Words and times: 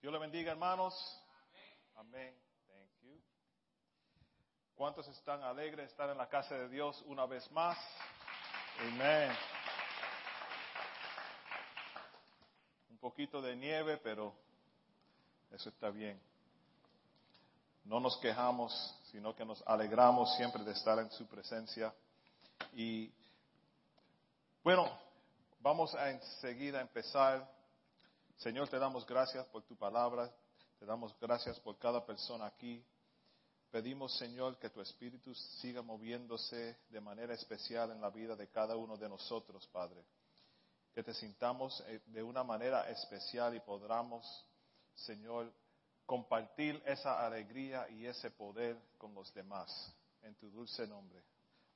Dios 0.00 0.12
le 0.12 0.18
bendiga, 0.18 0.52
hermanos. 0.52 0.94
Amén. 1.94 2.34
Thank 2.66 3.02
you. 3.02 3.22
¿Cuántos 4.74 5.06
están 5.08 5.42
alegres 5.42 5.86
de 5.86 5.90
estar 5.92 6.10
en 6.10 6.18
la 6.18 6.28
casa 6.28 6.56
de 6.56 6.68
Dios 6.68 7.00
una 7.06 7.24
vez 7.26 7.48
más? 7.52 7.78
Amén. 8.80 9.30
Un 12.90 12.98
poquito 12.98 13.40
de 13.40 13.54
nieve, 13.54 13.98
pero 13.98 14.34
eso 15.52 15.68
está 15.68 15.90
bien. 15.90 16.20
No 17.84 18.00
nos 18.00 18.16
quejamos, 18.18 18.72
sino 19.10 19.36
que 19.36 19.44
nos 19.44 19.62
alegramos 19.66 20.34
siempre 20.36 20.64
de 20.64 20.72
estar 20.72 20.98
en 20.98 21.10
su 21.10 21.26
presencia. 21.26 21.94
Y 22.72 23.12
bueno, 24.64 24.90
vamos 25.60 25.94
a 25.94 26.10
enseguida 26.10 26.80
empezar. 26.80 27.61
Señor, 28.36 28.68
te 28.68 28.78
damos 28.78 29.06
gracias 29.06 29.46
por 29.46 29.62
tu 29.62 29.76
palabra, 29.76 30.32
te 30.78 30.86
damos 30.86 31.14
gracias 31.20 31.60
por 31.60 31.78
cada 31.78 32.04
persona 32.04 32.46
aquí. 32.46 32.84
Pedimos, 33.70 34.16
Señor, 34.18 34.58
que 34.58 34.68
tu 34.68 34.80
Espíritu 34.80 35.34
siga 35.34 35.80
moviéndose 35.80 36.78
de 36.90 37.00
manera 37.00 37.34
especial 37.34 37.90
en 37.90 38.00
la 38.00 38.10
vida 38.10 38.36
de 38.36 38.48
cada 38.48 38.76
uno 38.76 38.96
de 38.96 39.08
nosotros, 39.08 39.66
Padre. 39.68 40.04
Que 40.92 41.02
te 41.02 41.14
sintamos 41.14 41.82
eh, 41.86 42.02
de 42.06 42.22
una 42.22 42.44
manera 42.44 42.90
especial 42.90 43.54
y 43.54 43.60
podamos, 43.60 44.26
Señor, 44.94 45.50
compartir 46.04 46.82
esa 46.84 47.24
alegría 47.24 47.88
y 47.88 48.04
ese 48.04 48.30
poder 48.30 48.76
con 48.98 49.14
los 49.14 49.32
demás. 49.32 49.94
En 50.20 50.34
tu 50.34 50.50
dulce 50.50 50.86
nombre. 50.86 51.22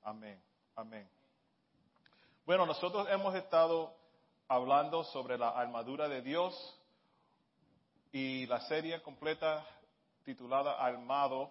Amén. 0.02 0.42
Amén. 0.74 1.08
Bueno, 2.44 2.66
nosotros 2.66 3.08
hemos 3.10 3.34
estado 3.34 3.96
hablando 4.48 5.04
sobre 5.04 5.38
la 5.38 5.50
armadura 5.50 6.08
de 6.08 6.22
Dios 6.22 6.80
y 8.12 8.46
la 8.46 8.60
serie 8.62 9.02
completa 9.02 9.66
titulada 10.24 10.72
Armado. 10.72 11.50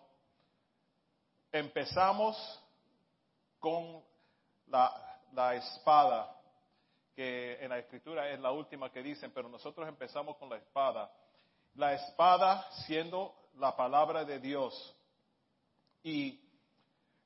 Empezamos 1.51 2.35
con 3.59 4.03
la, 4.67 5.19
la 5.33 5.55
espada, 5.55 6.35
que 7.15 7.63
en 7.63 7.69
la 7.69 7.79
escritura 7.79 8.29
es 8.29 8.39
la 8.39 8.51
última 8.51 8.91
que 8.91 9.01
dicen, 9.01 9.31
pero 9.31 9.47
nosotros 9.49 9.87
empezamos 9.87 10.37
con 10.37 10.49
la 10.49 10.57
espada 10.57 11.11
la 11.75 11.93
espada 11.93 12.67
siendo 12.85 13.33
la 13.57 13.75
palabra 13.75 14.23
de 14.25 14.39
Dios. 14.39 14.95
Y 16.03 16.41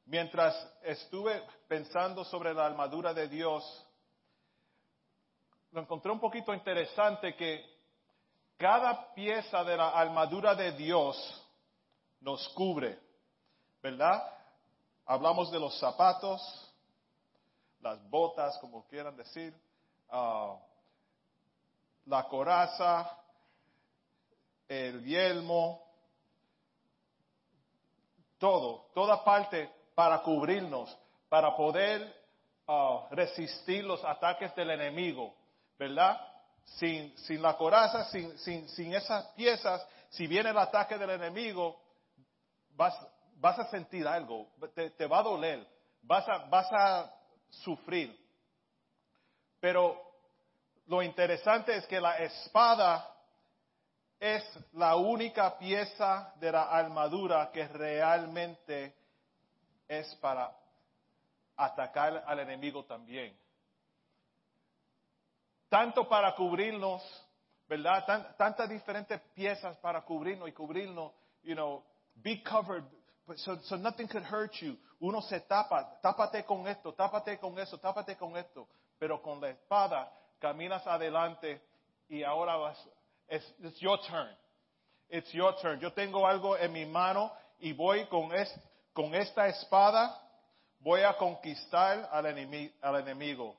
mientras 0.06 0.56
estuve 0.84 1.42
pensando 1.68 2.24
sobre 2.26 2.54
la 2.54 2.66
armadura 2.66 3.14
de 3.14 3.28
Dios, 3.28 3.64
lo 5.72 5.82
encontré 5.82 6.12
un 6.12 6.20
poquito 6.20 6.54
interesante 6.54 7.36
que 7.36 7.64
cada 8.58 9.14
pieza 9.14 9.64
de 9.64 9.78
la 9.78 9.90
armadura 9.90 10.56
de 10.56 10.72
Dios 10.74 11.16
nos 12.22 12.48
cubre, 12.50 13.00
¿verdad? 13.82 14.22
Hablamos 15.06 15.52
de 15.52 15.60
los 15.60 15.78
zapatos, 15.80 16.42
las 17.82 18.08
botas, 18.10 18.58
como 18.60 18.86
quieran 18.88 19.16
decir, 19.16 19.54
ah, 20.10 20.58
la 22.06 22.28
coraza, 22.28 23.18
el 24.68 25.04
yelmo, 25.06 25.82
todo, 28.38 28.90
toda 28.94 29.24
parte 29.24 29.72
para 29.96 30.22
cubrirnos, 30.22 30.96
para 31.30 31.56
poder 31.56 32.14
ah, 32.68 33.08
resistir 33.12 33.86
los 33.86 34.04
ataques 34.04 34.54
del 34.56 34.72
enemigo, 34.72 35.34
¿verdad? 35.80 36.20
Sin, 36.66 37.18
sin 37.20 37.42
la 37.42 37.56
coraza, 37.58 38.04
sin, 38.12 38.38
sin, 38.38 38.68
sin, 38.70 38.94
esas 38.94 39.26
piezas, 39.30 39.84
si 40.10 40.28
viene 40.28 40.50
el 40.50 40.58
ataque 40.58 40.98
del 40.98 41.10
enemigo, 41.12 41.82
vas, 42.76 42.94
vas 43.38 43.58
a 43.58 43.70
sentir 43.70 44.06
algo, 44.06 44.52
te, 44.76 44.92
te 44.92 45.08
va 45.08 45.20
a 45.20 45.24
doler, 45.24 45.66
vas 46.02 46.28
a, 46.28 46.38
vas 46.50 46.68
a 46.72 47.12
sufrir. 47.50 48.16
Pero 49.60 50.00
lo 50.88 51.02
interesante 51.02 51.76
es 51.76 51.88
que 51.88 52.00
la 52.00 52.18
espada 52.18 53.16
es 54.20 54.44
la 54.74 54.98
única 54.98 55.58
pieza 55.58 56.34
de 56.36 56.52
la 56.52 56.64
armadura 56.64 57.50
que 57.52 57.68
realmente 57.68 58.96
es 59.88 60.14
para 60.16 60.54
atacar 61.56 62.24
al 62.28 62.40
enemigo 62.40 62.84
también. 62.84 63.36
Tanto 65.70 66.08
para 66.08 66.36
cubrirnos, 66.36 67.02
¿verdad? 67.68 68.36
tantas 68.38 68.68
diferentes 68.70 69.20
piezas 69.36 69.78
para 69.78 70.02
cubrirnos 70.02 70.50
y 70.50 70.52
cubrirnos, 70.52 71.14
you 71.44 71.54
know, 71.54 71.84
be 72.16 72.42
covered 72.44 72.84
so, 73.38 73.78
nothing 73.78 74.08
could 74.08 74.24
hurt 74.24 74.52
you. 74.62 74.76
Uno 75.00 75.22
se 75.22 75.40
tapa, 75.42 76.00
tápate 76.04 76.46
con 76.46 76.68
esto, 76.68 76.94
tápate 76.94 77.38
con 77.38 77.58
eso, 77.60 77.78
tápate 77.78 78.18
con 78.18 78.36
esto. 78.36 78.68
Pero 79.00 79.22
con 79.22 79.40
la 79.40 79.50
espada 79.50 80.12
caminas 80.40 80.86
adelante 80.88 81.62
y 82.10 82.24
ahora 82.24 82.58
vas, 82.58 82.78
It's, 83.30 83.46
it's 83.60 83.80
your 83.80 83.98
turn. 84.10 84.36
It's 85.10 85.32
your 85.32 85.54
turn. 85.62 85.80
Yo 85.80 85.92
tengo 85.92 86.26
algo 86.26 86.58
en 86.58 86.74
mi 86.74 86.86
mano 86.86 87.32
y 87.60 87.74
voy 87.74 88.06
con, 88.08 88.34
es, 88.34 88.52
con 88.94 89.14
esta 89.14 89.48
espada, 89.48 90.20
voy 90.80 91.02
a 91.02 91.16
conquistar 91.18 92.10
al, 92.12 92.26
enemigo, 92.26 92.74
al 92.82 93.02
enemigo. 93.02 93.56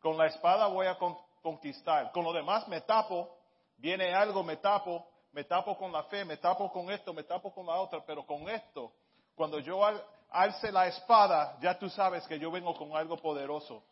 Con 0.00 0.18
la 0.18 0.26
espada 0.26 0.66
voy 0.66 0.86
a 0.86 0.98
con, 0.98 1.16
conquistar. 1.44 2.10
Con 2.10 2.24
lo 2.24 2.32
demás 2.32 2.66
me 2.68 2.80
tapo, 2.80 3.36
viene 3.76 4.14
algo, 4.14 4.42
me 4.42 4.56
tapo, 4.56 5.06
me 5.30 5.44
tapo 5.44 5.76
con 5.76 5.92
la 5.92 6.04
fe, 6.04 6.24
me 6.24 6.38
tapo 6.38 6.72
con 6.72 6.90
esto, 6.90 7.12
me 7.12 7.22
tapo 7.22 7.52
con 7.52 7.66
la 7.66 7.74
otra, 7.74 8.02
pero 8.04 8.24
con 8.24 8.48
esto, 8.48 8.90
cuando 9.34 9.58
yo 9.58 9.84
al, 9.84 10.02
alce 10.30 10.72
la 10.72 10.86
espada, 10.86 11.58
ya 11.60 11.78
tú 11.78 11.90
sabes 11.90 12.26
que 12.26 12.38
yo 12.38 12.50
vengo 12.50 12.74
con 12.74 12.96
algo 12.96 13.18
poderoso. 13.18 13.84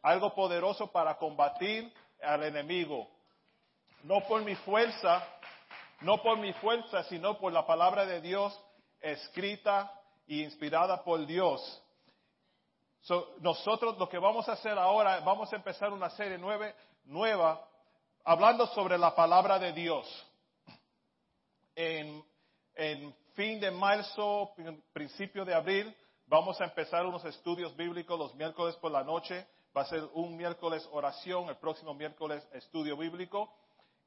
Algo 0.00 0.34
poderoso 0.34 0.90
para 0.90 1.16
combatir 1.18 1.92
al 2.22 2.42
enemigo 2.42 3.08
no 4.04 4.20
por 4.26 4.42
mi 4.42 4.54
fuerza, 4.56 5.26
no 6.00 6.22
por 6.22 6.38
mi 6.38 6.52
fuerza, 6.54 7.04
sino 7.04 7.38
por 7.38 7.52
la 7.52 7.66
palabra 7.66 8.06
de 8.06 8.20
Dios 8.20 8.58
escrita 9.00 9.90
e 10.26 10.36
inspirada 10.36 11.02
por 11.02 11.24
Dios. 11.26 11.82
nosotros 13.40 13.98
lo 13.98 14.08
que 14.08 14.18
vamos 14.18 14.48
a 14.48 14.52
hacer 14.52 14.78
ahora, 14.78 15.20
vamos 15.20 15.52
a 15.52 15.56
empezar 15.56 15.92
una 15.92 16.10
serie 16.10 16.38
nueva 17.04 17.68
hablando 18.24 18.66
sobre 18.68 18.98
la 18.98 19.14
palabra 19.14 19.58
de 19.58 19.72
Dios. 19.72 20.26
En, 21.74 22.24
fin 23.34 23.58
de 23.58 23.70
marzo, 23.70 24.52
principio 24.92 25.44
de 25.44 25.54
abril, 25.54 25.94
vamos 26.26 26.60
a 26.60 26.64
empezar 26.64 27.04
unos 27.04 27.24
estudios 27.24 27.76
bíblicos 27.76 28.18
los 28.18 28.34
miércoles 28.34 28.76
por 28.76 28.92
la 28.92 29.02
noche. 29.02 29.46
Va 29.76 29.82
a 29.82 29.86
ser 29.86 30.04
un 30.14 30.36
miércoles 30.36 30.88
oración, 30.92 31.48
el 31.48 31.56
próximo 31.56 31.94
miércoles 31.94 32.46
estudio 32.52 32.96
bíblico. 32.96 33.52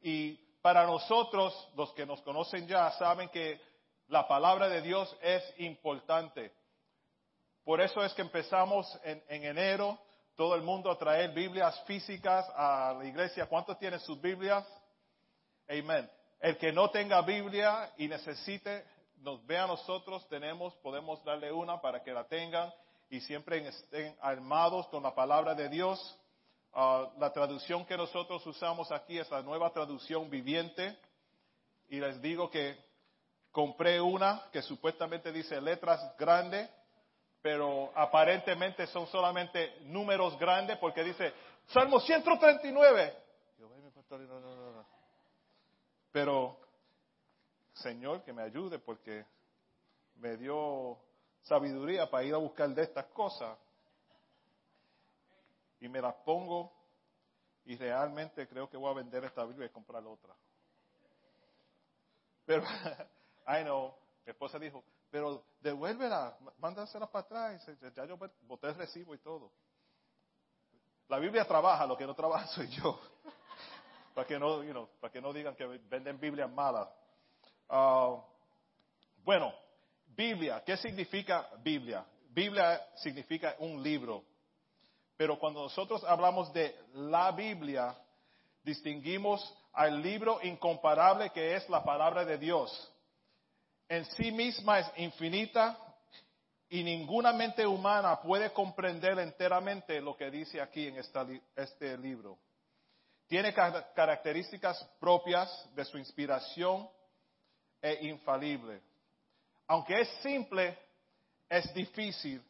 Y 0.02 0.36
para 0.62 0.86
nosotros, 0.86 1.70
los 1.76 1.92
que 1.94 2.06
nos 2.06 2.22
conocen 2.22 2.68
ya, 2.68 2.92
saben 2.92 3.30
que 3.30 3.60
la 4.08 4.28
palabra 4.28 4.70
de 4.70 4.82
Dios 4.82 5.14
es 5.22 5.44
importante. 5.58 6.54
Por 7.66 7.82
eso 7.82 8.04
es 8.04 8.14
que 8.14 8.22
empezamos 8.22 8.88
en, 9.04 9.22
enero, 9.28 10.00
todo 10.38 10.54
el 10.54 10.62
mundo 10.62 10.92
a 10.92 10.98
traer 10.98 11.32
Biblias 11.32 11.84
físicas 11.86 12.48
a 12.56 12.96
la 12.98 13.06
iglesia. 13.06 13.48
¿Cuántos 13.48 13.78
tienen 13.80 14.00
sus 14.00 14.22
Biblias? 14.22 14.64
Amén. 15.68 16.08
El 16.40 16.58
que 16.58 16.72
no 16.72 16.92
tenga 16.92 17.22
Biblia 17.24 17.92
y 17.98 18.08
necesite, 18.08 18.86
nos 19.18 19.44
ve 19.48 19.58
a 19.58 19.66
nosotros, 19.66 20.28
tenemos, 20.30 20.76
podemos 20.76 21.24
darle 21.24 21.52
una 21.52 21.82
para 21.82 22.04
que 22.04 22.14
la 22.14 22.26
tengan 22.26 22.72
y 23.10 23.20
siempre 23.22 23.68
estén 23.68 24.16
armados 24.22 24.88
con 24.90 25.02
la 25.02 25.16
palabra 25.16 25.56
de 25.56 25.70
Dios. 25.70 26.20
Ah, 26.72 27.10
la 27.18 27.34
traducción 27.34 27.84
que 27.86 27.98
nosotros 27.98 28.46
usamos 28.46 28.92
aquí 28.92 29.18
es 29.18 29.30
la 29.32 29.42
nueva 29.42 29.72
traducción 29.74 30.30
viviente. 30.30 30.96
Y 31.90 32.00
les 32.00 32.22
digo 32.22 32.52
que 32.52 32.78
compré 33.52 34.00
una 34.00 34.44
que 34.52 34.62
supuestamente 34.62 35.32
dice 35.32 35.60
letras 35.60 36.00
grandes, 36.20 36.70
pero 37.42 37.92
aparentemente 37.96 38.88
son 38.88 39.08
solamente 39.08 39.80
números 39.82 40.38
grandes 40.38 40.78
porque 40.78 41.04
dice 41.04 41.34
Salmo 41.68 42.00
139. 42.00 43.14
Pero, 46.12 46.58
Señor, 47.74 48.24
que 48.24 48.34
me 48.34 48.42
ayude 48.42 48.80
porque 48.80 49.26
me 50.16 50.36
dio 50.38 50.98
sabiduría 51.44 52.10
para 52.10 52.24
ir 52.24 52.34
a 52.34 52.38
buscar 52.38 52.70
de 52.70 52.84
estas 52.84 53.06
cosas 53.08 53.58
y 55.80 55.88
me 55.88 56.02
las 56.02 56.16
pongo 56.16 56.74
y 57.66 57.76
realmente 57.76 58.48
creo 58.48 58.70
que 58.70 58.78
voy 58.78 58.90
a 58.90 58.96
vender 58.96 59.26
esta 59.26 59.46
Biblia 59.46 59.68
y 59.68 59.70
comprar 59.70 60.06
otra. 60.06 60.34
Pero, 62.46 62.64
I 63.48 63.64
know, 63.64 63.94
mi 64.26 64.32
esposa 64.32 64.58
dijo, 64.58 64.84
pero 65.10 65.46
devuélvela, 65.62 66.38
mándasela 66.58 67.08
para 67.08 67.26
atrás. 67.26 67.70
Ya 67.96 68.06
yo 68.06 68.18
boté 68.42 68.68
el 68.68 68.76
recibo 68.76 69.16
y 69.16 69.20
todo. 69.20 69.52
La 71.08 71.20
Biblia 71.20 71.46
trabaja, 71.46 71.86
lo 71.86 71.98
que 71.98 72.06
no 72.06 72.14
trabaja 72.14 72.48
soy 72.56 72.68
yo. 72.68 73.00
para 74.14 74.28
que 74.28 74.40
no, 74.40 74.64
you 74.64 74.72
know, 74.72 74.90
para 75.00 75.12
que 75.12 75.22
no 75.22 75.32
digan 75.32 75.56
que 75.56 75.66
venden 75.66 76.20
Biblias 76.20 76.52
malas. 76.52 76.88
Ah, 77.70 78.18
bueno, 79.24 79.54
Biblia, 80.08 80.64
¿qué 80.66 80.76
significa 80.78 81.48
Biblia? 81.60 82.06
Biblia 82.30 82.82
significa 82.96 83.56
un 83.60 83.82
libro. 83.82 84.24
Pero 85.16 85.40
cuando 85.40 85.64
nosotros 85.64 86.04
hablamos 86.04 86.54
de 86.54 86.76
la 86.94 87.32
Biblia, 87.32 87.96
distinguimos 88.64 89.56
al 89.74 90.02
libro 90.02 90.40
incomparable 90.44 91.32
que 91.32 91.56
es 91.56 91.68
la 91.70 91.84
palabra 91.84 92.26
de 92.26 92.38
Dios. 92.38 92.94
En 93.90 94.06
sí 94.06 94.32
misma 94.32 94.80
es 94.80 94.92
infinita 94.98 95.78
y 96.70 96.84
ninguna 96.84 97.32
mente 97.32 97.66
humana 97.66 98.20
puede 98.22 98.52
comprender 98.52 99.18
enteramente 99.20 100.02
lo 100.02 100.18
que 100.18 100.30
dice 100.30 100.60
aquí 100.60 100.88
en 100.88 100.98
este 101.56 101.98
libro. 101.98 102.38
Tiene 103.28 103.54
características 103.54 104.84
propias 105.00 105.50
de 105.76 105.86
su 105.86 105.98
inspiración 105.98 106.90
e 107.82 108.08
infalible. 108.08 108.82
Aunque 109.68 110.02
es 110.02 110.10
simple, 110.22 110.78
es 111.50 111.74
difícil 111.74 112.42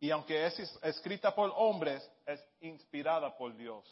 y 0.00 0.10
aunque 0.10 0.46
es 0.46 0.58
escrita 0.82 1.34
por 1.34 1.52
hombres, 1.56 2.08
es 2.26 2.42
inspirada 2.60 3.36
por 3.36 3.54
Dios. 3.56 3.84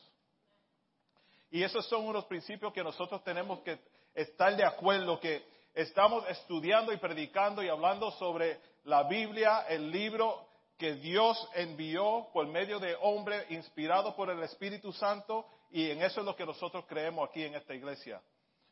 Y 1.51 1.62
esos 1.62 1.87
son 1.87 2.06
unos 2.06 2.25
principios 2.27 2.73
que 2.73 2.83
nosotros 2.83 3.23
tenemos 3.23 3.61
que 3.61 3.79
estar 4.15 4.56
de 4.56 4.65
acuerdo, 4.65 5.21
que 5.21 5.54
estamos 5.75 6.29
estudiando 6.29 6.93
y 6.93 6.97
predicando 6.97 7.62
y 7.62 7.69
hablando 7.69 8.11
sobre 8.12 8.61
la 8.85 9.03
Biblia, 9.05 9.67
el 9.69 9.91
libro 9.91 10.47
que 10.79 10.94
Dios 10.94 11.49
envió 11.55 12.29
por 12.32 12.47
medio 12.47 12.79
de 12.79 12.97
hombre 13.00 13.47
inspirado 13.50 14.15
por 14.15 14.31
el 14.31 14.43
Espíritu 14.43 14.93
Santo 14.93 15.47
y 15.71 15.91
en 15.91 16.03
eso 16.03 16.21
es 16.21 16.26
lo 16.26 16.37
que 16.37 16.47
nosotros 16.47 16.85
creemos 16.87 17.29
aquí 17.29 17.44
en 17.44 17.55
esta 17.55 17.75
iglesia. 17.75 18.23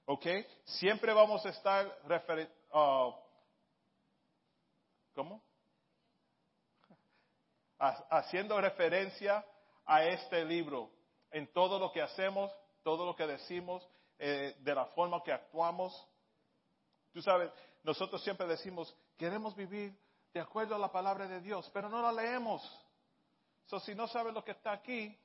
¿Ok? 0.07 0.27
Siempre 0.65 1.13
vamos 1.13 1.45
a 1.47 1.51
estar 1.51 1.87
uh, 2.73 3.13
¿cómo? 5.15 5.43
Haciendo 7.79 8.61
referencia 8.61 9.45
a 9.85 10.05
este 10.05 10.45
libro 10.45 10.91
en 11.31 11.53
todo 11.53 11.79
lo 11.79 11.91
que 11.91 12.03
hacemos, 12.03 12.53
todo 12.85 13.05
lo 13.07 13.17
que 13.17 13.27
decimos, 13.27 13.87
eh, 14.19 14.55
de 14.61 14.75
la 14.75 14.87
forma 14.87 15.23
que 15.23 15.33
actuamos. 15.33 15.93
Tú 17.13 17.21
sabes, 17.23 17.51
nosotros 17.83 18.23
siempre 18.23 18.47
decimos, 18.47 18.95
queremos 19.17 19.55
vivir 19.55 19.95
de 20.33 20.41
acuerdo 20.41 20.75
a 20.75 20.79
la 20.79 20.91
palabra 20.91 21.27
de 21.27 21.41
Dios, 21.41 21.71
pero 21.73 21.89
no 21.89 22.01
la 22.01 22.13
leemos. 22.13 22.63
So, 23.67 23.79
si 23.81 23.95
no 23.95 24.09
sabes 24.09 24.33
lo 24.33 24.45
que 24.45 24.53
está 24.53 24.73
aquí, 24.73 25.17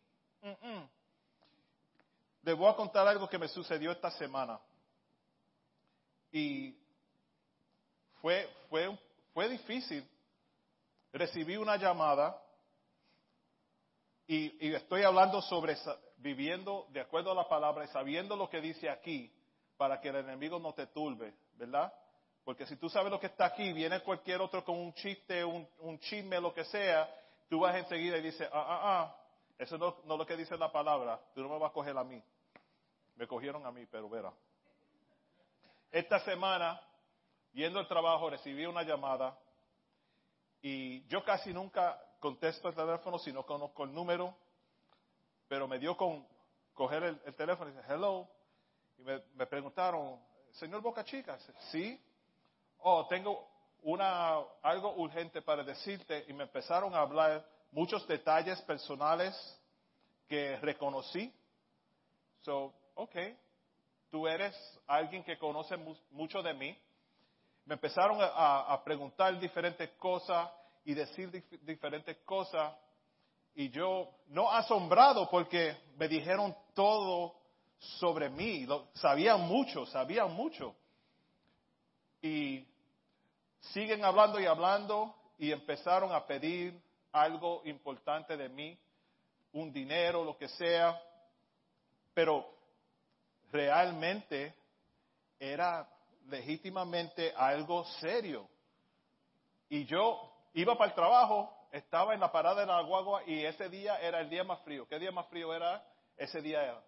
les 2.44 2.58
voy 2.58 2.70
a 2.70 2.76
contar 2.76 3.08
algo 3.08 3.28
que 3.30 3.38
me 3.38 3.48
sucedió 3.48 3.92
esta 3.92 4.12
semana. 4.12 4.60
Y 6.32 6.78
fue, 8.22 8.50
fue, 8.70 8.98
fue 9.34 9.50
difícil. 9.50 10.08
Recibí 11.14 11.56
una 11.58 11.78
llamada 11.78 12.42
y, 14.28 14.68
y 14.68 14.74
estoy 14.74 15.04
hablando 15.04 15.42
sobre 15.42 15.78
viviendo 16.18 16.88
de 16.90 17.00
acuerdo 17.00 17.32
a 17.32 17.36
la 17.36 17.48
palabra 17.48 17.86
y 17.86 17.88
sabiendo 17.90 18.36
lo 18.36 18.50
que 18.50 18.60
dice 18.60 18.90
aquí 18.90 19.32
para 19.78 20.02
que 20.02 20.10
el 20.10 20.18
enemigo 20.18 20.60
no 20.60 20.74
te 20.74 20.88
turbe, 20.88 21.34
¿verdad? 21.58 21.94
Porque 22.44 22.66
si 22.66 22.78
tú 22.78 22.90
sabes 22.90 23.12
lo 23.12 23.20
que 23.20 23.28
está 23.28 23.46
aquí, 23.46 23.74
viene 23.74 24.02
cualquier 24.02 24.42
otro 24.42 24.64
con 24.64 24.78
un 24.78 24.94
chiste, 24.94 25.44
un, 25.44 25.68
un 25.80 26.00
chisme, 26.00 26.40
lo 26.40 26.54
que 26.54 26.64
sea, 26.66 27.10
tú 27.50 27.60
vas 27.60 27.76
enseguida 27.76 28.18
y 28.18 28.22
dices, 28.22 28.48
ah, 28.54 28.66
ah, 28.68 28.82
ah, 28.84 29.16
eso 29.58 29.78
no, 29.78 29.98
no 30.06 30.14
es 30.14 30.20
lo 30.20 30.26
que 30.26 30.38
dice 30.38 30.58
la 30.58 30.72
palabra, 30.72 31.20
tú 31.34 31.42
no 31.42 31.50
me 31.50 31.60
vas 31.60 31.72
a 31.72 31.74
coger 31.74 31.98
a 31.98 32.04
mí. 32.04 32.24
Me 33.16 33.28
cogieron 33.28 33.66
a 33.66 33.72
mí, 33.72 33.86
pero 33.88 34.08
verá. 34.08 34.32
Esta 35.92 36.20
semana, 36.20 36.80
yendo 37.54 37.80
al 37.80 37.88
trabajo, 37.88 38.30
recibí 38.30 38.66
una 38.66 38.84
llamada 38.84 39.38
y 40.62 41.06
yo 41.08 41.24
casi 41.24 41.54
nunca 41.54 42.00
contesto 42.20 42.70
el 42.70 42.76
teléfono 42.76 43.20
si 43.20 43.34
no 43.34 43.46
conozco 43.46 43.84
el 43.84 43.94
número 43.94 44.36
pero 45.48 45.68
me 45.68 45.80
dio 45.80 45.96
con 45.96 46.26
coger 46.74 47.04
el, 47.04 47.36
teléfono 47.36 47.70
y 47.70 47.74
dice, 47.74 47.86
hello. 47.90 48.28
Y 48.98 49.04
me, 49.04 49.46
preguntaron, 49.46 50.20
señor 50.58 50.82
Boca 50.82 51.04
Chica, 51.04 51.38
sí. 51.72 52.00
Oh, 52.80 53.06
tengo 53.08 53.48
una, 53.84 54.40
algo 54.62 54.96
urgente 54.96 55.42
para 55.42 55.64
decirte. 55.64 56.26
Y 56.28 56.34
me 56.34 56.44
empezaron 56.44 56.94
a 56.94 57.00
hablar 57.00 57.46
muchos 57.72 58.08
detalles 58.08 58.62
personales 58.64 59.36
que 60.28 60.58
reconocí. 60.58 61.34
So, 62.42 62.74
ok, 62.96 63.16
tú 64.10 64.28
eres 64.28 64.56
alguien 64.88 65.24
que 65.24 65.38
conoce 65.38 65.78
mucho 66.12 66.42
de 66.42 66.54
mí. 66.54 66.78
Me 67.66 67.76
empezaron 67.76 68.20
a, 68.22 68.74
a 68.74 68.84
preguntar 68.84 69.38
diferentes 69.40 69.90
cosas 69.92 70.50
y 70.86 70.94
decir 70.94 71.30
diferentes 71.64 72.18
cosas 72.24 72.74
y 73.54 73.70
yo 73.70 74.10
no 74.28 74.50
asombrado 74.50 75.30
porque 75.30 75.76
me 75.98 76.08
dijeron 76.08 76.56
todo 76.74 77.36
sobre 77.80 78.30
mí, 78.30 78.68
sabían 78.94 79.42
mucho, 79.42 79.86
sabían 79.86 80.34
mucho. 80.34 80.76
Y 82.22 82.66
siguen 83.60 84.04
hablando 84.04 84.40
y 84.40 84.46
hablando 84.46 85.16
y 85.38 85.52
empezaron 85.52 86.12
a 86.14 86.26
pedir 86.26 86.80
algo 87.12 87.62
importante 87.66 88.36
de 88.36 88.50
mí, 88.50 88.78
un 89.54 89.72
dinero, 89.72 90.24
lo 90.24 90.38
que 90.38 90.48
sea, 90.48 91.00
pero 92.14 92.48
realmente 93.52 94.54
era 95.40 95.88
legítimamente 96.28 97.34
algo 97.36 97.86
serio. 98.00 98.48
Y 99.70 99.86
yo 99.86 100.34
iba 100.54 100.78
para 100.78 100.90
el 100.90 100.96
trabajo 100.96 101.58
estaba 101.72 102.14
en 102.14 102.20
la 102.20 102.32
parada 102.32 102.62
de 102.62 102.68
la 102.68 102.82
guagua 102.82 103.24
y 103.26 103.44
ese 103.46 103.70
día 103.70 104.00
era 104.00 104.20
el 104.20 104.30
día 104.30 104.44
más 104.44 104.60
frío. 104.62 104.88
¿Qué 104.88 105.00
día 105.00 105.12
más 105.12 105.28
frío 105.28 105.54
era? 105.54 105.84
Ese 106.16 106.42
día 106.42 106.64
era. 106.64 106.84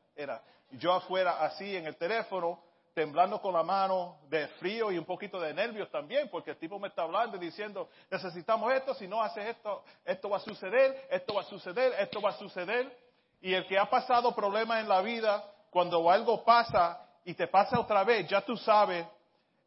Yo 0.71 0.93
afuera 0.93 1.43
así 1.43 1.75
en 1.75 1.85
el 1.85 1.95
teléfono, 1.95 2.61
temblando 2.93 3.41
con 3.41 3.53
la 3.53 3.63
mano 3.63 4.17
de 4.29 4.47
frío 4.59 4.91
y 4.91 4.97
un 4.97 5.05
poquito 5.05 5.39
de 5.39 5.53
nervios 5.53 5.89
también, 5.89 6.29
porque 6.29 6.51
el 6.51 6.57
tipo 6.57 6.79
me 6.79 6.89
está 6.89 7.03
hablando 7.03 7.37
y 7.37 7.39
diciendo, 7.39 7.89
necesitamos 8.09 8.73
esto, 8.73 8.93
si 8.93 9.07
no 9.07 9.21
haces 9.21 9.45
esto, 9.45 9.83
esto 10.03 10.29
va 10.29 10.37
a 10.37 10.41
suceder, 10.41 11.07
esto 11.09 11.33
va 11.33 11.41
a 11.41 11.45
suceder, 11.45 11.93
esto 11.99 12.21
va 12.21 12.29
a 12.31 12.37
suceder. 12.37 12.97
Y 13.41 13.53
el 13.53 13.65
que 13.67 13.79
ha 13.79 13.89
pasado 13.89 14.35
problemas 14.35 14.81
en 14.81 14.89
la 14.89 15.01
vida, 15.01 15.43
cuando 15.69 16.09
algo 16.09 16.43
pasa 16.43 16.99
y 17.23 17.33
te 17.33 17.47
pasa 17.47 17.79
otra 17.79 18.03
vez, 18.03 18.27
ya 18.27 18.41
tú 18.41 18.57
sabes, 18.57 19.05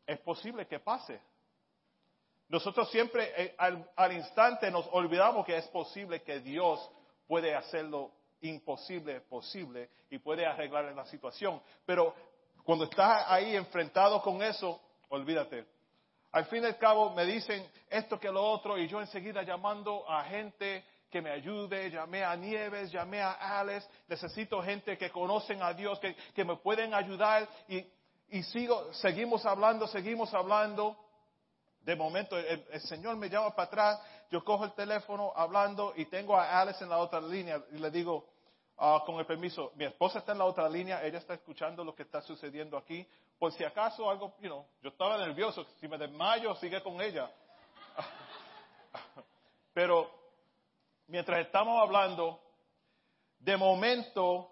es 0.07 0.19
posible 0.19 0.67
que 0.67 0.79
pase. 0.79 1.21
Nosotros 2.49 2.91
siempre 2.91 3.33
eh, 3.35 3.55
al, 3.57 4.13
instante 4.13 4.71
nos 4.71 4.87
olvidamos 4.93 5.47
que 5.47 5.57
es 5.57 5.67
posible 5.69 6.23
que 6.23 6.41
Dios 6.41 6.87
puede 7.27 7.55
hacerlo 7.55 8.11
imposible 8.43 9.21
posible 9.23 9.91
y 10.11 10.19
puede 10.19 10.47
arreglar 10.47 10.85
la 10.95 11.07
situación. 11.07 11.61
Pero 11.87 12.15
cuando 12.65 12.85
estás 12.85 13.25
ahí 13.29 13.57
enfrentado 13.57 14.21
con 14.23 14.43
eso, 14.43 14.81
olvídate. 15.09 15.65
Al 16.33 16.47
fin 16.47 16.63
y 16.63 16.67
al 16.67 16.79
cabo 16.79 17.11
me 17.11 17.25
dicen 17.25 17.67
esto 17.91 18.19
que 18.19 18.31
lo 18.31 18.43
otro 18.43 18.79
y 18.79 18.89
yo 18.89 19.01
enseguida 19.01 19.43
llamando 19.43 20.09
a 20.09 20.25
gente 20.25 20.85
que 21.11 21.21
me 21.21 21.31
ayude, 21.31 21.91
llamé 21.91 22.25
a 22.25 22.35
Nieves, 22.35 22.91
llamé 22.91 23.21
a 23.21 23.33
Alex, 23.61 23.87
necesito 24.09 24.63
gente 24.63 24.97
que 24.97 25.11
conocen 25.11 25.63
a 25.63 25.75
Dios, 25.75 25.99
que, 25.99 26.15
que 26.35 26.45
me 26.45 26.57
pueden 26.57 26.95
ayudar 26.95 27.47
y, 27.69 27.85
y 28.31 28.43
sigo, 28.45 28.95
seguimos 28.95 29.45
hablando, 29.45 29.87
seguimos 29.87 30.33
hablando 30.33 30.97
de 31.85 31.97
momento, 31.97 32.39
el, 32.39 32.81
Señor 32.83 33.17
me 33.17 33.29
llama 33.29 33.55
para 33.55 33.67
atrás, 33.67 34.01
yo 34.31 34.45
cojo 34.45 34.65
el 34.65 34.73
teléfono 34.73 35.33
hablando 35.35 35.93
y 35.97 36.07
tengo 36.07 36.37
a 36.37 36.61
Alice 36.61 36.83
en 36.83 36.91
la 36.91 36.99
otra 36.99 37.21
línea 37.21 37.61
y 37.73 37.79
le 37.79 37.91
digo, 37.91 38.25
ah, 38.79 39.03
con 39.05 39.17
el 39.19 39.27
permiso, 39.27 39.73
mi 39.77 39.85
esposa 39.85 40.19
está 40.19 40.33
en 40.33 40.39
la 40.39 40.45
otra 40.45 40.69
línea, 40.69 41.05
ella 41.05 41.19
está 41.19 41.35
escuchando 41.35 41.85
lo 41.85 41.95
que 41.95 42.03
está 42.03 42.21
sucediendo 42.21 42.77
aquí. 42.77 43.07
Por 43.39 43.53
si 43.53 43.65
acaso 43.65 44.09
algo, 44.09 44.35
you 44.41 44.49
know, 44.49 44.67
yo 44.83 44.91
estaba 44.91 45.19
nervioso, 45.19 45.65
si 45.81 45.89
me 45.89 45.99
desmayo, 45.99 46.55
sigue 46.57 46.83
con 46.83 47.01
ella. 47.01 47.31
Pero 49.75 50.11
mientras 51.07 51.41
estamos 51.41 51.81
hablando, 51.81 52.41
de 53.39 53.57
momento, 53.57 54.51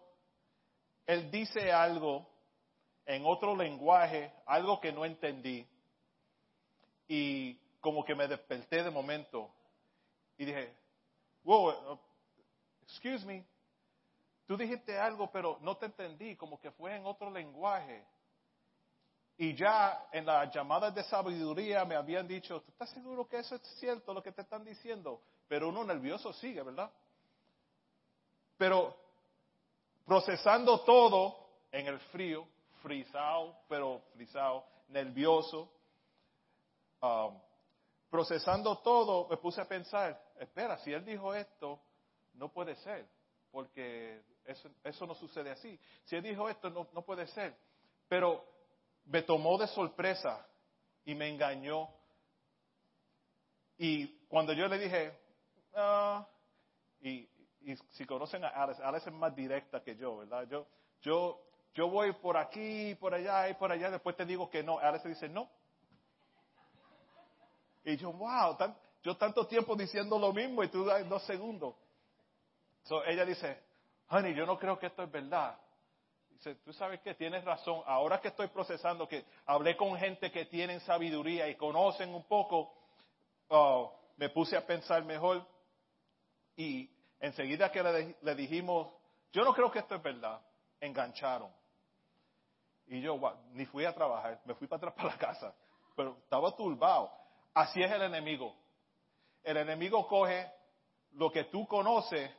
él 1.07 1.31
dice 1.31 1.73
algo 1.73 2.27
en 3.07 3.25
otro 3.27 3.57
lenguaje, 3.57 4.33
algo 4.47 4.81
que 4.81 4.93
no 4.93 5.05
entendí 5.05 5.67
y 7.09 7.55
como 7.81 8.05
que 8.05 8.15
me 8.15 8.29
desperté 8.29 8.83
de 8.83 8.91
momento 8.91 9.53
y 10.39 10.45
dije, 10.45 10.73
wow, 11.43 11.71
uh, 11.93 11.99
excuse 12.83 13.27
me, 13.27 13.45
tú 14.51 14.57
dijiste 14.57 14.99
algo 14.99 15.31
pero 15.31 15.59
no 15.61 15.77
te 15.77 15.87
entendí, 15.87 16.35
como 16.35 16.59
que 16.59 16.73
fue 16.73 16.97
en 16.97 17.07
otro 17.07 17.31
lenguaje. 17.31 18.05
Y 19.37 19.55
ya 19.55 20.09
en 20.11 20.27
las 20.27 20.53
llamadas 20.53 20.93
de 20.93 21.05
sabiduría 21.05 21.85
me 21.85 21.95
habían 21.95 22.27
dicho, 22.27 22.61
¿tú 22.61 22.73
estás 22.73 22.91
seguro 22.91 23.29
que 23.29 23.39
eso 23.39 23.55
es 23.55 23.63
cierto 23.79 24.13
lo 24.13 24.21
que 24.21 24.33
te 24.33 24.43
están 24.43 24.65
diciendo? 24.65 25.23
Pero 25.47 25.69
uno 25.69 25.85
nervioso 25.85 26.33
sigue, 26.33 26.65
¿verdad? 26.65 26.91
Pero 28.59 28.97
procesando 30.05 30.81
todo, 30.81 31.47
en 31.71 31.87
el 31.87 32.01
frío, 32.01 32.45
frisado, 32.83 33.55
pero 33.69 34.03
frisado, 34.15 34.65
nervioso. 34.89 35.71
Um, 37.01 37.39
procesando 38.11 38.79
todo, 38.79 39.29
me 39.29 39.37
puse 39.37 39.61
a 39.61 39.69
pensar, 39.69 40.21
espera, 40.41 40.77
si 40.79 40.93
él 40.93 41.05
dijo 41.05 41.33
esto, 41.37 41.79
no 42.35 42.49
puede 42.49 42.75
ser, 42.75 43.07
porque 43.53 44.29
eso, 44.51 44.71
eso 44.85 45.07
no 45.07 45.15
sucede 45.15 45.51
así. 45.51 45.79
Si 46.05 46.17
él 46.17 46.23
dijo 46.23 46.49
esto, 46.49 46.71
no, 46.71 46.89
no 46.93 47.03
puede 47.03 47.27
ser. 47.29 47.57
Pero 48.09 48.45
me 49.07 49.23
tomó 49.23 49.59
de 49.59 49.67
sorpresa 49.69 50.47
y 51.05 51.15
me 51.15 51.29
engañó. 51.29 51.89
Y 53.79 54.07
cuando 54.29 54.53
yo 54.53 54.69
le 54.69 54.79
dije, 54.79 55.19
ah, 55.75 56.27
y, 57.01 57.29
y, 57.63 57.77
si 57.91 58.05
conocen 58.05 58.45
a 58.45 58.49
Alex, 58.49 58.81
Alex 58.81 59.07
es 59.07 59.13
más 59.13 59.35
directa 59.35 59.83
que 59.83 59.97
yo, 59.97 60.19
¿verdad? 60.19 60.47
Yo, 60.49 60.67
yo, 61.03 61.41
yo 61.75 61.89
voy 61.89 62.13
por 62.13 62.37
aquí, 62.37 62.95
por 62.97 63.15
allá 63.15 63.49
y 63.49 63.55
por 63.55 63.73
allá, 63.73 63.91
después 63.91 64.17
te 64.17 64.27
digo 64.27 64.51
que 64.51 64.63
no. 64.63 64.79
Alex 64.79 65.05
dice 65.05 65.29
no. 65.29 65.49
Y 67.85 67.97
yo, 67.97 68.13
wow, 68.13 68.57
yo 69.03 69.17
tanto 69.17 69.47
tiempo 69.47 69.75
diciendo 69.75 70.19
lo 70.19 70.33
mismo 70.33 70.63
y 70.63 70.69
tú 70.69 70.85
das 70.85 71.09
dos 71.09 71.23
segundos. 71.25 71.75
So, 72.85 73.05
ella 73.05 73.25
dice, 73.25 73.59
honey, 74.11 74.35
yo 74.35 74.47
no 74.47 74.59
creo 74.59 74.79
que 74.79 74.87
esto 74.87 75.03
es 75.03 75.11
verdad. 75.11 75.59
Dice, 76.31 76.57
tú 76.57 76.73
sabes 76.73 77.01
que 77.01 77.15
tienes 77.15 77.45
razón. 77.45 77.83
Ahora 77.87 78.21
que 78.21 78.29
estoy 78.29 78.49
procesando, 78.49 79.07
que 79.07 79.25
hablé 79.47 79.77
con 79.77 79.97
gente 79.97 80.31
que 80.31 80.47
tienen 80.47 80.81
sabiduría 80.81 81.49
y 81.49 81.55
conocen 81.55 82.15
un 82.15 82.25
poco, 82.25 82.73
uh, 83.51 83.89
me 84.17 84.29
puse 84.31 84.57
a 84.57 84.67
pensar 84.67 85.05
mejor 85.05 85.47
y 86.57 86.91
enseguida 87.21 87.71
que 87.71 87.83
le, 88.23 88.35
dijimos, 88.35 88.89
yo 89.33 89.45
no 89.45 89.55
creo 89.55 89.71
que 89.71 89.79
esto 89.79 89.95
es 89.95 90.03
verdad, 90.03 90.41
engancharon. 90.81 91.51
Y 92.87 93.01
yo 93.01 93.19
ni 93.53 93.67
fui 93.67 93.85
a 93.85 93.95
trabajar, 93.95 94.41
me 94.45 94.55
fui 94.55 94.67
para 94.67 94.79
atrás 94.79 94.95
para 94.95 95.09
la 95.11 95.19
casa, 95.19 95.55
pero 95.95 96.17
estaba 96.19 96.55
turbado. 96.57 97.13
Así 97.55 97.83
es 97.83 97.91
el 97.91 98.03
enemigo. 98.03 98.55
El 99.43 99.57
enemigo 99.59 100.07
coge 100.09 100.51
lo 101.13 101.31
que 101.31 101.45
tú 101.45 101.67
conoces 101.67 102.31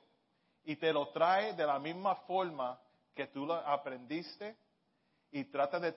y 0.66 0.76
te 0.76 0.94
lo 0.94 1.10
trae 1.10 1.54
de 1.54 1.66
la 1.66 1.80
misma 1.80 2.16
forma 2.16 2.80
que 3.16 3.28
tú 3.28 3.46
lo 3.46 3.56
aprendiste 3.56 4.56
y 5.32 5.46
trata 5.46 5.80
de, 5.80 5.94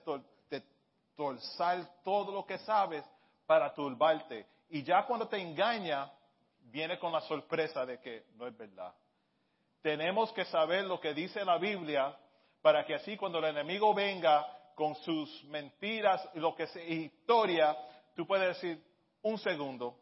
torzar 1.15 2.01
todo 2.03 2.33
lo 2.33 2.45
que 2.45 2.57
sabes 2.59 3.03
para 3.45 3.73
turbarte. 3.73 4.45
Y 4.69 4.83
ya 4.83 5.05
cuando 5.05 5.27
te 5.27 5.37
engaña, 5.37 6.11
viene 6.59 6.99
con 6.99 7.13
la 7.13 7.21
sorpresa 7.21 7.85
de 7.85 7.99
que 8.01 8.25
no 8.35 8.47
es 8.47 8.57
verdad. 8.57 8.93
Tenemos 9.81 10.33
que 10.33 10.43
saber 10.45 10.83
lo 10.83 10.99
que 10.99 11.13
dice 11.13 11.45
la 11.45 11.57
Biblia 11.57 12.17
para 12.61 12.85
que 12.85 12.95
así 12.95 13.15
cuando 13.15 13.39
el 13.39 13.45
enemigo 13.45 13.93
venga 13.93 14.45
con 14.75 14.95
sus 14.95 15.43
mentiras 15.45 16.27
y 16.33 16.39
lo 16.39 16.53
que 16.55 16.67
historia, 16.89 17.77
tú 18.15 18.27
puedes 18.27 18.59
decir, 18.59 18.83
un 19.21 19.37
segundo, 19.37 19.97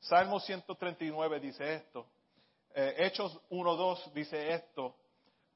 Salmo 0.00 0.38
139 0.38 1.40
dice 1.40 1.74
esto, 1.74 2.06
eh, 2.78 2.94
Hechos 2.98 3.40
1.2 3.48 4.12
dice 4.12 4.52
esto, 4.52 4.94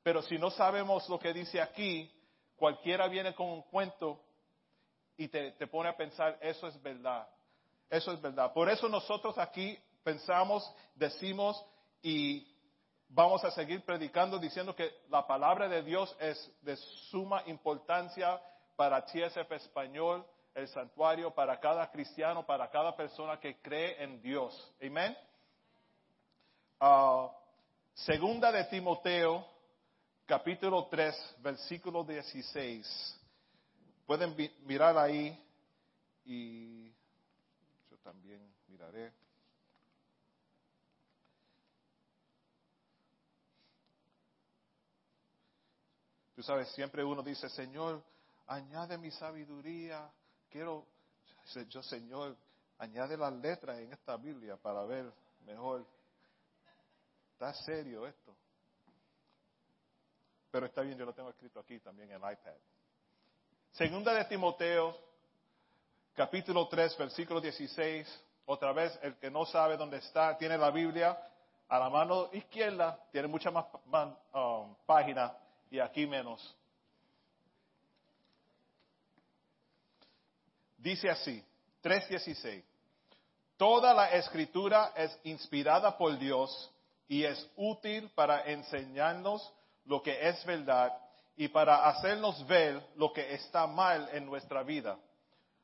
pero 0.02 0.22
si 0.22 0.38
no 0.38 0.50
sabemos 0.50 1.06
lo 1.10 1.18
que 1.18 1.34
dice 1.34 1.60
aquí, 1.60 2.10
cualquiera 2.56 3.08
viene 3.08 3.34
con 3.34 3.46
un 3.48 3.62
cuento 3.64 4.18
y 5.18 5.28
te, 5.28 5.52
te 5.52 5.66
pone 5.66 5.90
a 5.90 5.96
pensar, 5.98 6.38
eso 6.40 6.66
es 6.66 6.80
verdad, 6.82 7.28
eso 7.90 8.10
es 8.12 8.22
verdad. 8.22 8.54
Por 8.54 8.70
eso 8.70 8.88
nosotros 8.88 9.36
aquí 9.36 9.78
pensamos, 10.02 10.74
decimos 10.94 11.62
y 12.00 12.48
vamos 13.06 13.44
a 13.44 13.50
seguir 13.50 13.84
predicando 13.84 14.38
diciendo 14.38 14.74
que 14.74 14.90
la 15.10 15.26
palabra 15.26 15.68
de 15.68 15.82
Dios 15.82 16.16
es 16.20 16.50
de 16.62 16.74
suma 17.10 17.42
importancia 17.48 18.40
para 18.76 19.04
TSF 19.04 19.52
Español, 19.52 20.24
el 20.54 20.68
santuario, 20.68 21.34
para 21.34 21.60
cada 21.60 21.90
cristiano, 21.90 22.46
para 22.46 22.70
cada 22.70 22.96
persona 22.96 23.38
que 23.38 23.60
cree 23.60 24.02
en 24.02 24.22
Dios. 24.22 24.72
Amén. 24.82 25.14
Uh, 26.82 27.28
segunda 27.92 28.50
de 28.50 28.64
Timoteo, 28.64 29.46
capítulo 30.24 30.86
3, 30.88 31.36
versículo 31.40 32.02
16. 32.04 33.20
Pueden 34.06 34.34
mirar 34.64 34.96
ahí 34.96 35.38
y 36.24 36.88
yo 37.90 37.98
también 38.02 38.40
miraré. 38.66 39.12
Tú 46.34 46.42
sabes, 46.42 46.66
siempre 46.70 47.04
uno 47.04 47.22
dice, 47.22 47.50
Señor, 47.50 48.02
añade 48.46 48.96
mi 48.96 49.10
sabiduría 49.10 50.10
quiero, 50.48 50.86
yo 51.68 51.82
Señor, 51.82 52.34
añade 52.78 53.18
las 53.18 53.34
letras 53.34 53.78
en 53.80 53.92
esta 53.92 54.16
Biblia 54.16 54.56
para 54.56 54.82
ver 54.84 55.12
mejor. 55.44 55.84
Está 57.40 57.54
serio 57.54 58.06
esto. 58.06 58.36
Pero 60.50 60.66
está 60.66 60.82
bien, 60.82 60.98
yo 60.98 61.06
lo 61.06 61.14
tengo 61.14 61.30
escrito 61.30 61.58
aquí 61.58 61.78
también 61.78 62.10
en 62.10 62.22
el 62.22 62.32
iPad. 62.32 62.52
Segunda 63.70 64.12
de 64.12 64.26
Timoteo, 64.26 64.94
capítulo 66.14 66.68
3, 66.68 66.98
versículo 66.98 67.40
16. 67.40 68.24
Otra 68.44 68.74
vez, 68.74 68.98
el 69.00 69.16
que 69.16 69.30
no 69.30 69.46
sabe 69.46 69.78
dónde 69.78 69.96
está, 69.96 70.36
tiene 70.36 70.58
la 70.58 70.70
Biblia 70.70 71.18
a 71.66 71.78
la 71.78 71.88
mano 71.88 72.28
izquierda, 72.30 73.02
tiene 73.10 73.26
muchas 73.26 73.54
más, 73.54 73.64
um, 74.34 74.74
páginas 74.84 75.32
y 75.70 75.78
aquí 75.78 76.06
menos. 76.06 76.54
Dice 80.76 81.08
así, 81.08 81.42
3.16. 81.82 82.62
Toda 83.56 83.94
la 83.94 84.10
escritura 84.10 84.92
es 84.94 85.18
inspirada 85.24 85.96
por 85.96 86.18
Dios 86.18 86.70
y 87.10 87.24
es 87.24 87.50
útil 87.56 88.08
para 88.14 88.44
enseñarnos 88.44 89.52
lo 89.84 90.00
que 90.00 90.28
es 90.28 90.44
verdad 90.44 90.96
y 91.36 91.48
para 91.48 91.88
hacernos 91.88 92.46
ver 92.46 92.80
lo 92.94 93.12
que 93.12 93.34
está 93.34 93.66
mal 93.66 94.08
en 94.12 94.26
nuestra 94.26 94.62
vida. 94.62 94.96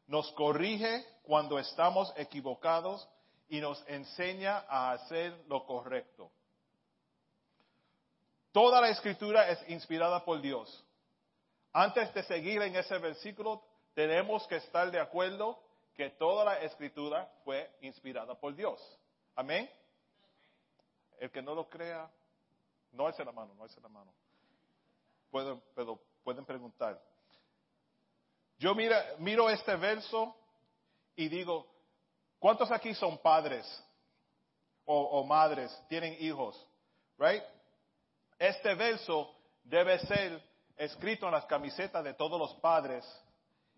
Nos 0.09 0.29
corrige 0.33 1.07
cuando 1.23 1.57
estamos 1.61 2.13
equivocados 2.17 3.09
y 3.49 3.61
nos 3.61 3.81
enseña 3.87 4.65
a 4.69 4.91
hacer 4.91 5.45
lo 5.47 5.65
correcto. 5.65 6.33
Toda 8.51 8.81
la 8.81 8.89
escritura 8.89 9.49
es 9.49 9.71
inspirada 9.71 10.25
por 10.25 10.41
Dios. 10.41 10.85
Antes 11.73 12.13
de 12.13 12.25
seguir 12.25 12.61
en 12.63 12.75
ese 12.75 12.99
versículo, 12.99 13.63
tenemos 13.95 14.45
que 14.49 14.57
estar 14.57 14.91
de 14.91 14.99
acuerdo 14.99 15.61
que 15.95 16.11
toda 16.11 16.45
la 16.45 16.61
escritura 16.63 17.31
fue 17.45 17.71
inspirada 17.83 18.35
por 18.35 18.57
Dios. 18.57 18.81
Amén. 19.37 19.71
El 21.19 21.31
que 21.31 21.43
no 21.43 21.55
lo 21.55 21.69
crea, 21.69 22.11
no 22.93 23.07
alce 23.07 23.25
la 23.25 23.33
mano, 23.33 23.55
no 23.55 23.63
alce 23.63 23.81
la 23.81 23.89
mano. 23.89 24.13
Pueden, 25.31 26.45
preguntar. 26.45 27.01
Yo 28.59 28.75
mira, 28.75 29.05
miro 29.19 29.51
este 29.51 29.77
verso 29.77 30.35
y 31.15 31.29
digo, 31.29 31.67
¿cuántos 32.39 32.71
aquí 32.71 32.95
son 32.95 33.19
padres 33.19 33.67
o, 34.85 35.25
madres, 35.25 35.77
tienen 35.89 36.17
hijos? 36.21 36.67
Right? 37.19 37.43
Este 38.39 38.75
verso 38.75 39.35
debe 39.65 39.99
ser 40.01 40.43
escrito 40.77 41.27
en 41.27 41.33
las 41.33 41.45
camisetas 41.47 42.03
de 42.05 42.15
todos 42.15 42.39
los 42.39 42.55
padres 42.57 43.05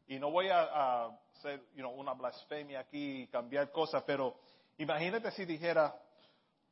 y 0.06 0.18
no 0.18 0.30
voy 0.30 0.48
a, 0.48 1.06
hacer 1.38 1.62
una 1.76 2.14
blasfemia 2.14 2.80
aquí 2.80 3.22
y 3.22 3.26
cambiar 3.28 3.70
cosas, 3.70 4.02
pero 4.04 4.36
imagínate 4.76 5.30
si 5.32 5.44
dijera, 5.44 5.94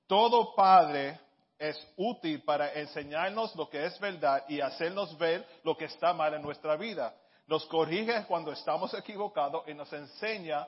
todo 0.07 0.55
padre 0.55 1.21
es 1.59 1.77
útil 1.97 2.43
para 2.43 2.73
enseñarnos 2.75 3.55
lo 3.57 3.69
que 3.69 3.85
es 3.85 3.99
verdad 3.99 4.45
y 4.49 4.61
hacernos 4.61 5.17
ver 5.19 5.47
lo 5.65 5.77
que 5.77 5.87
está 5.87 6.13
mal 6.13 6.35
en 6.35 6.43
nuestra 6.43 6.77
vida. 6.77 7.15
Nos 7.47 7.65
corrige 7.67 8.25
cuando 8.27 8.53
estamos 8.53 8.93
equivocados 8.95 9.67
y 9.69 9.75
nos 9.75 9.93
enseña 9.93 10.67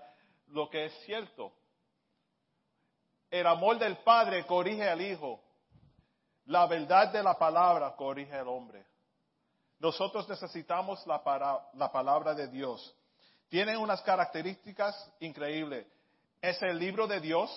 lo 0.48 0.68
que 0.70 0.86
es 0.86 0.92
cierto. 1.04 1.52
El 3.30 3.46
amor 3.46 3.78
del 3.78 3.98
Padre 3.98 4.46
corrige 4.46 4.88
al 4.88 5.00
Hijo. 5.00 5.40
La 6.46 6.66
verdad 6.66 7.12
de 7.12 7.22
la 7.22 7.34
palabra 7.38 7.94
corrige 7.94 8.34
al 8.34 8.48
hombre. 8.48 8.86
Nosotros 9.78 10.28
necesitamos 10.28 11.06
la, 11.06 11.22
palabra 11.92 12.34
de 12.34 12.48
Dios. 12.48 12.94
Tiene 13.48 13.76
unas 13.76 14.00
características 14.02 15.10
increíbles. 15.20 15.86
Es 16.40 16.60
el 16.62 16.78
libro 16.78 17.06
de 17.06 17.20
Dios. 17.20 17.50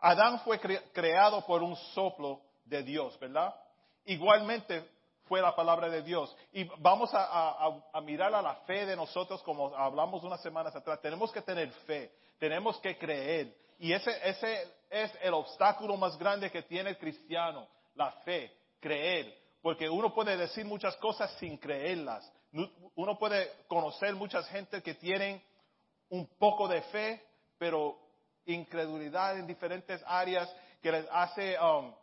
Adán 0.00 0.40
fue 0.40 0.60
creado 0.92 1.44
por 1.44 1.62
un 1.62 1.76
soplo 1.94 2.40
de 2.64 2.82
Dios, 2.82 3.18
¿verdad? 3.18 3.54
Igualmente 4.04 4.88
fue 5.28 5.40
la 5.42 5.54
palabra 5.54 5.88
de 5.88 6.02
Dios. 6.02 6.34
Y 6.52 6.64
vamos 6.78 7.10
a, 7.12 8.00
mirar 8.02 8.34
a 8.34 8.42
la 8.42 8.54
fe 8.66 8.86
de 8.86 8.96
nosotros 8.96 9.42
como 9.42 9.74
hablamos 9.76 10.24
unas 10.24 10.40
semanas 10.40 10.74
atrás. 10.74 11.00
Tenemos 11.00 11.30
que 11.30 11.42
tener 11.42 11.70
fe, 11.86 12.12
tenemos 12.38 12.78
que 12.80 12.96
creer. 12.96 13.54
Y 13.78 13.92
ese, 13.92 14.10
es 14.90 15.12
el 15.22 15.34
obstáculo 15.34 15.96
más 15.96 16.18
grande 16.18 16.50
que 16.50 16.62
tiene 16.62 16.90
el 16.90 16.98
cristiano, 16.98 17.68
la 17.94 18.10
fe, 18.24 18.52
creer. 18.80 19.36
Porque 19.62 19.88
uno 19.88 20.14
puede 20.14 20.36
decir 20.36 20.64
muchas 20.64 20.96
cosas 20.96 21.30
sin 21.38 21.58
creerlas. 21.58 22.32
Uno 22.94 23.18
puede 23.18 23.52
conocer 23.68 24.14
muchas 24.14 24.48
gente 24.48 24.82
que 24.82 24.94
tienen 24.94 25.42
un 26.08 26.26
poco 26.38 26.66
de 26.66 26.80
fe, 26.82 27.22
pero 27.58 27.98
incredulidad 28.52 29.38
en 29.38 29.46
diferentes 29.46 30.02
áreas 30.06 30.54
que 30.82 30.92
les 30.92 31.06
hace, 31.10 31.56
um, 31.60 31.94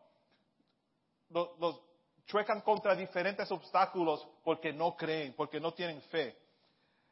los, 1.29 1.81
chuecan 2.25 2.61
contra 2.61 2.95
diferentes 2.95 3.51
obstáculos 3.51 4.27
porque 4.43 4.73
no 4.73 4.95
creen, 4.95 5.33
porque 5.33 5.59
no 5.59 5.73
tienen 5.73 6.01
fe. 6.03 6.37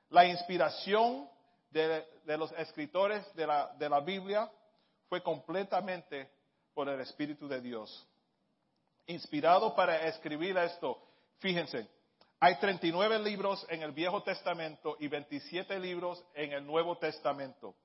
La 0.10 0.25
inspiración 0.25 1.30
de, 1.70 2.06
los 2.25 2.52
escritores 2.54 3.24
de 3.36 3.48
la, 3.48 3.74
de 3.78 3.90
la 3.90 4.00
Biblia 4.00 4.52
fue 5.10 5.22
completamente 5.22 6.30
por 6.74 6.90
el 6.90 7.00
Espíritu 7.02 7.48
de 7.48 7.62
Dios. 7.62 8.08
Inspirado 9.08 9.75
para 9.75 10.08
escribir 10.08 10.58
esto, 10.58 10.98
fíjense, 11.40 11.88
hay 12.40 12.56
39 12.60 13.20
libros 13.20 13.66
en 13.70 13.84
el 13.84 13.92
Viejo 13.92 14.22
Testamento 14.24 14.98
y 15.00 15.08
27 15.08 15.80
libros 15.80 16.24
en 16.34 16.54
el 16.54 16.66
Nuevo 16.66 16.98
Testamento. 16.98 17.75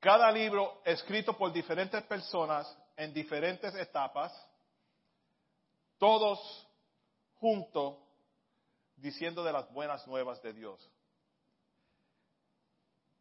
Cada 0.00 0.32
libro 0.32 0.80
escrito 0.84 1.36
por 1.36 1.52
diferentes 1.52 2.02
personas 2.04 2.74
en 2.96 3.12
diferentes 3.12 3.74
etapas, 3.74 4.32
todos 5.98 6.66
juntos 7.38 7.98
diciendo 8.96 9.44
de 9.44 9.52
las 9.52 9.70
buenas 9.72 10.06
nuevas 10.06 10.42
de 10.42 10.54
Dios. 10.54 10.90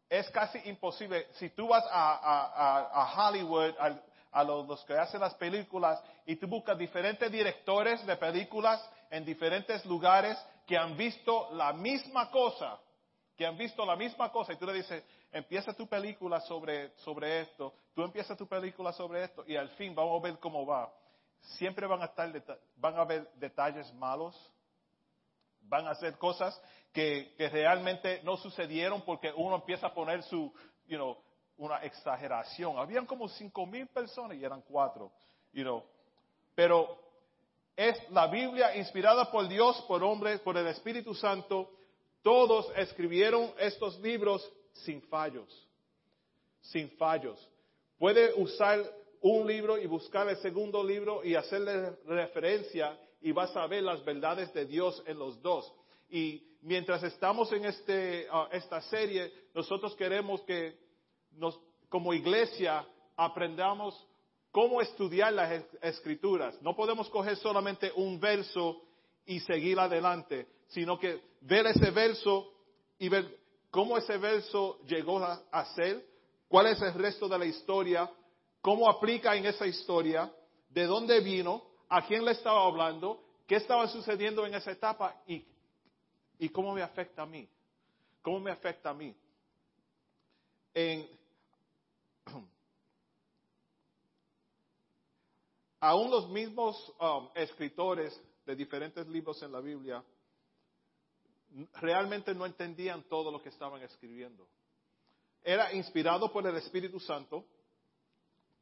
Es 0.10 0.30
casi 0.32 0.58
imposible, 0.70 1.28
si 1.34 1.50
tú 1.50 1.68
vas 1.68 1.84
a, 1.90 3.14
Hollywood, 3.16 3.76
a, 4.32 4.44
los, 4.44 4.84
que 4.86 4.94
hacen 4.98 5.20
las 5.20 5.36
películas, 5.36 6.02
y 6.26 6.38
tú 6.38 6.48
buscas 6.48 6.78
diferentes 6.78 7.30
directores 7.30 8.06
de 8.06 8.16
películas 8.16 8.84
en 9.12 9.26
diferentes 9.26 9.86
lugares 9.86 10.38
que 10.66 10.78
han 10.78 10.96
visto 10.96 11.50
la 11.52 11.74
misma 11.74 12.32
cosa, 12.32 12.80
que 13.36 13.46
han 13.46 13.58
visto 13.58 13.86
la 13.86 13.98
misma 13.98 14.32
cosa, 14.32 14.54
y 14.54 14.56
tú 14.56 14.66
le 14.66 14.74
dices, 14.74 15.04
empieza 15.32 15.74
tu 15.74 15.88
película 15.88 16.40
sobre, 16.42 16.92
sobre 16.98 17.42
esto, 17.42 17.74
tú 17.94 18.04
empiezas 18.04 18.38
tu 18.38 18.48
película 18.48 18.92
sobre 18.94 19.24
esto, 19.24 19.44
y 19.48 19.56
al 19.56 19.70
fin 19.72 19.94
vamos 19.94 20.20
a 20.20 20.28
ver 20.28 20.40
cómo 20.40 20.66
va. 20.66 20.92
Siempre 21.42 21.88
van 21.88 22.02
a, 22.02 22.06
estar, 22.06 22.32
van 22.76 23.00
a 23.00 23.06
detalles 23.36 23.94
malos, 23.94 24.36
van 25.62 25.88
a 25.88 25.92
hacer 25.92 26.18
cosas 26.18 26.60
que, 26.92 27.34
realmente 27.38 28.22
no 28.24 28.38
sucedieron 28.38 29.02
porque 29.04 29.32
uno 29.36 29.56
empieza 29.56 29.88
a 29.88 29.94
poner 29.94 30.24
su, 30.24 30.54
you 30.88 30.98
know, 30.98 31.18
una 31.58 31.78
exageración. 31.84 32.78
Habían 32.78 33.06
como 33.06 33.28
cinco 33.30 33.66
mil 33.66 33.88
personas 33.88 34.38
y 34.38 34.44
eran 34.44 34.62
cuatro, 34.62 35.12
you 35.54 35.64
know. 35.64 35.84
Pero 36.56 36.98
es 37.76 37.98
la 38.12 38.28
Biblia 38.28 38.76
inspirada 38.76 39.32
por 39.32 39.48
Dios, 39.48 39.82
por 39.88 40.04
hombres, 40.04 40.40
por 40.42 40.58
el 40.58 40.68
Espíritu 40.68 41.14
Santo. 41.14 41.72
Todos 42.22 42.70
escribieron 42.76 43.54
estos 43.60 43.98
libros 44.00 44.50
sin 44.74 45.02
fallos, 45.04 45.68
sin 46.62 46.90
fallos. 46.92 47.50
Puede 47.98 48.34
usar 48.34 48.84
un 49.22 49.46
libro 49.46 49.78
y 49.78 49.86
buscar 49.86 50.28
el 50.30 50.38
segundo 50.38 50.84
libro 50.84 51.24
y 51.24 51.36
hacerle 51.36 51.98
referencia 52.06 52.98
y 53.22 53.32
vas 53.32 53.56
a 53.56 53.68
ver 53.68 53.84
las 53.84 54.04
verdades 54.06 54.54
de 54.54 54.66
Dios 54.66 55.04
en 55.06 55.20
los 55.20 55.42
dos. 55.42 55.72
Y 56.10 56.42
mientras 56.62 57.04
estamos 57.04 57.52
en 57.52 57.66
este, 57.66 58.28
ah, 58.32 58.48
esta 58.52 58.82
serie, 58.82 59.32
nosotros 59.54 59.96
queremos 59.96 60.42
que 60.44 60.78
nos, 61.32 61.60
como 61.90 62.14
iglesia 62.14 62.88
aprendamos 63.16 64.08
cómo 64.52 64.82
estudiar 64.82 65.34
las 65.34 65.64
escrituras. 65.82 66.60
No 66.62 66.76
podemos 66.76 67.10
coger 67.10 67.36
solamente 67.38 67.92
un 67.96 68.20
verso 68.20 68.82
y 69.26 69.40
seguir 69.42 69.80
adelante, 69.80 70.48
sino 70.70 70.98
que 70.98 71.22
ver 71.42 71.68
ese 71.68 71.92
verso 71.92 72.52
y 72.98 73.10
ver 73.10 73.39
cómo 73.72 73.98
ese 73.98 74.18
verso 74.18 74.80
llegó 74.86 75.20
a, 75.24 75.66
ser, 75.76 76.06
cuál 76.48 76.68
es 76.68 76.82
el 76.82 76.94
resto 76.94 77.28
de 77.28 77.38
la 77.38 77.46
historia, 77.46 78.10
cómo 78.62 78.90
aplica 78.90 79.36
en 79.36 79.46
esa 79.46 79.68
historia, 79.68 80.34
de 80.70 80.86
dónde 80.86 81.20
vino, 81.20 81.64
a 81.88 82.06
quién 82.06 82.24
le 82.24 82.32
estaba 82.32 82.66
hablando, 82.66 83.24
qué 83.48 83.56
estaba 83.56 83.88
sucediendo 83.88 84.46
en 84.46 84.54
esa 84.54 84.72
etapa 84.72 85.22
y, 85.26 85.46
y 86.38 86.50
cómo 86.50 86.74
me 86.74 86.82
afecta 86.82 87.24
a 87.24 87.26
mí. 87.26 87.50
¿Cómo 88.22 88.40
me 88.40 88.52
afecta 88.52 88.92
a 88.92 88.94
mí? 88.94 89.16
Aún 95.80 96.12
los 96.12 96.30
mismos 96.30 96.94
um, 97.00 97.30
escritores 97.36 98.22
de 98.46 98.56
diferentes 98.56 99.08
libros 99.08 99.42
en 99.42 99.52
la 99.52 99.62
Biblia 99.62 100.04
realmente 101.82 102.34
no 102.34 102.46
entendían 102.46 103.04
todo 103.04 103.32
lo 103.32 103.42
que 103.42 103.50
estaban 103.50 103.82
escribiendo. 103.82 104.48
Era 105.44 105.74
inspirado 105.74 106.32
por 106.32 106.46
el 106.46 106.56
Espíritu 106.56 107.00
Santo 107.00 107.46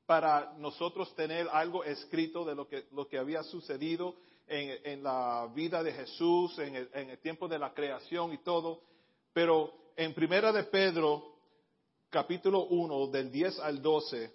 para 0.06 0.54
nosotros 0.58 1.13
tener 1.15 1.47
algo 1.52 1.84
escrito 1.84 2.45
de 2.45 2.56
lo 2.56 2.67
que, 2.67 2.86
lo 2.91 3.08
que 3.08 3.17
había 3.17 3.43
sucedido 3.43 4.15
en, 4.47 5.04
la 5.04 5.52
vida 5.54 5.84
de 5.84 5.91
Jesús, 5.91 6.58
en 6.60 6.76
el, 6.76 7.19
tiempo 7.19 7.47
de 7.47 7.60
la 7.60 7.73
creación 7.73 8.32
y 8.32 8.38
todo. 8.38 8.82
Pero 9.34 9.73
en 9.97 10.13
Primera 10.13 10.54
de 10.54 10.63
Pedro, 10.63 11.36
capítulo 12.10 12.67
1, 12.67 13.08
del 13.08 13.30
10 13.30 13.60
al 13.60 13.82
12, 13.82 14.34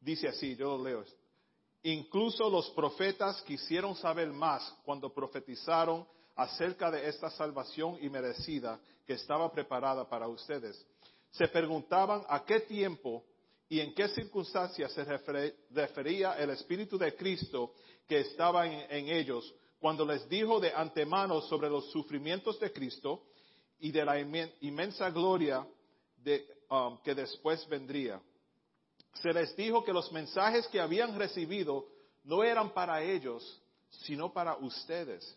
dice 0.00 0.28
así, 0.28 0.56
yo 0.56 0.78
lo 0.78 0.84
leo. 0.84 1.04
Incluso 1.82 2.48
los 2.48 2.70
profetas 2.70 3.42
quisieron 3.42 3.94
saber 3.96 4.32
más 4.32 4.74
cuando 4.84 5.12
profetizaron 5.12 6.06
acerca 6.36 6.90
de 6.90 7.08
esta 7.08 7.30
salvación 7.30 7.98
inmerecida 8.02 8.78
que 9.06 9.14
estaba 9.14 9.50
preparada 9.50 10.08
para 10.08 10.28
ustedes. 10.28 10.86
Se 11.30 11.48
preguntaban 11.48 12.22
a 12.28 12.44
qué 12.44 12.60
tiempo 12.60 13.24
y 13.68 13.80
en 13.80 13.94
qué 13.94 14.08
circunstancias 14.08 14.92
se 14.92 15.04
refería 15.70 16.34
el 16.34 16.50
Espíritu 16.50 16.98
de 16.98 17.16
Cristo 17.16 17.72
que 18.06 18.20
estaba 18.20 18.66
en, 18.66 19.08
ellos 19.08 19.52
cuando 19.80 20.04
les 20.04 20.28
dijo 20.28 20.60
de 20.60 20.72
antemano 20.72 21.40
sobre 21.40 21.68
los 21.68 21.90
sufrimientos 21.90 22.60
de 22.60 22.72
Cristo 22.72 23.24
y 23.78 23.90
de 23.90 24.04
la 24.04 24.20
inmensa 24.20 25.10
gloria 25.10 25.66
um, 26.70 26.98
que 27.02 27.14
después 27.14 27.66
vendría. 27.68 28.20
Se 29.14 29.32
les 29.32 29.56
dijo 29.56 29.82
que 29.84 29.92
los 29.92 30.12
mensajes 30.12 30.68
que 30.68 30.80
habían 30.80 31.18
recibido 31.18 31.86
no 32.24 32.44
eran 32.44 32.70
para 32.70 33.02
ellos, 33.02 33.62
sino 33.90 34.32
para 34.32 34.56
ustedes 34.56 35.36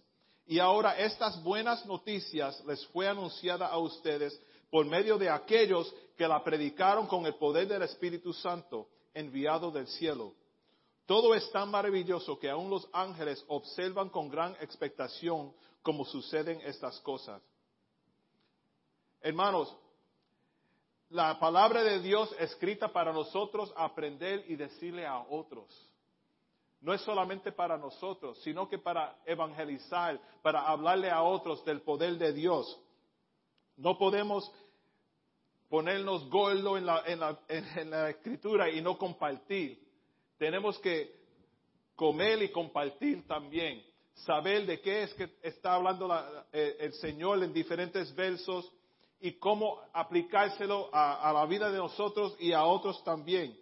y 0.49 0.57
ahora 0.57 0.97
estas 0.97 1.43
buenas 1.43 1.85
noticias 1.85 2.65
les 2.65 2.83
fue 2.88 3.07
anunciada 3.07 3.67
a 3.67 3.77
ustedes 3.77 4.41
por 4.71 4.83
medio 4.83 5.15
de 5.19 5.29
aquellos 5.29 5.93
que 6.17 6.27
la 6.27 6.43
predicaron 6.43 7.05
con 7.05 7.23
el 7.27 7.35
poder 7.35 7.67
del 7.67 7.83
Espíritu 7.83 8.33
Santo 8.33 8.89
enviado 9.13 9.69
del 9.69 9.85
cielo. 9.85 10.33
Todo 11.05 11.35
es 11.35 11.51
tan 11.51 11.69
maravilloso 11.69 12.39
que 12.39 12.49
aún 12.49 12.67
los 12.67 12.89
ángeles 12.93 13.45
observan 13.47 14.09
con 14.09 14.27
gran 14.27 14.55
expectación 14.59 15.53
cómo 15.83 16.03
suceden 16.03 16.59
estas 16.62 16.99
cosas. 17.01 17.43
Hermanos, 19.21 19.71
la 21.09 21.39
palabra 21.39 21.83
de 21.83 21.99
Dios 21.99 22.35
escrita 22.39 22.91
para 22.91 23.13
nosotros 23.13 23.71
aprender 23.77 24.45
y 24.47 24.55
decirle 24.55 25.05
a 25.05 25.19
otros 25.29 25.88
no 26.81 26.93
es 26.93 27.01
solamente 27.01 27.51
para 27.51 27.77
nosotros, 27.77 28.41
sino 28.41 28.69
que 28.69 28.77
para 28.77 29.17
evangelizar, 29.25 30.19
para 30.41 30.61
hablarle 30.61 31.09
a 31.09 31.23
otros 31.23 31.63
del 31.65 31.81
poder 31.81 32.17
de 32.17 32.31
Dios. 32.31 32.79
No 33.75 33.97
podemos 33.97 34.49
ponernos 35.67 36.29
gordo 36.29 36.77
en 36.77 36.85
la, 36.85 37.03
en 37.05 37.89
la, 37.89 38.09
escritura 38.09 38.69
y 38.69 38.81
no 38.81 38.97
compartir. 38.97 39.79
Tenemos 40.37 40.79
que 40.79 41.13
comer 41.95 42.41
y 42.43 42.51
compartir 42.51 43.27
también. 43.27 43.83
Saber 44.13 44.65
de 44.65 44.81
qué 44.81 45.03
es 45.03 45.13
que 45.13 45.37
está 45.43 45.75
hablando 45.75 46.09
eh, 46.51 46.77
el 46.79 46.93
Señor 46.93 47.43
en 47.43 47.53
diferentes 47.53 48.13
versos 48.15 48.69
y 49.21 49.33
cómo 49.33 49.81
aplicárselo 49.93 50.89
a 50.93 51.31
la 51.33 51.45
vida 51.45 51.69
de 51.71 51.77
nosotros 51.77 52.35
y 52.39 52.53
a 52.53 52.63
otros 52.63 53.03
también. 53.03 53.57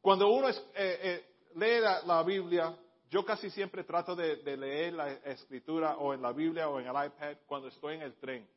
Cuando 0.00 0.30
uno 0.32 0.48
eh, 0.48 0.54
eh, 0.74 1.24
lee 1.56 1.80
la, 2.06 2.22
Biblia, 2.22 2.74
yo 3.10 3.24
casi 3.24 3.50
siempre 3.50 3.84
trato 3.84 4.16
de, 4.16 4.36
leer 4.56 4.94
la 4.94 5.12
escritura 5.12 5.96
o 5.98 6.14
en 6.14 6.22
la 6.22 6.32
Biblia 6.32 6.68
o 6.68 6.80
en 6.80 6.86
el 6.86 7.06
iPad 7.06 7.36
cuando 7.46 7.68
estoy 7.68 7.96
en 7.96 8.02
el 8.02 8.14
tren, 8.14 8.48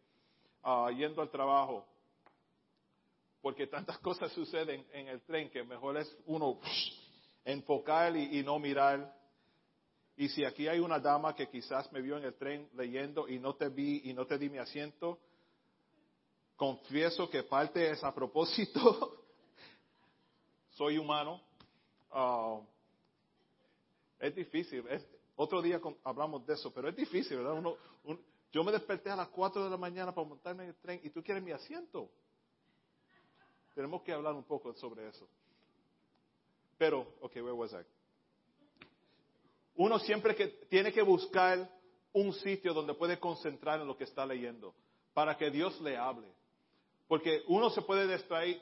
ah, 0.64 0.90
yendo 0.96 1.22
al 1.22 1.30
trabajo. 1.30 1.86
Porque 3.42 3.68
tantas 3.68 3.98
cosas 4.00 4.32
suceden 4.32 4.86
en 4.94 5.10
el 5.10 5.22
tren 5.24 5.50
que 5.50 5.64
mejor 5.64 5.98
es 5.98 6.18
uno 6.28 6.60
enfocar 7.44 8.16
y, 8.16 8.42
no 8.42 8.58
mirar. 8.58 9.14
Y 10.16 10.30
si 10.30 10.46
aquí 10.46 10.70
hay 10.70 10.80
una 10.80 11.00
dama 11.00 11.36
que 11.36 11.50
quizás 11.50 11.92
me 11.92 12.02
vio 12.02 12.18
en 12.18 12.24
el 12.24 12.36
tren 12.36 12.70
leyendo 12.76 13.28
y 13.28 13.38
no 13.38 13.56
te 13.56 13.68
vi 13.68 14.02
y 14.06 14.14
no 14.14 14.26
te 14.26 14.38
di 14.38 14.50
mi 14.50 14.60
asiento, 14.60 15.20
confieso 16.56 17.30
que 17.30 17.44
parte 17.44 17.90
es 17.92 18.02
a 18.02 18.14
propósito 18.14 19.20
soy 20.74 20.98
humano. 20.98 21.42
Ah, 22.12 22.60
Es 24.20 24.36
difícil. 24.36 24.86
Otro 25.36 25.62
día 25.62 25.82
hablamos 26.04 26.46
de 26.46 26.54
eso, 26.54 26.72
pero 26.74 26.90
es 26.90 26.96
difícil, 26.96 27.38
¿verdad? 27.38 27.54
Uno, 27.54 27.78
yo 28.52 28.64
me 28.64 28.72
desperté 28.72 29.10
a 29.10 29.16
las 29.16 29.30
4 29.30 29.64
de 29.64 29.70
la 29.70 29.78
mañana 29.78 30.14
para 30.14 30.28
montarme 30.28 30.64
en 30.64 30.70
el 30.70 30.76
tren 30.76 31.02
y 31.04 31.10
tú 31.10 31.24
quieres 31.24 31.44
mi 31.44 31.52
asiento. 31.52 32.10
Tenemos 33.74 34.04
que 34.04 34.14
hablar 34.14 34.34
un 34.36 34.44
poco 34.44 34.74
sobre 34.76 35.08
eso. 35.08 35.28
Pero, 36.78 37.16
ok, 37.22 37.36
where 37.38 37.54
was 37.54 37.74
I? 37.74 37.78
Uno 39.76 39.98
siempre 40.00 40.36
que 40.36 40.48
tiene 40.70 40.94
que 40.94 41.02
buscar 41.02 41.68
un 42.14 42.32
sitio 42.34 42.74
donde 42.74 42.94
puede 42.94 43.20
concentrar 43.20 43.82
en 43.82 43.88
lo 43.88 43.98
que 43.98 44.04
está 44.04 44.24
leyendo, 44.26 44.76
para 45.16 45.36
que 45.36 45.50
Dios 45.50 45.82
le 45.82 45.98
hable. 45.98 46.28
Porque 47.08 47.44
uno 47.48 47.72
se 47.72 47.82
puede 47.82 48.08
distraer, 48.08 48.62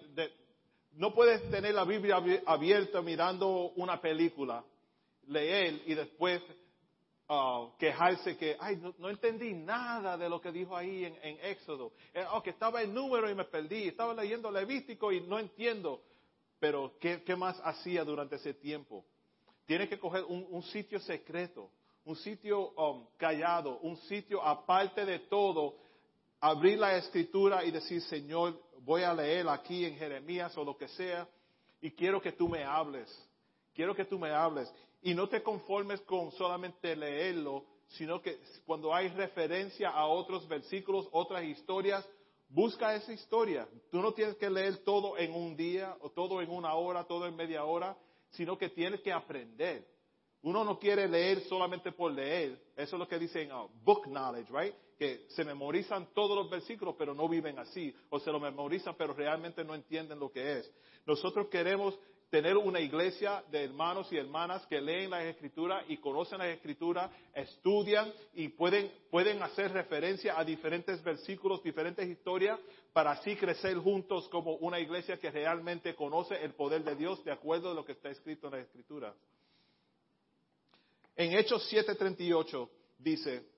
no 0.94 1.14
puedes 1.14 1.50
tener 1.50 1.74
la 1.74 1.86
Biblia 1.86 2.22
abierta 2.46 3.02
mirando 3.02 3.72
una 3.76 4.00
película, 4.00 4.64
leer 5.28 5.82
y 5.86 5.94
después 5.94 6.42
uh, 7.30 7.76
quejarse 7.78 8.38
que, 8.38 8.58
ay, 8.60 8.82
no, 8.98 9.10
entendí 9.10 9.54
nada 9.54 10.18
de 10.18 10.30
lo 10.30 10.42
que 10.42 10.52
dijo 10.52 10.76
ahí 10.76 11.06
en, 11.06 11.38
Éxodo. 11.44 11.94
Eh, 12.14 12.26
que 12.44 12.50
estaba 12.50 12.82
en 12.82 12.94
número 12.94 13.30
y 13.30 13.36
me 13.36 13.46
perdí, 13.46 13.88
estaba 13.88 14.14
leyendo 14.14 14.52
Levítico 14.52 15.12
y 15.12 15.22
no 15.22 15.40
entiendo. 15.40 16.04
Pero, 16.60 16.94
¿qué, 17.00 17.36
más 17.36 17.60
hacía 17.64 18.04
durante 18.04 18.36
ese 18.36 18.54
tiempo? 18.54 19.04
Tiene 19.66 19.90
que 19.90 19.98
coger 19.98 20.24
un 20.26 20.62
sitio 20.64 21.00
secreto 21.00 21.72
un 22.06 22.16
sitio 22.16 22.72
um, 22.72 23.06
callado, 23.18 23.80
un 23.80 23.96
sitio 23.98 24.42
aparte 24.42 25.06
de 25.06 25.20
todo, 25.20 25.76
abrir 26.42 26.80
la 26.80 26.98
escritura 26.98 27.64
y 27.64 27.72
decir, 27.72 28.02
Señor, 28.02 28.60
voy 28.80 29.04
a 29.04 29.14
leer 29.14 29.48
aquí 29.48 29.86
en 29.86 29.96
Jeremías 29.96 30.58
o 30.58 30.66
lo 30.66 30.76
que 30.76 30.88
sea, 30.90 31.28
y 31.80 31.92
quiero 31.92 32.22
que 32.22 32.32
tú 32.32 32.50
me 32.50 32.64
hables, 32.64 33.10
quiero 33.74 33.96
que 33.96 34.06
tú 34.06 34.20
me 34.20 34.32
hables. 34.32 34.72
Y 35.04 35.14
no 35.14 35.30
te 35.30 35.42
conformes 35.42 36.02
con 36.02 36.32
solamente 36.32 36.96
leerlo, 36.96 37.66
sino 37.90 38.22
que 38.22 38.40
cuando 38.66 38.94
hay 38.94 39.10
referencia 39.10 39.90
a 39.90 40.06
otros 40.08 40.48
versículos, 40.48 41.08
otras 41.12 41.44
historias, 41.44 42.08
busca 42.50 42.96
esa 42.96 43.14
historia. 43.14 43.68
Tú 43.92 44.02
no 44.02 44.14
tienes 44.14 44.36
que 44.36 44.50
leer 44.50 44.78
todo 44.84 45.18
en 45.18 45.34
un 45.34 45.56
día, 45.56 45.96
o 46.02 46.10
todo 46.10 46.42
en 46.42 46.50
una 46.50 46.74
hora, 46.76 47.04
todo 47.04 47.28
en 47.28 47.36
media 47.36 47.64
hora, 47.66 47.96
sino 48.32 48.58
que 48.58 48.70
tienes 48.70 49.02
que 49.02 49.12
aprender. 49.12 49.88
Uno 50.44 50.64
no 50.64 50.80
quiere 50.80 51.08
leer 51.08 51.42
solamente 51.42 51.92
por 51.92 52.12
leer. 52.12 52.60
Eso 52.76 52.96
es 52.96 53.00
lo 53.00 53.08
que 53.08 53.20
dicen 53.20 53.52
uh, 53.52 53.68
book 53.84 54.06
knowledge, 54.08 54.52
right? 54.52 54.74
Que 55.02 55.26
se 55.30 55.44
memorizan 55.44 56.10
todos 56.14 56.38
los 56.38 56.48
versículos, 56.48 56.94
pero 56.96 57.16
no 57.16 57.28
viven 57.28 57.58
así. 57.58 57.92
O 58.12 58.20
se 58.20 58.32
lo 58.32 58.40
memorizan, 58.40 58.94
pero 58.96 59.16
realmente 59.16 59.64
no 59.64 59.74
entienden 59.74 60.20
lo 60.20 60.32
que 60.32 60.60
es. 60.60 60.72
Nosotros 61.08 61.48
queremos 61.48 61.98
tener 62.30 62.56
una 62.56 62.80
iglesia 62.80 63.44
de 63.50 63.64
hermanos 63.64 64.14
y 64.14 64.18
hermanas 64.18 64.64
que 64.68 64.80
leen 64.80 65.10
las 65.10 65.24
escrituras 65.24 65.84
y 65.88 65.98
conocen 65.98 66.38
las 66.38 66.50
escrituras, 66.50 67.10
estudian 67.34 68.14
y 68.36 68.50
pueden, 68.50 68.92
pueden 69.10 69.42
hacer 69.42 69.72
referencia 69.72 70.40
a 70.40 70.46
diferentes 70.46 71.04
versículos, 71.04 71.64
diferentes 71.64 72.08
historias, 72.08 72.60
para 72.94 73.14
así 73.14 73.36
crecer 73.36 73.78
juntos 73.78 74.30
como 74.30 74.58
una 74.58 74.80
iglesia 74.80 75.18
que 75.18 75.32
realmente 75.32 75.96
conoce 75.96 76.36
el 76.44 76.54
poder 76.54 76.84
de 76.84 76.96
Dios 76.96 77.26
de 77.26 77.32
acuerdo 77.32 77.72
a 77.72 77.74
lo 77.74 77.84
que 77.84 77.94
está 77.94 78.12
escrito 78.12 78.50
en 78.50 78.54
las 78.54 78.68
escrituras. 78.68 79.16
En 81.16 81.34
Hechos 81.34 81.68
7:38 81.74 82.70
dice, 83.00 83.50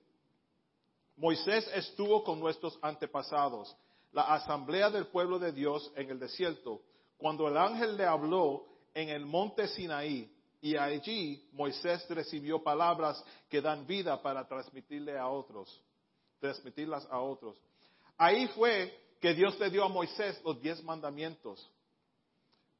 Moisés 1.16 1.68
estuvo 1.74 2.24
con 2.24 2.40
nuestros 2.40 2.78
antepasados, 2.82 3.74
la 4.12 4.22
asamblea 4.34 4.90
del 4.90 5.06
pueblo 5.06 5.38
de 5.38 5.52
Dios 5.52 5.92
en 5.96 6.10
el 6.10 6.18
desierto, 6.18 6.82
cuando 7.16 7.48
el 7.48 7.56
ángel 7.56 7.96
le 7.96 8.04
habló 8.04 8.66
en 8.92 9.08
el 9.08 9.24
monte 9.24 9.68
Sinaí, 9.68 10.30
y 10.60 10.76
allí 10.76 11.46
Moisés 11.52 12.08
recibió 12.08 12.62
palabras 12.62 13.22
que 13.50 13.60
dan 13.60 13.86
vida 13.86 14.20
para 14.22 14.48
transmitirle 14.48 15.18
a 15.18 15.28
otros, 15.28 15.80
transmitirlas 16.40 17.06
a 17.10 17.20
otros. 17.20 17.56
Ahí 18.16 18.48
fue 18.48 18.98
que 19.20 19.34
Dios 19.34 19.58
le 19.60 19.70
dio 19.70 19.84
a 19.84 19.88
Moisés 19.88 20.40
los 20.44 20.60
diez 20.60 20.82
mandamientos. 20.82 21.70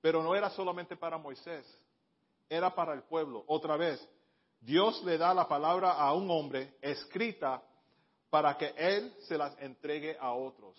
Pero 0.00 0.22
no 0.22 0.34
era 0.34 0.50
solamente 0.50 0.96
para 0.96 1.18
Moisés, 1.18 1.66
era 2.48 2.74
para 2.74 2.94
el 2.94 3.02
pueblo. 3.02 3.44
Otra 3.46 3.76
vez, 3.76 4.06
Dios 4.60 5.02
le 5.04 5.18
da 5.18 5.34
la 5.34 5.46
palabra 5.46 5.92
a 5.92 6.12
un 6.14 6.30
hombre 6.30 6.76
escrita 6.80 7.62
para 8.34 8.58
que 8.58 8.74
él 8.76 9.14
se 9.28 9.38
las 9.38 9.56
entregue 9.60 10.16
a 10.18 10.32
otros. 10.32 10.76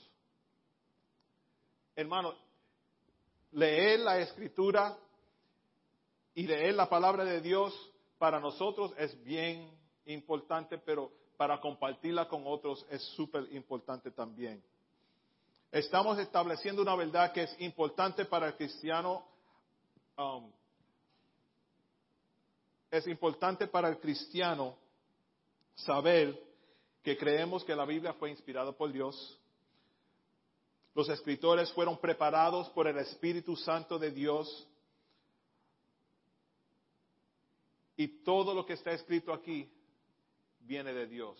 Hermano, 1.95 2.35
leer 3.53 4.01
la 4.01 4.19
escritura 4.19 4.97
y 6.33 6.47
leer 6.47 6.75
la 6.75 6.89
palabra 6.89 7.23
de 7.23 7.39
Dios 7.39 7.73
para 8.17 8.41
nosotros 8.41 8.91
es 8.97 9.23
bien 9.23 9.71
importante, 10.05 10.77
pero 10.79 11.13
para 11.37 11.61
compartirla 11.61 12.27
con 12.27 12.43
otros 12.45 12.85
es 12.89 13.01
súper 13.15 13.47
importante 13.53 14.11
también. 14.11 14.61
Estamos 15.71 16.19
estableciendo 16.19 16.81
una 16.81 16.97
verdad 16.97 17.31
que 17.31 17.43
es 17.43 17.61
importante 17.61 18.25
para 18.25 18.47
el 18.47 18.55
cristiano 18.57 19.25
um, 20.17 20.51
es 22.91 23.07
importante 23.07 23.67
para 23.67 23.87
el 23.87 23.97
cristiano 23.97 24.75
saber 25.73 26.44
que 27.05 27.15
creemos 27.15 27.63
que 27.63 27.75
la 27.75 27.85
Biblia 27.85 28.13
fue 28.13 28.31
inspirada 28.31 28.71
por 28.71 28.91
Dios. 28.91 29.39
Los 30.95 31.07
escritores 31.07 31.71
fueron 31.71 31.99
preparados 31.99 32.67
por 32.69 32.87
el 32.87 32.97
Espíritu 32.97 33.55
Santo 33.55 33.99
de 33.99 34.09
Dios. 34.09 34.67
Y 37.95 38.07
todo 38.23 38.55
lo 38.55 38.65
que 38.65 38.73
está 38.73 38.91
escrito 38.91 39.31
aquí 39.31 39.71
viene 40.61 40.93
de 40.93 41.05
Dios. 41.05 41.37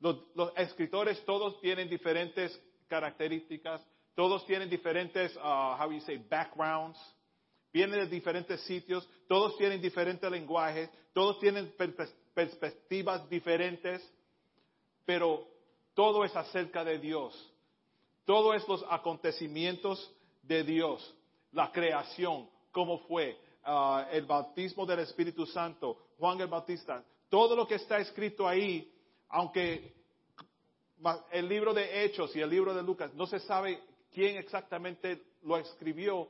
Los, 0.00 0.16
escritores 0.56 1.24
todos 1.24 1.60
tienen 1.60 1.88
diferentes 1.88 2.60
características, 2.88 3.86
todos 4.16 4.44
tienen 4.46 4.68
diferentes, 4.68 5.36
uh, 5.36 5.76
how 5.80 5.92
you 5.92 6.00
say, 6.00 6.16
backgrounds 6.16 6.98
vienen 7.72 8.00
de 8.00 8.06
diferentes 8.06 8.60
sitios, 8.62 9.08
todos 9.28 9.56
tienen 9.56 9.80
diferentes 9.80 10.28
lenguajes, 10.28 10.90
todos 11.12 11.38
tienen 11.38 11.72
perspectivas 12.38 13.28
diferentes, 13.28 14.00
pero 15.04 15.44
todo 15.92 16.24
es 16.24 16.36
acerca 16.36 16.84
de 16.84 17.00
Dios. 17.00 17.34
Todo 18.24 18.54
es 18.54 18.66
los 18.68 18.84
acontecimientos 18.88 20.14
de 20.44 20.62
Dios, 20.62 21.16
la 21.50 21.72
creación, 21.72 22.48
cómo 22.70 23.00
fue, 23.08 23.36
ah, 23.64 24.06
el 24.12 24.24
bautismo 24.24 24.86
del 24.86 25.00
Espíritu 25.00 25.46
Santo, 25.46 26.10
Juan 26.16 26.40
el 26.40 26.46
Bautista, 26.46 27.02
todo 27.28 27.56
lo 27.56 27.66
que 27.66 27.74
está 27.74 27.98
escrito 27.98 28.46
ahí, 28.46 28.88
aunque 29.30 29.94
el 31.32 31.48
libro 31.48 31.74
de 31.74 32.04
Hechos 32.04 32.36
y 32.36 32.40
el 32.40 32.50
libro 32.50 32.72
de 32.72 32.84
Lucas, 32.84 33.12
no 33.14 33.26
se 33.26 33.40
sabe 33.40 33.82
quién 34.12 34.36
exactamente 34.36 35.24
lo 35.42 35.58
escribió, 35.58 36.28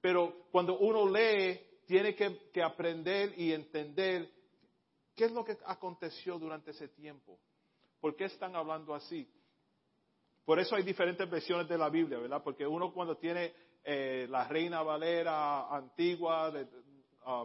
pero 0.00 0.46
cuando 0.52 0.78
uno 0.78 1.10
lee, 1.10 1.60
tiene 1.84 2.14
que, 2.14 2.62
aprender 2.62 3.34
y 3.36 3.52
entender 3.52 4.37
qué 5.18 5.24
es 5.24 5.32
lo 5.32 5.44
que 5.44 5.58
aconteció 5.66 6.38
durante 6.38 6.70
ese 6.70 6.86
tiempo. 6.86 7.40
¿Por 8.00 8.14
qué 8.14 8.26
están 8.26 8.54
hablando 8.54 8.94
así? 8.94 9.28
Por 10.44 10.60
eso 10.60 10.76
hay 10.76 10.84
diferentes 10.84 11.28
versiones 11.28 11.68
de 11.68 11.76
la 11.76 11.90
Biblia, 11.90 12.20
¿verdad? 12.20 12.40
Porque 12.40 12.64
uno 12.64 12.92
cuando 12.92 13.16
tiene 13.16 13.52
eh, 13.82 14.28
la 14.30 14.46
Reina 14.46 14.80
Valera 14.80 15.74
antigua 15.74 16.52
de 16.52 16.68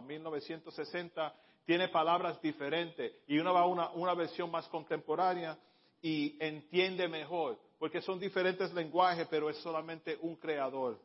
1960, 0.06 1.26
ah, 1.26 1.34
tiene 1.66 1.88
palabras 1.88 2.40
diferentes. 2.40 3.12
Y 3.26 3.40
uno 3.40 3.52
va 3.52 3.62
a 3.62 3.66
una, 3.66 3.90
una 3.90 4.14
versión 4.14 4.52
más 4.52 4.68
contemporánea 4.68 5.58
y 6.00 6.36
entiende 6.38 7.08
mejor. 7.08 7.58
Porque 7.80 8.00
son 8.00 8.20
diferentes 8.20 8.72
lenguajes, 8.72 9.26
pero 9.28 9.50
es 9.50 9.56
solamente 9.58 10.16
un 10.20 10.36
creador. 10.36 11.00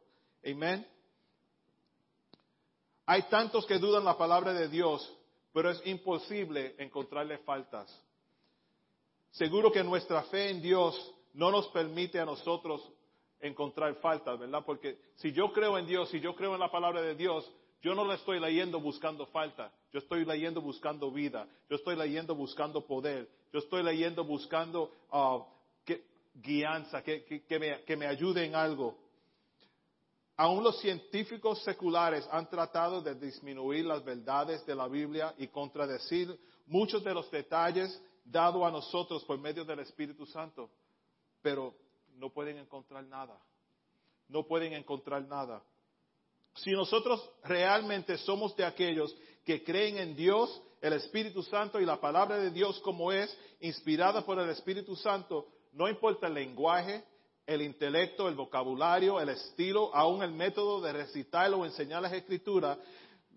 Amén. 0.45 0.87
Hay 3.07 3.23
tantos 3.23 3.65
que 3.65 3.79
dudan 3.79 4.05
la 4.05 4.15
palabra 4.15 4.53
de 4.53 4.67
Dios, 4.67 5.18
pero 5.53 5.69
es 5.71 5.81
imposible 5.85 6.75
encontrarle 6.77 7.37
faltas. 7.39 7.89
Seguro 9.31 9.71
que 9.71 9.83
nuestra 9.83 10.23
fe 10.23 10.49
en 10.49 10.61
Dios 10.61 11.15
no 11.33 11.51
nos 11.51 11.67
permite 11.69 12.19
a 12.19 12.25
nosotros 12.25 12.81
encontrar 13.39 13.95
faltas, 13.95 14.39
¿verdad? 14.39 14.63
Porque 14.65 14.99
si 15.15 15.31
yo 15.31 15.53
creo 15.53 15.77
en 15.77 15.85
Dios, 15.85 16.09
si 16.09 16.19
yo 16.19 16.35
creo 16.35 16.53
en 16.53 16.59
la 16.59 16.71
palabra 16.71 17.01
de 17.01 17.15
Dios, 17.15 17.49
yo 17.81 17.95
no 17.95 18.03
la 18.03 18.15
estoy 18.15 18.39
leyendo 18.39 18.79
buscando 18.79 19.25
falta, 19.27 19.71
yo 19.93 19.99
estoy 19.99 20.25
leyendo 20.25 20.61
buscando 20.61 21.11
vida, 21.11 21.47
yo 21.69 21.77
estoy 21.77 21.95
leyendo 21.95 22.35
buscando 22.35 22.85
poder, 22.85 23.29
yo 23.53 23.59
estoy 23.59 23.83
leyendo 23.83 24.23
buscando 24.25 24.91
uh, 25.11 25.43
guianza, 26.41 27.01
que, 27.03 27.47
me, 27.59 27.83
que 27.83 27.95
me 27.95 28.07
ayude 28.07 28.45
en 28.45 28.55
algo. 28.55 28.97
Aún 30.39 30.63
los 30.63 30.79
científicos 30.79 31.61
seculares 31.63 32.25
han 32.31 32.49
tratado 32.49 33.01
de 33.01 33.13
disminuir 33.13 33.83
las 33.83 34.01
verdades 34.05 34.65
de 34.65 34.73
la 34.73 34.87
Biblia 34.87 35.35
y 35.37 35.49
contradecir 35.49 36.33
muchos 36.65 37.03
de 37.03 37.13
los 37.13 37.29
detalles 37.29 38.01
dados 38.23 38.63
a 38.63 38.71
nosotros 38.71 39.25
por 39.25 39.37
medio 39.37 39.65
del 39.65 39.79
Espíritu 39.79 40.25
Santo, 40.25 40.69
pero 41.41 41.75
no 42.15 42.29
pueden 42.29 42.57
encontrar 42.57 43.03
nada. 43.03 43.37
No 44.29 44.47
pueden 44.47 44.71
encontrar 44.71 45.23
nada. 45.23 45.61
Si 46.55 46.71
nosotros 46.71 47.21
realmente 47.43 48.17
somos 48.19 48.55
de 48.55 48.63
aquellos 48.63 49.13
que 49.43 49.61
creen 49.61 49.97
en 49.97 50.15
Dios, 50.15 50.61
el 50.79 50.93
Espíritu 50.93 51.43
Santo 51.43 51.81
y 51.81 51.85
la 51.85 51.99
palabra 51.99 52.37
de 52.37 52.51
Dios 52.51 52.79
como 52.79 53.11
es, 53.11 53.37
inspirada 53.59 54.25
por 54.25 54.39
el 54.39 54.49
Espíritu 54.51 54.95
Santo, 54.95 55.49
no 55.73 55.89
importa 55.89 56.27
el 56.27 56.35
lenguaje, 56.35 57.03
el 57.49 57.63
intelecto, 57.63 58.29
el 58.29 58.35
vocabulario, 58.35 59.19
el 59.19 59.29
estilo, 59.29 59.89
aún 59.95 60.21
el 60.21 60.31
método 60.31 60.81
de 60.81 60.93
recitar 60.93 61.51
o 61.51 61.65
enseñar 61.65 61.99
las 61.99 62.13
escrituras, 62.13 62.77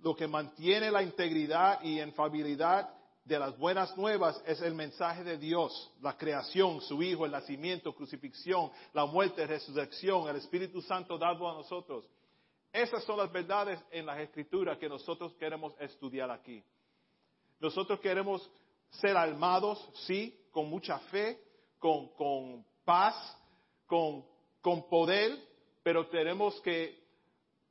lo 0.02 0.14
que 0.14 0.28
mantiene 0.28 0.90
la 0.90 1.02
integridad 1.02 1.82
y 1.82 1.98
infabilidad 1.98 2.90
de 3.24 3.38
las 3.38 3.56
buenas 3.56 3.96
nuevas 3.96 4.42
es 4.46 4.60
el 4.60 4.74
mensaje 4.74 5.24
de 5.24 5.38
Dios, 5.38 5.90
la 6.02 6.14
creación, 6.18 6.82
su 6.82 7.02
Hijo, 7.02 7.24
el 7.24 7.32
nacimiento, 7.32 7.94
crucifixión, 7.94 8.70
la 8.92 9.06
muerte, 9.06 9.46
resurrección, 9.46 10.28
el 10.28 10.36
Espíritu 10.36 10.82
Santo 10.82 11.16
dado 11.16 11.48
a 11.48 11.54
nosotros. 11.54 12.04
Esas 12.70 13.02
son 13.04 13.16
las 13.16 13.32
verdades 13.32 13.80
en 13.90 14.04
las 14.04 14.18
escrituras 14.18 14.76
que 14.76 14.90
nosotros 14.90 15.32
queremos 15.38 15.72
estudiar 15.80 16.30
aquí. 16.30 16.62
Nosotros 17.60 17.98
queremos 18.00 18.50
ser 18.90 19.16
almados, 19.16 19.82
sí, 20.06 20.38
con 20.50 20.68
mucha 20.68 20.98
fe, 20.98 21.40
con, 21.78 22.08
con 22.08 22.62
paz, 22.84 23.14
con, 23.92 24.24
con 24.62 24.88
poder, 24.88 25.38
pero 25.82 26.06
tenemos 26.06 26.58
que 26.62 26.98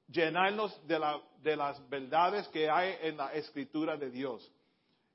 llenarnos 0.08 0.72
de, 0.86 1.00
la, 1.00 1.20
de 1.42 1.56
las 1.56 1.90
verdades 1.90 2.48
que 2.50 2.70
hay 2.70 2.96
en 3.02 3.18
la 3.18 3.34
escritura 3.34 3.98
de 3.98 4.12
Dios. 4.12 4.52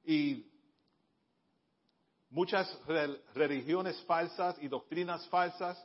Y 0.05 0.51
muchas 2.29 2.69
religiones 3.37 4.03
falsas 4.03 4.57
y 4.61 4.67
doctrinas 4.67 5.25
falsas 5.29 5.81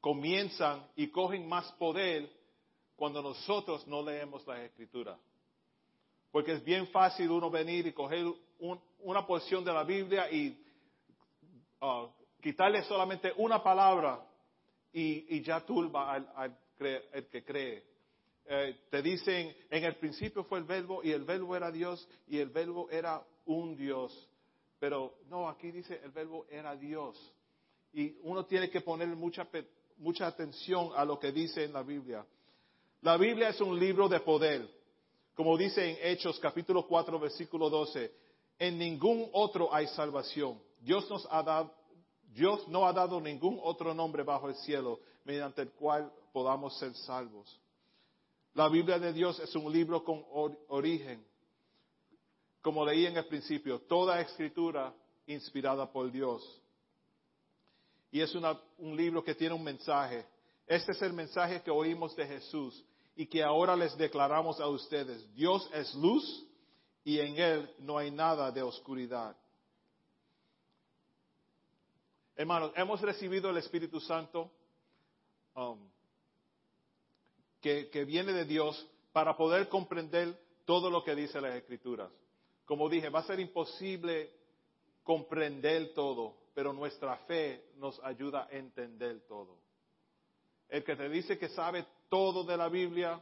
comienzan 0.00 0.88
y 0.96 1.08
cogen 1.08 1.46
más 1.46 1.70
poder 1.72 2.32
cuando 2.96 3.20
nosotros 3.20 3.86
no 3.86 4.02
leemos 4.02 4.46
la 4.46 4.64
escritura. 4.64 5.18
Porque 6.30 6.52
es 6.52 6.64
bien 6.64 6.86
fácil 6.86 7.30
uno 7.30 7.50
venir 7.50 7.86
y 7.86 7.92
coger 7.92 8.24
una 9.00 9.26
porción 9.26 9.62
de 9.62 9.74
la 9.74 9.84
Biblia 9.84 10.30
y 10.32 10.58
uh, 11.82 12.08
quitarle 12.42 12.82
solamente 12.82 13.32
una 13.36 13.62
palabra 13.62 14.26
y, 14.92 15.40
ya 15.42 15.64
turba 15.64 16.12
al, 16.12 16.30
al 16.34 16.58
el 16.78 17.28
que 17.28 17.44
cree. 17.44 17.84
Eh, 18.44 18.76
te 18.90 19.00
dicen, 19.00 19.54
en 19.70 19.84
el 19.84 19.96
principio 19.96 20.44
fue 20.44 20.58
el 20.58 20.64
verbo 20.64 21.02
y 21.02 21.12
el 21.12 21.24
verbo 21.24 21.54
era 21.54 21.70
Dios 21.70 22.06
y 22.26 22.38
el 22.38 22.50
verbo 22.50 22.90
era 22.90 23.22
un 23.46 23.76
Dios. 23.76 24.28
Pero 24.80 25.14
no, 25.28 25.48
aquí 25.48 25.70
dice 25.70 26.00
el 26.02 26.10
verbo 26.10 26.46
era 26.50 26.74
Dios. 26.74 27.16
Y 27.92 28.16
uno 28.22 28.44
tiene 28.44 28.68
que 28.68 28.80
poner 28.80 29.08
mucha, 29.08 29.48
mucha 29.98 30.26
atención 30.26 30.90
a 30.96 31.04
lo 31.04 31.18
que 31.20 31.30
dice 31.30 31.64
en 31.64 31.72
la 31.72 31.82
Biblia. 31.82 32.26
La 33.02 33.16
Biblia 33.16 33.50
es 33.50 33.60
un 33.60 33.78
libro 33.78 34.08
de 34.08 34.20
poder. 34.20 34.68
Como 35.34 35.56
dice 35.56 35.88
en 35.88 35.98
Hechos 36.02 36.38
capítulo 36.40 36.86
4 36.86 37.18
versículo 37.20 37.70
12, 37.70 38.12
en 38.58 38.78
ningún 38.78 39.28
otro 39.32 39.72
hay 39.72 39.86
salvación. 39.88 40.60
Dios 40.80 41.08
nos 41.08 41.26
ha 41.30 41.42
dado, 41.42 41.72
Dios 42.34 42.66
no 42.68 42.86
ha 42.86 42.92
dado 42.92 43.20
ningún 43.20 43.58
otro 43.62 43.92
nombre 43.94 44.22
bajo 44.22 44.48
el 44.48 44.54
cielo 44.56 45.00
mediante 45.24 45.62
el 45.62 45.70
cual 45.72 46.12
podamos 46.32 46.78
ser 46.78 46.94
salvos. 46.94 47.60
La 48.54 48.68
Biblia 48.68 48.98
de 48.98 49.12
Dios 49.12 49.38
es 49.40 49.54
un 49.54 49.72
libro 49.72 50.04
con 50.04 50.24
origen. 50.68 51.24
Como 52.60 52.84
leí 52.84 53.06
en 53.06 53.16
el 53.16 53.26
principio, 53.26 53.80
toda 53.80 54.20
escritura 54.20 54.94
inspirada 55.26 55.90
por 55.90 56.10
Dios. 56.10 56.42
Y 58.10 58.20
es 58.20 58.34
un 58.34 58.96
libro 58.96 59.24
que 59.24 59.34
tiene 59.34 59.54
un 59.54 59.64
mensaje. 59.64 60.26
Este 60.66 60.92
es 60.92 61.02
el 61.02 61.12
mensaje 61.12 61.62
que 61.62 61.70
oímos 61.70 62.14
de 62.14 62.26
Jesús 62.26 62.84
y 63.16 63.26
que 63.26 63.42
ahora 63.42 63.74
les 63.74 63.96
declaramos 63.96 64.60
a 64.60 64.68
ustedes. 64.68 65.32
Dios 65.34 65.68
es 65.72 65.94
luz 65.94 66.46
y 67.04 67.18
en 67.18 67.38
Él 67.38 67.74
no 67.78 67.98
hay 67.98 68.10
nada 68.10 68.50
de 68.50 68.62
oscuridad. 68.62 69.36
Hermanos, 72.34 72.72
hemos 72.76 73.00
recibido 73.02 73.50
el 73.50 73.58
Espíritu 73.58 74.00
Santo 74.00 74.50
um, 75.54 75.78
que, 77.60 78.04
viene 78.06 78.32
de 78.32 78.46
Dios 78.46 78.88
para 79.12 79.36
poder 79.36 79.68
comprender 79.68 80.38
todo 80.64 80.90
lo 80.90 81.04
que 81.04 81.14
dice 81.14 81.40
las 81.40 81.54
Escrituras. 81.54 82.10
Como 82.64 82.88
dije, 82.88 83.10
va 83.10 83.20
a 83.20 83.24
ser 83.24 83.38
imposible 83.38 84.30
comprender 85.02 85.92
todo, 85.92 86.34
pero 86.54 86.72
nuestra 86.72 87.16
fe 87.18 87.66
nos 87.76 88.02
ayuda 88.02 88.48
a 88.50 88.56
entender 88.56 89.26
todo. 89.26 89.58
El 90.68 90.82
que 90.84 90.96
te 90.96 91.08
dice 91.10 91.38
que 91.38 91.50
sabe 91.50 91.84
todo 92.08 92.44
de 92.44 92.56
la 92.56 92.68
Biblia, 92.68 93.20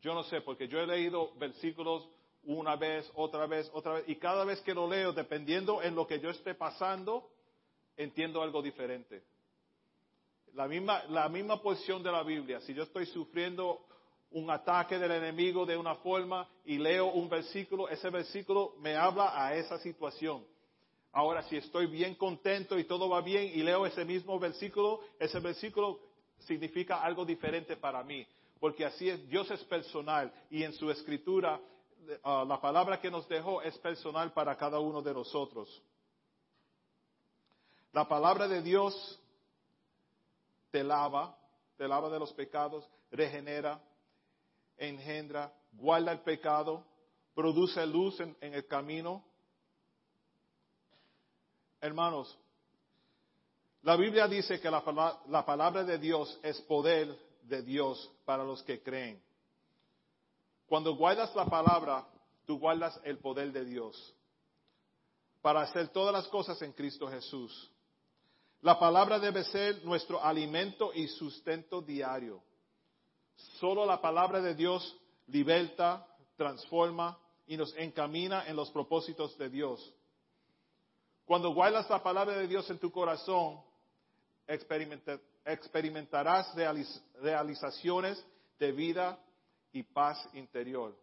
yo 0.00 0.14
no 0.14 0.22
sé, 0.22 0.40
porque 0.40 0.68
yo 0.68 0.78
he 0.78 0.86
leído 0.86 1.34
versículos 1.34 2.08
una 2.44 2.76
vez, 2.76 3.10
otra 3.16 3.46
vez, 3.46 3.68
otra 3.74 3.94
vez, 3.94 4.04
y 4.06 4.16
cada 4.16 4.44
vez 4.44 4.60
que 4.60 4.72
lo 4.72 4.88
leo, 4.88 5.12
dependiendo 5.12 5.82
en 5.82 5.96
lo 5.96 6.06
que 6.06 6.20
yo 6.20 6.30
esté 6.30 6.54
pasando, 6.54 7.28
entiendo 8.02 8.42
algo 8.42 8.62
diferente. 8.62 9.22
La 10.54 10.66
misma, 10.66 11.04
la 11.04 11.28
misma 11.28 11.60
porción 11.60 12.02
de 12.02 12.10
la 12.10 12.22
Biblia, 12.22 12.60
si 12.62 12.74
yo 12.74 12.82
estoy 12.82 13.06
sufriendo 13.06 13.84
un 14.32 14.50
ataque 14.50 14.98
del 14.98 15.10
enemigo 15.10 15.66
de 15.66 15.76
una 15.76 15.96
forma 15.96 16.48
y 16.64 16.78
leo 16.78 17.12
un 17.12 17.28
versículo, 17.28 17.88
ese 17.88 18.08
versículo 18.10 18.74
me 18.78 18.96
habla 18.96 19.32
a 19.34 19.54
esa 19.54 19.78
situación. 19.78 20.44
Ahora, 21.12 21.42
si 21.42 21.56
estoy 21.56 21.86
bien 21.86 22.14
contento 22.14 22.78
y 22.78 22.84
todo 22.84 23.08
va 23.08 23.20
bien 23.20 23.50
y 23.52 23.62
leo 23.62 23.84
ese 23.84 24.04
mismo 24.04 24.38
versículo, 24.38 25.00
ese 25.18 25.38
versículo 25.40 26.00
significa 26.38 27.02
algo 27.02 27.24
diferente 27.24 27.76
para 27.76 28.02
mí, 28.02 28.26
porque 28.58 28.84
así 28.84 29.10
es, 29.10 29.28
Dios 29.28 29.50
es 29.50 29.62
personal 29.64 30.32
y 30.50 30.62
en 30.62 30.72
su 30.72 30.90
escritura 30.90 31.60
ah, 32.22 32.44
la 32.46 32.60
palabra 32.60 33.00
que 33.00 33.10
nos 33.10 33.28
dejó 33.28 33.60
es 33.62 33.76
personal 33.78 34.32
para 34.32 34.56
cada 34.56 34.78
uno 34.78 35.02
de 35.02 35.12
nosotros. 35.12 35.82
La 37.92 38.06
palabra 38.06 38.46
de 38.46 38.62
Dios 38.62 39.18
te 40.70 40.84
lava, 40.84 41.36
te 41.76 41.88
lava 41.88 42.08
de 42.08 42.18
los 42.18 42.32
pecados, 42.32 42.88
regenera, 43.10 43.80
engendra, 44.76 45.52
guarda 45.72 46.12
el 46.12 46.20
pecado, 46.20 46.84
produce 47.34 47.84
luz 47.86 48.20
en, 48.20 48.36
el 48.40 48.66
camino. 48.66 49.24
Hermanos, 51.80 52.38
la 53.82 53.96
Biblia 53.96 54.28
dice 54.28 54.60
que 54.60 54.70
la, 54.70 54.82
la 55.28 55.44
palabra 55.44 55.82
de 55.84 55.98
Dios 55.98 56.38
es 56.42 56.60
poder 56.62 57.18
de 57.42 57.62
Dios 57.62 58.10
para 58.24 58.44
los 58.44 58.62
que 58.62 58.82
creen. 58.82 59.20
Cuando 60.66 60.94
guardas 60.94 61.34
la 61.34 61.46
palabra, 61.46 62.06
tú 62.46 62.58
guardas 62.58 63.00
el 63.02 63.18
poder 63.18 63.50
de 63.50 63.64
Dios 63.64 64.14
para 65.40 65.62
hacer 65.62 65.88
todas 65.88 66.12
las 66.12 66.28
cosas 66.28 66.60
en 66.62 66.72
Cristo 66.72 67.08
Jesús. 67.08 67.70
La 68.62 68.78
palabra 68.78 69.18
debe 69.18 69.42
ser 69.44 69.82
nuestro 69.84 70.22
alimento 70.22 70.92
y 70.94 71.08
sustento 71.08 71.80
diario. 71.80 72.42
Solo 73.58 73.86
la 73.86 74.00
palabra 74.00 74.40
de 74.40 74.54
Dios 74.54 74.96
liberta, 75.28 76.06
transforma 76.36 77.18
y 77.46 77.56
nos 77.56 77.74
encamina 77.76 78.46
en 78.46 78.56
los 78.56 78.70
propósitos 78.70 79.36
de 79.38 79.48
Dios. 79.48 79.94
Cuando 81.24 81.54
guardas 81.54 81.88
la 81.88 82.02
palabra 82.02 82.36
de 82.36 82.46
Dios 82.46 82.68
en 82.70 82.78
tu 82.78 82.90
corazón, 82.90 83.62
experimentarás 85.44 86.54
realizaciones 87.20 88.22
de 88.58 88.72
vida 88.72 89.18
y 89.72 89.82
paz 89.82 90.28
interior. 90.34 90.94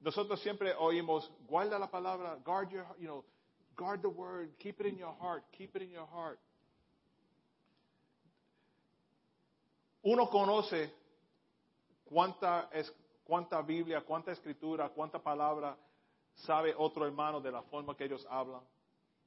Nosotros 0.00 0.40
siempre 0.40 0.74
oímos, 0.78 1.30
guarda 1.48 1.78
la 1.78 1.90
palabra, 1.90 2.36
guard 2.44 2.70
your, 2.70 2.86
you 2.98 3.06
know, 3.06 3.24
Guard 3.80 4.02
the 4.02 4.10
word. 4.10 4.50
Keep 4.58 4.80
it 4.80 4.86
in 4.88 4.98
your 4.98 5.14
heart. 5.18 5.42
Keep 5.56 5.74
it 5.74 5.80
in 5.80 5.90
your 5.90 6.06
heart. 6.06 6.38
Uno 10.02 10.28
conoce 10.28 10.92
cuánta, 12.04 12.68
es, 12.74 12.92
cuánta 13.24 13.62
Biblia, 13.62 14.02
cuánta 14.02 14.32
escritura, 14.32 14.90
cuánta 14.90 15.18
palabra 15.18 15.78
sabe 16.34 16.74
otro 16.76 17.06
hermano 17.06 17.40
de 17.40 17.50
la 17.50 17.62
forma 17.62 17.96
que 17.96 18.04
ellos 18.04 18.26
hablan, 18.28 18.60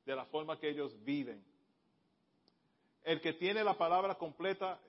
de 0.05 0.15
la 0.15 0.25
forma 0.25 0.59
que 0.59 0.69
ellos 0.69 0.95
viven. 1.03 1.43
El 3.03 3.21
que 3.21 3.33
tiene 3.33 3.63
la 3.63 3.75
palabra 3.75 4.13
completa, 4.19 4.79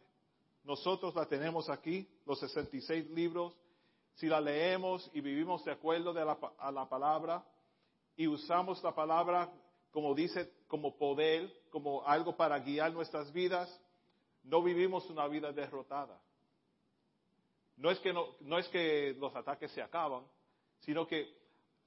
nosotros 0.64 1.14
la 1.14 1.24
tenemos 1.24 1.70
aquí, 1.70 2.07
los 2.27 2.38
66 2.38 3.09
libros. 3.12 3.57
Si 4.16 4.27
la 4.27 4.42
leemos 4.42 5.11
y 5.14 5.22
vivimos 5.22 5.64
de 5.64 5.72
acuerdo 5.72 6.12
la, 6.12 6.38
a 6.59 6.70
la 6.70 6.87
palabra, 6.87 7.42
y 8.16 8.27
usamos 8.27 8.83
la 8.83 8.94
palabra 8.94 9.50
como 9.94 10.12
dice, 10.12 10.50
como 10.66 10.98
poder, 10.98 11.48
como 11.70 12.05
algo 12.05 12.37
para 12.37 12.59
guiar 12.59 12.92
nuestras 12.92 13.33
vidas, 13.33 13.81
no 14.42 14.61
vivimos 14.61 15.09
una 15.09 15.29
vida 15.29 15.53
derrotada. 15.53 16.20
No 17.77 17.92
es 17.92 18.00
que, 18.00 18.12
no, 18.12 18.27
no 18.40 18.59
es 18.59 18.66
que 18.70 19.14
los 19.20 19.37
ataques 19.37 19.70
se 19.70 19.81
acaban, 19.81 20.24
sino 20.81 21.07
que 21.07 21.33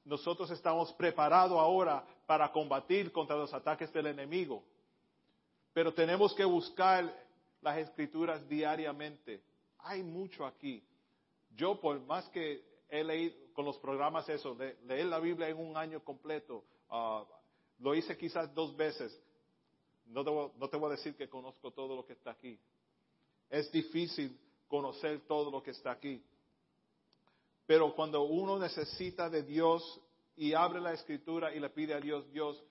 nosotros 0.06 0.50
estamos 0.52 0.94
preparados 0.94 1.60
ahora 1.60 2.02
para 2.26 2.50
combatir 2.54 3.12
contra 3.12 3.36
los 3.36 3.54
ataques 3.54 3.92
del 3.92 4.08
enemigo. 4.08 4.64
Pero 5.74 5.94
tenemos 5.94 6.34
que 6.34 6.46
buscar 6.46 7.14
las 7.62 7.78
escrituras 7.78 8.48
diariamente. 8.48 9.44
Hay 9.80 10.02
mucho 10.02 10.46
aquí. 10.46 10.82
Yo, 11.58 11.78
por 11.82 12.00
más 12.06 12.30
que 12.30 12.64
he 12.90 13.04
leído 13.04 13.36
con 13.54 13.66
los 13.66 13.78
programas 13.80 14.28
eso, 14.30 14.56
de 14.56 14.78
leer 14.86 15.08
la 15.08 15.20
Biblia 15.20 15.50
en 15.50 15.58
un 15.58 15.76
año 15.76 16.04
completo, 16.04 16.64
ah, 16.90 17.26
lo 17.80 17.96
hice 17.96 18.18
quizás 18.18 18.54
dos 18.54 18.76
veces. 18.76 19.20
No 20.06 20.24
no 20.24 20.70
te 20.70 20.78
voy 20.78 20.88
a 20.88 20.96
decir 20.96 21.16
que 21.16 21.30
conozco 21.30 21.72
todo 21.72 21.96
lo 21.96 22.06
que 22.06 22.14
está 22.14 22.32
aquí. 22.32 22.60
Es 23.50 23.72
difícil 23.72 24.40
conocer 24.68 25.22
todo 25.28 25.52
lo 25.52 25.62
que 25.62 25.72
está 25.72 25.92
aquí. 25.92 26.24
Pero 27.66 27.94
cuando 27.94 28.24
uno 28.24 28.58
necesita 28.58 29.30
de 29.30 29.44
Dios 29.44 30.02
y 30.38 30.54
abre 30.54 30.80
la 30.80 30.94
escritura 30.94 31.54
y 31.54 31.60
le 31.60 31.70
pide 31.70 31.94
a 31.94 32.00
Dios, 32.00 32.32
Dios, 32.32 32.64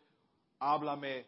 háblame 0.59 1.27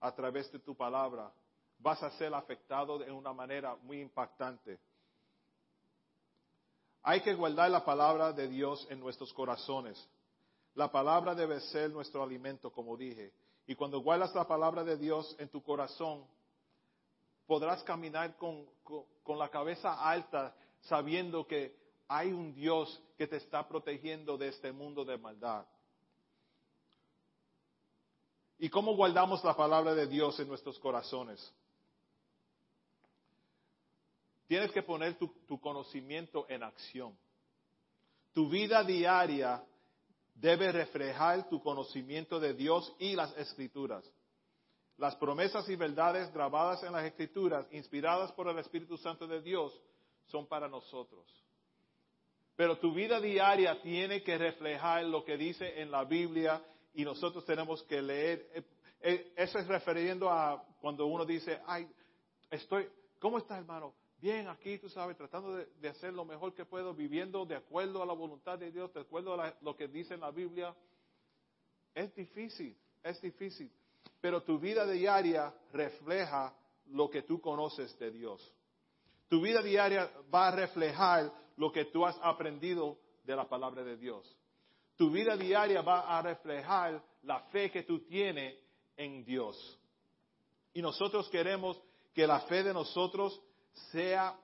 a 0.00 0.14
través 0.14 0.52
de 0.52 0.58
tu 0.58 0.74
palabra, 0.74 1.32
vas 1.78 2.02
a 2.02 2.10
ser 2.18 2.34
afectado 2.34 2.98
de 2.98 3.10
una 3.10 3.32
manera 3.32 3.74
muy 3.76 4.00
impactante. 4.00 4.78
Hay 7.08 7.20
que 7.20 7.34
guardar 7.34 7.70
la 7.70 7.84
palabra 7.84 8.32
de 8.32 8.48
Dios 8.48 8.84
en 8.90 8.98
nuestros 8.98 9.32
corazones. 9.32 9.96
La 10.74 10.90
palabra 10.90 11.36
debe 11.36 11.60
ser 11.60 11.88
nuestro 11.88 12.20
alimento, 12.20 12.72
como 12.72 12.96
dije. 12.96 13.32
Y 13.64 13.76
cuando 13.76 14.00
guardas 14.00 14.34
la 14.34 14.44
palabra 14.48 14.82
de 14.82 14.96
Dios 14.96 15.36
en 15.38 15.48
tu 15.48 15.62
corazón, 15.62 16.26
podrás 17.46 17.84
caminar 17.84 18.36
con, 18.36 18.66
la 19.38 19.48
cabeza 19.48 19.92
alta 19.92 20.52
sabiendo 20.80 21.46
que 21.46 21.76
hay 22.08 22.32
un 22.32 22.52
Dios 22.52 23.00
que 23.16 23.28
te 23.28 23.36
está 23.36 23.68
protegiendo 23.68 24.36
de 24.36 24.48
este 24.48 24.72
mundo 24.72 25.04
de 25.04 25.16
maldad. 25.16 25.64
¿Y 28.58 28.68
cómo 28.68 28.96
guardamos 28.96 29.44
la 29.44 29.54
palabra 29.54 29.94
de 29.94 30.08
Dios 30.08 30.40
en 30.40 30.48
nuestros 30.48 30.76
corazones? 30.80 31.54
Tienes 34.46 34.70
que 34.70 34.82
poner 34.82 35.16
tu, 35.18 35.60
conocimiento 35.60 36.46
en 36.48 36.62
acción. 36.62 37.16
Tu 38.32 38.48
vida 38.48 38.84
diaria 38.84 39.64
debe 40.34 40.70
reflejar 40.70 41.48
tu 41.48 41.60
conocimiento 41.60 42.38
de 42.38 42.54
Dios 42.54 42.94
y 42.98 43.16
las 43.16 43.36
escrituras. 43.36 44.04
Las 44.98 45.16
promesas 45.16 45.68
y 45.68 45.76
verdades 45.76 46.32
grabadas 46.32 46.82
en 46.84 46.92
las 46.92 47.04
escrituras, 47.04 47.66
inspiradas 47.72 48.32
por 48.32 48.48
el 48.48 48.58
Espíritu 48.58 48.96
Santo 48.96 49.26
de 49.26 49.42
Dios, 49.42 49.78
son 50.26 50.46
para 50.46 50.68
nosotros. 50.68 51.26
Pero 52.54 52.78
tu 52.78 52.94
vida 52.94 53.20
diaria 53.20 53.80
tiene 53.82 54.22
que 54.22 54.38
reflejar 54.38 55.04
lo 55.04 55.24
que 55.24 55.36
dice 55.36 55.80
en 55.80 55.90
la 55.90 56.04
Biblia 56.04 56.62
y 56.94 57.04
nosotros 57.04 57.44
tenemos 57.44 57.82
que 57.82 58.00
leer. 58.00 58.48
Eh, 58.54 58.62
eh, 59.00 59.32
eso 59.36 59.58
es 59.58 59.66
refiriendo 59.66 60.30
a 60.30 60.64
cuando 60.80 61.06
uno 61.06 61.26
dice, 61.26 61.60
ay, 61.66 61.86
estoy, 62.50 62.88
¿cómo 63.18 63.38
está 63.38 63.58
hermano? 63.58 63.92
Bien, 64.20 64.48
aquí 64.48 64.78
tú 64.78 64.88
sabes, 64.88 65.16
tratando 65.16 65.56
de, 65.56 65.88
hacer 65.88 66.12
lo 66.12 66.24
mejor 66.24 66.54
que 66.54 66.64
puedo, 66.64 66.94
viviendo 66.94 67.44
de 67.44 67.56
acuerdo 67.56 68.02
a 68.02 68.06
la 68.06 68.14
voluntad 68.14 68.58
de 68.58 68.70
Dios, 68.70 68.92
de 68.94 69.00
acuerdo 69.00 69.40
a 69.40 69.54
lo 69.60 69.76
que 69.76 69.88
dice 69.88 70.14
en 70.14 70.20
la 70.20 70.30
Biblia. 70.30 70.74
Es 71.94 72.14
difícil, 72.14 72.76
es 73.02 73.20
difícil 73.20 73.70
pero 74.20 74.42
tu 74.42 74.58
vida 74.58 74.86
diaria 74.86 75.54
refleja 75.72 76.52
lo 76.86 77.08
que 77.08 77.22
tú 77.22 77.40
conoces 77.40 77.96
de 77.98 78.10
Dios. 78.10 78.52
Tu 79.28 79.40
vida 79.40 79.62
diaria 79.62 80.10
va 80.34 80.48
a 80.48 80.50
reflejar 80.50 81.32
lo 81.56 81.70
que 81.70 81.86
tú 81.86 82.04
has 82.04 82.18
aprendido 82.22 82.98
de 83.24 83.36
la 83.36 83.48
palabra 83.48 83.82
de 83.82 83.96
Dios. 83.96 84.36
Tu 84.96 85.10
vida 85.10 85.36
diaria 85.36 85.82
va 85.82 86.18
a 86.18 86.22
reflejar 86.22 87.02
la 87.22 87.40
fe 87.50 87.70
que 87.70 87.82
tú 87.82 88.00
tienes 88.00 88.56
en 88.96 89.24
Dios. 89.24 89.78
Y 90.72 90.82
nosotros 90.82 91.28
queremos 91.28 91.80
que 92.14 92.26
la 92.26 92.40
fe 92.40 92.62
de 92.62 92.72
nosotros 92.72 93.40
sea 93.92 94.38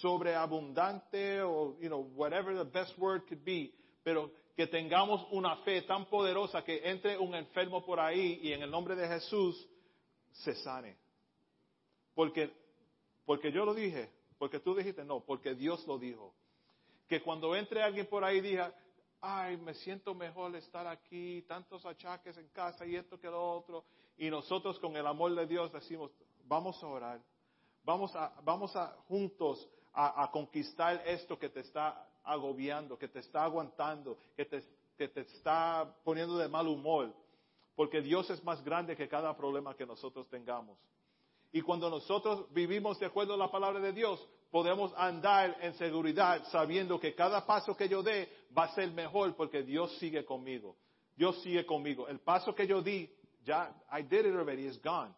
sobreabundante 0.00 1.42
o, 1.42 1.76
you 1.80 1.88
know, 1.88 2.10
whatever 2.14 2.54
the 2.54 2.64
best 2.64 2.96
word 2.98 3.22
could 3.28 3.44
be, 3.44 3.72
pero 4.02 4.30
que 4.56 4.66
tengamos 4.66 5.24
una 5.30 5.56
fe 5.58 5.82
tan 5.82 6.06
poderosa 6.06 6.64
que 6.64 6.80
entre 6.84 7.16
un 7.16 7.34
enfermo 7.34 7.84
por 7.84 8.00
ahí 8.00 8.40
y 8.42 8.52
en 8.52 8.62
el 8.62 8.70
nombre 8.70 8.96
de 8.96 9.06
Jesús 9.06 9.68
se 10.32 10.54
sane. 10.56 10.96
Porque, 12.14 12.52
porque 13.24 13.52
yo 13.52 13.64
lo 13.64 13.74
dije, 13.74 14.10
porque 14.38 14.58
tú 14.58 14.74
dijiste, 14.74 15.04
no, 15.04 15.20
porque 15.20 15.54
Dios 15.54 15.86
lo 15.86 15.98
dijo. 15.98 16.34
Que 17.08 17.22
cuando 17.22 17.54
entre 17.54 17.82
alguien 17.82 18.06
por 18.06 18.24
ahí 18.24 18.40
diga, 18.40 18.74
ay, 19.20 19.56
me 19.58 19.74
siento 19.74 20.14
mejor 20.14 20.54
estar 20.56 20.86
aquí, 20.86 21.42
tantos 21.42 21.84
achaques 21.86 22.36
en 22.36 22.48
casa 22.48 22.84
y 22.84 22.96
esto 22.96 23.18
que 23.20 23.28
lo 23.28 23.52
otro, 23.52 23.84
y 24.16 24.30
nosotros 24.30 24.78
con 24.80 24.96
el 24.96 25.06
amor 25.06 25.34
de 25.34 25.46
Dios 25.46 25.72
decimos, 25.72 26.10
vamos 26.44 26.82
a 26.82 26.86
orar, 26.86 27.20
vamos 27.88 28.14
a, 28.14 28.30
vamos 28.44 28.76
a 28.76 28.94
juntos 29.08 29.66
a 29.94 30.30
conquistar 30.30 31.02
esto 31.06 31.38
que 31.38 31.48
te 31.48 31.60
está 31.60 32.06
agobiando, 32.22 32.98
que 32.98 33.08
te 33.08 33.20
está 33.20 33.42
aguantando, 33.44 34.18
que 34.36 34.44
te, 34.44 34.62
te 35.08 35.20
está 35.22 35.92
poniendo 36.04 36.36
de 36.36 36.48
mal 36.48 36.68
humor, 36.68 37.12
porque 37.74 38.02
Dios 38.02 38.28
es 38.28 38.44
más 38.44 38.62
grande 38.62 38.94
que 38.94 39.08
cada 39.08 39.34
problema 39.34 39.74
que 39.74 39.86
nosotros 39.86 40.28
tengamos. 40.28 40.78
Y 41.50 41.62
cuando 41.62 41.88
nosotros 41.88 42.52
vivimos 42.52 43.00
de 43.00 43.06
acuerdo 43.06 43.32
a 43.32 43.38
la 43.38 43.50
palabra 43.50 43.80
de 43.80 43.92
Dios, 43.92 44.24
podemos 44.50 44.92
andar 44.94 45.56
en 45.62 45.72
seguridad 45.74 46.44
sabiendo 46.50 47.00
que 47.00 47.14
cada 47.14 47.46
paso 47.46 47.74
que 47.74 47.88
yo 47.88 48.02
dé 48.02 48.28
va 48.56 48.64
a 48.64 48.74
ser 48.74 48.92
mejor 48.92 49.34
porque 49.34 49.62
Dios 49.62 49.96
sigue 49.98 50.26
conmigo. 50.26 50.76
Dios 51.16 51.40
sigue 51.42 51.64
conmigo. 51.64 52.06
El 52.06 52.20
paso 52.20 52.54
que 52.54 52.66
yo 52.66 52.82
di, 52.82 53.10
ya, 53.44 53.74
I 53.90 54.02
did 54.02 54.26
it 54.26 54.34
already, 54.36 54.66
it's 54.66 54.80
gone. 54.82 55.14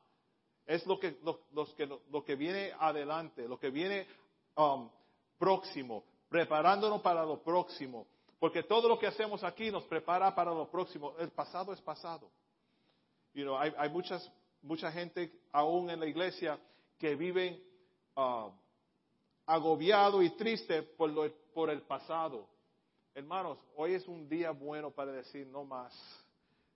Es 0.70 0.87
lo 0.87 1.00
que, 1.00 1.18
lo, 1.24 2.24
que, 2.24 2.37
viene 2.37 2.72
adelante, 2.78 3.48
lo 3.48 3.59
que 3.59 3.70
viene 3.70 4.06
um, 4.54 4.88
próximo 5.37 6.04
preparándonos 6.28 7.02
para 7.02 7.24
lo 7.24 7.42
próximo. 7.42 8.06
Porque 8.38 8.62
todo 8.62 8.88
lo 8.88 8.96
que 8.96 9.09
hacemos 9.09 9.42
aquí 9.42 9.68
nos 9.72 9.83
prepara 9.87 10.33
para 10.33 10.54
lo 10.54 10.70
próximo. 10.70 11.12
El 11.18 11.30
pasado 11.30 11.72
es 11.72 11.80
pasado. 11.80 12.30
You 13.35 13.42
know, 13.42 13.59
hay, 13.59 13.74
hay 13.76 13.88
muchas, 13.88 14.30
mucha 14.62 14.92
gente 14.92 15.33
aún 15.50 15.90
en 15.90 15.98
la 15.98 16.06
iglesia 16.06 16.56
que 17.00 17.16
viven 17.16 17.61
uh, 18.14 18.52
agobiado 19.46 20.22
y 20.22 20.30
triste 20.37 20.85
por, 20.85 21.11
lo, 21.11 21.28
por 21.52 21.68
el 21.70 21.83
pasado. 21.83 22.46
Hermanos, 23.12 23.59
hoy 23.74 23.94
es 23.94 24.06
un 24.06 24.28
día 24.28 24.52
bueno 24.52 24.92
para 24.92 25.11
decir 25.11 25.48
no 25.48 25.64
más. 25.64 25.92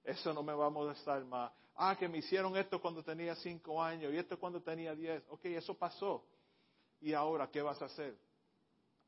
Eso 0.03 0.35
no 0.35 0.43
me 0.43 0.53
va 0.53 0.67
a 0.67 0.71
molestar 0.71 1.25
más. 1.25 1.53
Ah, 1.77 1.97
que 1.99 2.09
me 2.09 2.19
hicieron 2.19 2.57
esto 2.57 2.81
cuando 2.81 3.03
tenía 3.03 3.35
cinco 3.37 3.83
años 3.83 4.13
y 4.13 4.17
esto 4.17 4.39
cuando 4.39 4.63
tenía 4.63 4.95
diez. 4.95 5.23
Ok, 5.29 5.47
eso 5.47 5.75
pasó. 5.75 6.25
¿Y 7.01 7.13
ahora 7.13 7.51
qué 7.51 7.63
vas 7.63 7.81
a 7.83 7.87
hacer? 7.87 8.17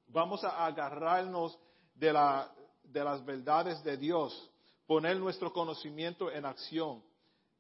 Vamos 0.09 0.42
a 0.44 0.66
agarrarnos 0.66 1.59
de, 1.94 2.12
la, 2.12 2.52
de 2.83 3.05
las 3.05 3.24
verdades 3.24 3.83
de 3.83 3.96
Dios, 3.96 4.50
poner 4.87 5.16
nuestro 5.16 5.52
conocimiento 5.52 6.31
en 6.31 6.44
acción, 6.44 7.02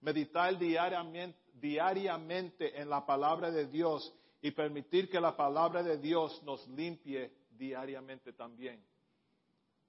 meditar 0.00 0.58
diariamente, 0.58 1.38
diariamente 1.54 2.80
en 2.80 2.90
la 2.90 3.04
palabra 3.04 3.50
de 3.50 3.66
Dios 3.66 4.12
y 4.42 4.50
permitir 4.50 5.08
que 5.08 5.20
la 5.20 5.36
palabra 5.36 5.82
de 5.82 5.98
Dios 5.98 6.42
nos 6.42 6.66
limpie 6.68 7.32
diariamente 7.50 8.32
también. 8.32 8.84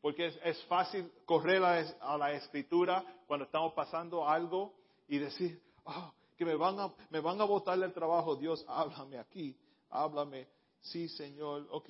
Porque 0.01 0.27
es, 0.43 0.63
fácil 0.65 1.11
correr 1.25 1.63
a, 1.63 2.17
la 2.17 2.31
escritura 2.33 3.03
cuando 3.25 3.45
estamos 3.45 3.73
pasando 3.73 4.27
algo 4.27 4.73
y 5.07 5.17
decir, 5.17 5.61
oh, 5.85 6.13
que 6.37 6.45
me 6.45 6.55
van 6.55 6.79
a, 6.79 6.93
me 7.09 7.19
van 7.19 7.39
a 7.41 7.45
botar 7.45 7.77
del 7.79 7.93
trabajo. 7.93 8.35
Dios, 8.35 8.63
háblame 8.67 9.17
aquí, 9.17 9.57
háblame. 9.89 10.47
Sí, 10.81 11.07
Señor, 11.09 11.67
ok, 11.71 11.89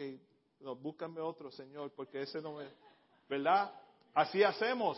búscame 0.79 1.19
otro, 1.19 1.51
Señor, 1.51 1.91
porque 1.91 2.21
ese 2.21 2.41
no 2.41 2.53
me... 2.53 2.67
¿Verdad? 3.27 3.73
Así 4.13 4.41
hacemos. 4.41 4.97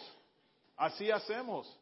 Así 0.77 1.09
hacemos. 1.09 1.77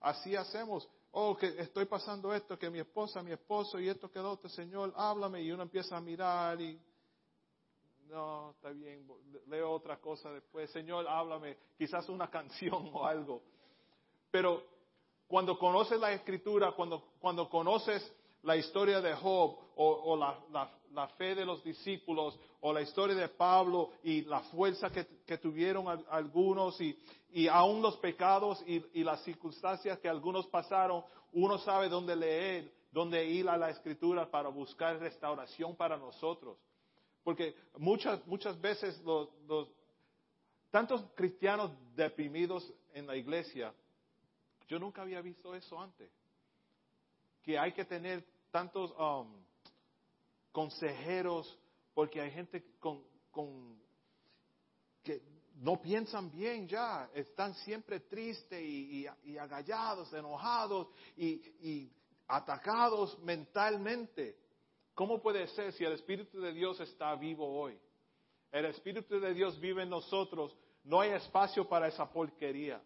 Así 0.00 0.36
hacemos. 0.36 0.88
Oh, 1.10 1.36
que 1.36 1.48
estoy 1.58 1.86
pasando 1.86 2.32
esto, 2.32 2.58
que 2.58 2.70
mi 2.70 2.78
esposa, 2.78 3.22
mi 3.22 3.32
esposo 3.32 3.80
y 3.80 3.88
esto 3.88 4.10
quedó 4.10 4.32
otro, 4.32 4.48
Señor, 4.48 4.92
háblame. 4.96 5.42
Y 5.42 5.50
uno 5.50 5.62
empieza 5.62 5.96
a 5.96 6.00
mirar 6.00 6.60
y... 6.60 6.80
No, 8.08 8.52
está 8.52 8.70
bien, 8.70 9.04
leo 9.48 9.72
otra 9.72 9.96
cosa 9.96 10.30
después. 10.30 10.70
Señor, 10.70 11.08
háblame. 11.08 11.58
Quizás 11.76 12.08
una 12.08 12.30
canción 12.30 12.90
o 12.94 13.04
algo. 13.04 13.42
Pero 14.30 14.62
cuando 15.26 15.58
conoces 15.58 16.00
la 16.00 16.12
escritura, 16.12 16.72
cuando, 16.72 17.02
cuando 17.20 17.48
conoces 17.48 18.12
la 18.42 18.56
historia 18.56 19.00
de 19.00 19.14
Job 19.14 19.58
o, 19.76 20.16
la, 20.16 21.08
fe 21.18 21.34
de 21.34 21.44
los 21.44 21.62
discípulos 21.62 22.38
o 22.60 22.72
la 22.72 22.80
historia 22.80 23.14
de 23.16 23.28
Pablo 23.28 23.90
y 24.02 24.22
la 24.22 24.40
fuerza 24.40 24.90
que, 24.90 25.38
tuvieron 25.38 26.04
algunos 26.10 26.80
y, 26.80 26.98
y, 27.32 27.48
aún 27.48 27.82
los 27.82 27.96
pecados 27.96 28.62
y, 28.66 28.82
y, 28.94 29.04
las 29.04 29.22
circunstancias 29.24 29.98
que 29.98 30.08
algunos 30.08 30.46
pasaron, 30.46 31.04
uno 31.32 31.58
sabe 31.58 31.88
dónde 31.88 32.14
leer, 32.16 32.72
dónde 32.92 33.26
ir 33.26 33.48
a 33.48 33.56
la 33.56 33.70
escritura 33.70 34.30
para 34.30 34.48
buscar 34.48 34.98
restauración 34.98 35.74
para 35.74 35.96
nosotros. 35.96 36.56
Porque 37.24 37.56
muchas, 37.78 38.24
muchas 38.26 38.58
veces 38.60 38.98
los, 39.02 39.28
los 39.48 39.68
tantos 40.70 41.04
cristianos 41.16 41.72
deprimidos 41.96 42.72
en 42.94 43.06
la 43.06 43.16
iglesia, 43.16 43.74
yo 44.66 44.78
nunca 44.78 45.02
había 45.02 45.20
visto 45.20 45.54
eso 45.54 45.80
antes 45.80 46.10
que 47.42 47.56
hay 47.56 47.72
que 47.72 47.84
tener 47.84 48.26
tantos, 48.50 48.92
um, 48.98 49.32
consejeros, 50.50 51.58
porque 51.94 52.20
hay 52.20 52.30
gente 52.30 52.64
con, 52.80 53.04
que 55.04 55.22
no 55.56 55.80
piensan 55.80 56.30
bien 56.32 56.66
ya, 56.66 57.10
están 57.14 57.54
siempre 57.54 58.00
tristes 58.00 58.60
y, 58.60 59.06
y, 59.22 59.38
agallados, 59.38 60.12
enojados 60.12 60.88
y, 61.16 61.34
y 61.60 61.92
atacados 62.26 63.18
mentalmente. 63.20 64.38
¿Cómo 64.94 65.20
puede 65.20 65.46
ser 65.48 65.72
si 65.74 65.84
el 65.84 65.92
Espíritu 65.92 66.40
de 66.40 66.52
Dios 66.52 66.80
está 66.80 67.14
vivo 67.16 67.46
hoy? 67.46 67.78
El 68.50 68.64
Espíritu 68.64 69.20
de 69.20 69.34
Dios 69.34 69.60
vive 69.60 69.82
en 69.82 69.90
nosotros. 69.90 70.56
No 70.82 71.00
hay 71.00 71.10
espacio 71.10 71.68
para 71.68 71.86
esa 71.86 72.10
porquería. 72.10 72.82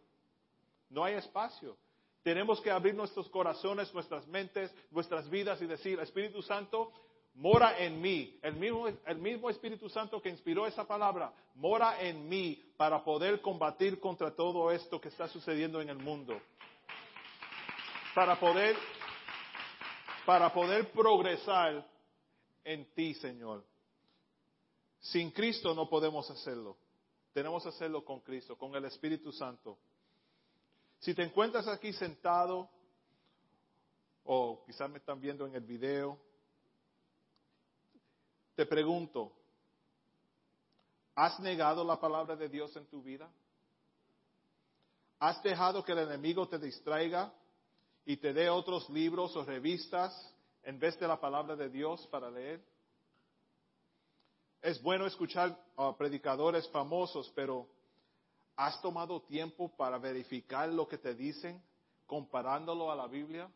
No 0.91 1.05
hay 1.05 1.14
espacio. 1.14 1.76
Tenemos 2.22 2.61
que 2.61 2.70
abrir 2.70 2.95
nuestros 2.95 3.28
corazones, 3.30 3.93
nuestras 3.95 4.26
mentes, 4.26 4.74
nuestras 4.91 5.28
vidas 5.30 5.61
y 5.62 5.66
decir, 5.66 5.99
Espíritu 6.01 6.43
Santo, 6.43 6.93
mora 7.34 7.78
en 7.78 8.01
mí. 8.01 8.38
El 8.43 8.57
mismo, 8.57 8.88
el 8.88 9.18
mismo 9.18 9.49
Espíritu 9.49 9.88
Santo 9.88 10.20
que 10.20 10.28
inspiró 10.28 10.66
esa 10.66 10.86
palabra, 10.86 11.32
mora 11.55 12.01
en 12.03 12.28
mí 12.28 12.62
para 12.76 13.03
poder 13.03 13.41
combatir 13.41 13.99
contra 13.99 14.34
todo 14.34 14.70
esto 14.70 15.01
que 15.01 15.09
está 15.09 15.28
sucediendo 15.28 15.80
en 15.80 15.88
el 15.88 15.99
mundo. 15.99 16.38
Para 18.14 18.38
poder, 18.38 18.76
para 20.26 20.53
poder 20.53 20.91
progresar 20.91 21.86
en 22.64 22.84
ti, 22.93 23.14
Señor. 23.14 23.64
Sin 25.01 25.30
Cristo 25.30 25.74
no 25.74 25.88
podemos 25.88 26.28
hacerlo. 26.30 26.76
Tenemos 27.32 27.62
que 27.62 27.70
hacerlo 27.70 28.05
con 28.05 28.20
Cristo, 28.20 28.59
con 28.59 28.74
el 28.74 28.84
Espíritu 28.84 29.32
Santo. 29.32 29.78
Si 31.01 31.15
te 31.15 31.23
encuentras 31.23 31.67
aquí 31.67 31.95
sentado, 31.95 32.69
o 34.25 34.63
quizás 34.67 34.89
me 34.91 34.99
están 34.99 35.19
viendo 35.19 35.47
en 35.47 35.55
el 35.55 35.65
video, 35.65 36.19
te 38.55 38.67
pregunto, 38.67 39.33
¿has 41.15 41.41
negado 41.41 41.83
la 41.85 41.99
palabra 41.99 42.37
de 42.37 42.51
Dios 42.51 42.77
en 42.77 42.87
tu 42.87 43.03
vida? 43.03 43.31
¿Has 45.19 45.43
dejado 45.43 45.83
que 45.83 45.93
el 45.93 46.01
enemigo 46.01 46.47
te 46.47 46.59
distraiga 46.59 47.33
y 48.05 48.19
te 48.19 48.35
dé 48.35 48.51
otros 48.51 48.89
libros 48.91 49.35
o 49.37 49.45
revistas 49.45 50.35
en 50.63 50.79
vez 50.79 50.99
de 51.01 51.09
la 51.09 51.19
palabra 51.19 51.57
de 51.57 51.71
Dios 51.71 52.07
para 52.09 52.31
leer? 52.31 52.63
Es 54.61 54.83
bueno 54.83 55.07
escuchar 55.07 55.59
a 55.79 55.97
predicadores 55.97 56.69
famosos, 56.69 57.33
pero 57.35 57.67
¿Has 58.57 58.81
tomado 58.83 59.23
tiempo 59.23 59.75
para 59.77 59.99
verificar 59.99 60.69
lo 60.69 60.87
que 60.87 60.99
te 60.99 61.15
dicen 61.15 61.63
comparándolo 62.07 62.91
a 62.91 62.97
la 62.97 63.07
Biblia? 63.07 63.51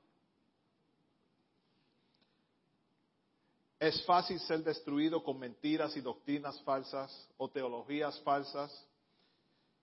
Es 3.79 4.05
fácil 4.07 4.41
ser 4.41 4.63
destruido 4.63 5.23
con 5.23 5.39
mentiras 5.39 5.97
y 5.97 6.01
doctrinas 6.01 6.61
falsas 6.63 7.29
o 7.37 7.51
teologías 7.51 8.19
falsas 8.21 8.87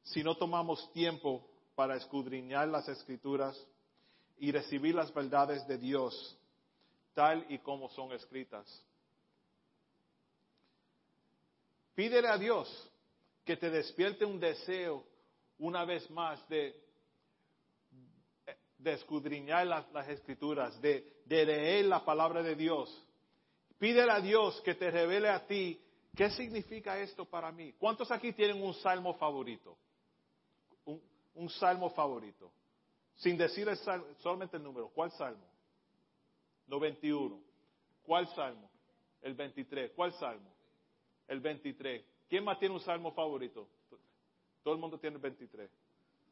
si 0.04 0.24
no 0.24 0.36
tomamos 0.36 0.92
tiempo 0.92 1.48
para 1.76 1.96
escudriñar 1.96 2.68
las 2.68 2.88
escrituras 2.90 3.56
y 4.40 4.52
recibir 4.52 4.96
las 4.96 5.14
verdades 5.14 5.68
de 5.68 5.78
Dios 5.78 6.38
tal 7.14 7.46
y 7.50 7.60
como 7.60 7.90
son 7.90 8.12
escritas. 8.14 8.66
Pídele 11.94 12.28
a 12.28 12.38
Dios 12.38 12.91
que 13.44 13.58
te 13.58 13.70
despierte 13.70 14.26
un 14.26 14.40
deseo 14.40 15.06
una 15.58 15.86
vez 15.86 16.10
más 16.10 16.48
de, 16.48 16.76
de 18.82 18.94
escudriñar 18.94 19.68
las, 19.68 20.10
escrituras, 20.10 20.80
de, 20.82 21.24
leer 21.28 21.86
la 21.86 22.04
palabra 22.04 22.42
de 22.42 22.56
Dios. 22.56 22.90
Pídele 23.78 24.12
a 24.12 24.20
Dios 24.20 24.60
que 24.62 24.76
te 24.76 24.90
revele 24.90 25.30
a 25.30 25.46
ti 25.46 25.80
qué 26.16 26.30
significa 26.32 27.00
esto 27.00 27.26
para 27.26 27.52
mí. 27.52 27.74
¿Cuántos 27.74 28.12
aquí 28.12 28.34
tienen 28.34 28.62
un 28.62 28.74
salmo 28.76 29.14
favorito? 29.16 29.78
Un, 31.36 31.50
salmo 31.50 31.90
favorito. 31.92 32.52
Sin 33.16 33.38
decir 33.38 33.68
solamente 34.20 34.58
el 34.58 34.64
número. 34.64 34.90
¿Cuál 34.90 35.12
salmo? 35.12 35.46
91. 36.68 37.40
¿Cuál 38.04 38.28
salmo? 38.36 38.70
El 39.22 39.36
23. 39.36 39.92
¿Cuál 39.96 40.14
salmo? 40.14 40.52
El 41.28 41.40
23. 41.40 42.04
¿Quién 42.32 42.46
más 42.46 42.58
tiene 42.60 42.74
un 42.74 42.80
salmo 42.80 43.12
favorito? 43.12 43.68
Todo 44.64 44.74
el 44.74 44.80
mundo 44.80 44.98
tiene 44.98 45.18
23. 45.18 45.70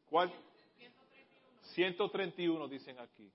¿Cuál? 0.09 0.29
131. 0.77 1.61
131 1.73 2.67
dicen 2.69 2.97
aquí. 2.99 3.29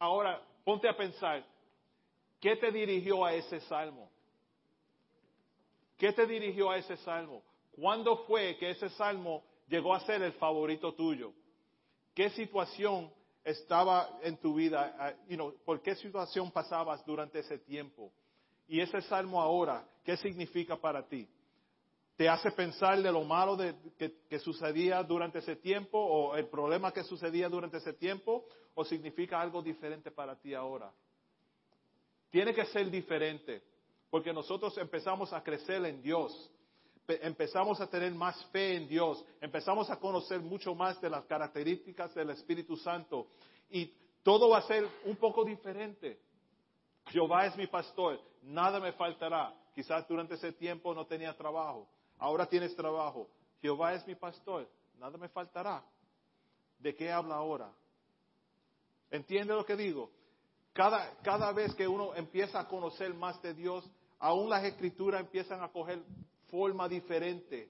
Ahora, 0.00 0.42
ponte 0.64 0.88
a 0.88 0.96
pensar, 0.96 1.46
¿qué 2.40 2.56
te 2.56 2.72
dirigió 2.72 3.24
a 3.24 3.32
ese 3.32 3.60
salmo? 3.60 4.10
¿Qué 5.96 6.12
te 6.12 6.26
dirigió 6.26 6.68
a 6.68 6.78
ese 6.78 6.96
salmo? 6.96 7.44
¿Cuándo 7.70 8.24
fue 8.24 8.56
que 8.58 8.70
ese 8.70 8.88
salmo 8.88 9.44
llegó 9.68 9.94
a 9.94 10.00
ser 10.00 10.20
el 10.22 10.32
favorito 10.32 10.94
tuyo? 10.94 11.32
¿Qué 12.12 12.30
situación 12.30 13.08
estaba 13.44 14.18
en 14.22 14.36
tu 14.38 14.54
vida? 14.54 14.96
Ah, 14.98 15.12
¿Por 15.64 15.80
qué 15.80 15.94
situación 15.94 16.50
pasabas 16.50 17.06
durante 17.06 17.38
ese 17.38 17.56
tiempo? 17.56 18.12
Y 18.68 18.80
ese 18.80 19.00
salmo 19.02 19.40
ahora, 19.40 19.84
¿qué 20.04 20.16
significa 20.16 20.76
para 20.76 21.06
ti? 21.08 21.28
te 22.18 22.28
hace 22.28 22.50
pensar 22.50 23.00
de 23.00 23.12
lo 23.12 23.22
malo 23.22 23.56
que, 23.96 24.38
sucedía 24.40 25.04
durante 25.04 25.38
ese 25.38 25.54
tiempo 25.54 25.96
o 25.96 26.34
el 26.34 26.48
problema 26.48 26.90
que 26.90 27.04
sucedía 27.04 27.48
durante 27.48 27.76
ese 27.76 27.92
tiempo 27.92 28.44
o 28.74 28.84
significa 28.84 29.40
algo 29.40 29.62
diferente 29.62 30.10
para 30.10 30.34
ti 30.34 30.52
ahora. 30.52 30.92
Tiene 32.28 32.52
que 32.52 32.64
ser 32.66 32.90
diferente 32.90 33.62
porque 34.10 34.32
nosotros 34.32 34.76
empezamos 34.78 35.32
a 35.32 35.44
crecer 35.44 35.84
en 35.84 36.02
Dios, 36.02 36.50
empezamos 37.06 37.80
a 37.80 37.88
tener 37.88 38.12
más 38.12 38.44
fe 38.46 38.74
en 38.74 38.88
Dios, 38.88 39.24
empezamos 39.40 39.88
a 39.88 40.00
conocer 40.00 40.40
mucho 40.40 40.74
más 40.74 41.00
de 41.00 41.10
las 41.10 41.24
características 41.26 42.12
del 42.16 42.30
Espíritu 42.30 42.76
Santo 42.76 43.28
y 43.70 43.94
todo 44.24 44.48
va 44.48 44.58
a 44.58 44.62
ser 44.62 44.88
un 45.04 45.14
poco 45.14 45.44
diferente. 45.44 46.18
Jehová 47.06 47.46
es 47.46 47.56
mi 47.56 47.68
pastor, 47.68 48.20
nada 48.42 48.80
me 48.80 48.92
faltará. 48.92 49.54
Quizás 49.74 50.06
durante 50.08 50.34
ese 50.34 50.52
tiempo 50.52 50.94
no 50.94 51.06
tenía 51.06 51.36
trabajo, 51.36 51.88
ahora 52.18 52.46
tienes 52.46 52.74
trabajo, 52.74 53.28
Jehová 53.60 53.94
es 53.94 54.06
mi 54.06 54.14
pastor, 54.14 54.68
nada 54.98 55.16
me 55.18 55.28
faltará. 55.28 55.84
¿De 56.78 56.94
qué 56.94 57.10
habla 57.10 57.36
ahora? 57.36 57.72
¿Entiende 59.10 59.54
lo 59.54 59.64
que 59.64 59.76
digo? 59.76 60.10
Cada, 60.72 61.16
cada 61.22 61.52
vez 61.52 61.74
que 61.74 61.88
uno 61.88 62.14
empieza 62.14 62.60
a 62.60 62.68
conocer 62.68 63.12
más 63.14 63.40
de 63.42 63.54
Dios, 63.54 63.88
aún 64.18 64.48
las 64.48 64.64
escrituras 64.64 65.20
empiezan 65.20 65.62
a 65.62 65.72
coger 65.72 66.02
forma 66.50 66.88
diferente. 66.88 67.68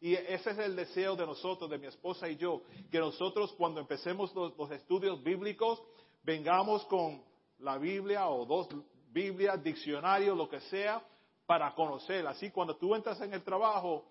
Y 0.00 0.14
ese 0.14 0.50
es 0.50 0.58
el 0.58 0.76
deseo 0.76 1.16
de 1.16 1.26
nosotros, 1.26 1.68
de 1.70 1.78
mi 1.78 1.86
esposa 1.86 2.28
y 2.28 2.36
yo, 2.36 2.62
que 2.90 2.98
nosotros 2.98 3.52
cuando 3.56 3.80
empecemos 3.80 4.34
los, 4.34 4.56
los 4.56 4.70
estudios 4.70 5.22
bíblicos, 5.22 5.82
vengamos 6.22 6.84
con 6.86 7.22
la 7.58 7.78
Biblia 7.78 8.28
o 8.28 8.44
dos 8.44 8.68
Biblias, 9.16 9.62
diccionarios, 9.64 10.36
lo 10.36 10.46
que 10.46 10.60
sea, 10.60 11.02
para 11.46 11.74
conocer. 11.74 12.26
Así 12.26 12.50
cuando 12.50 12.76
tú 12.76 12.94
entras 12.94 13.18
en 13.22 13.32
el 13.32 13.42
trabajo, 13.42 14.04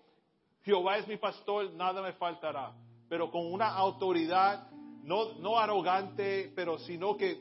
Jehová 0.62 0.98
es 0.98 1.06
mi 1.06 1.16
pastor, 1.16 1.72
nada 1.74 2.02
me 2.02 2.12
faltará. 2.14 2.74
Pero 3.08 3.30
con 3.30 3.52
una 3.52 3.68
autoridad, 3.68 4.68
no, 5.04 5.34
no 5.34 5.60
arrogante, 5.60 6.52
pero 6.56 6.76
sino 6.80 7.16
que 7.16 7.40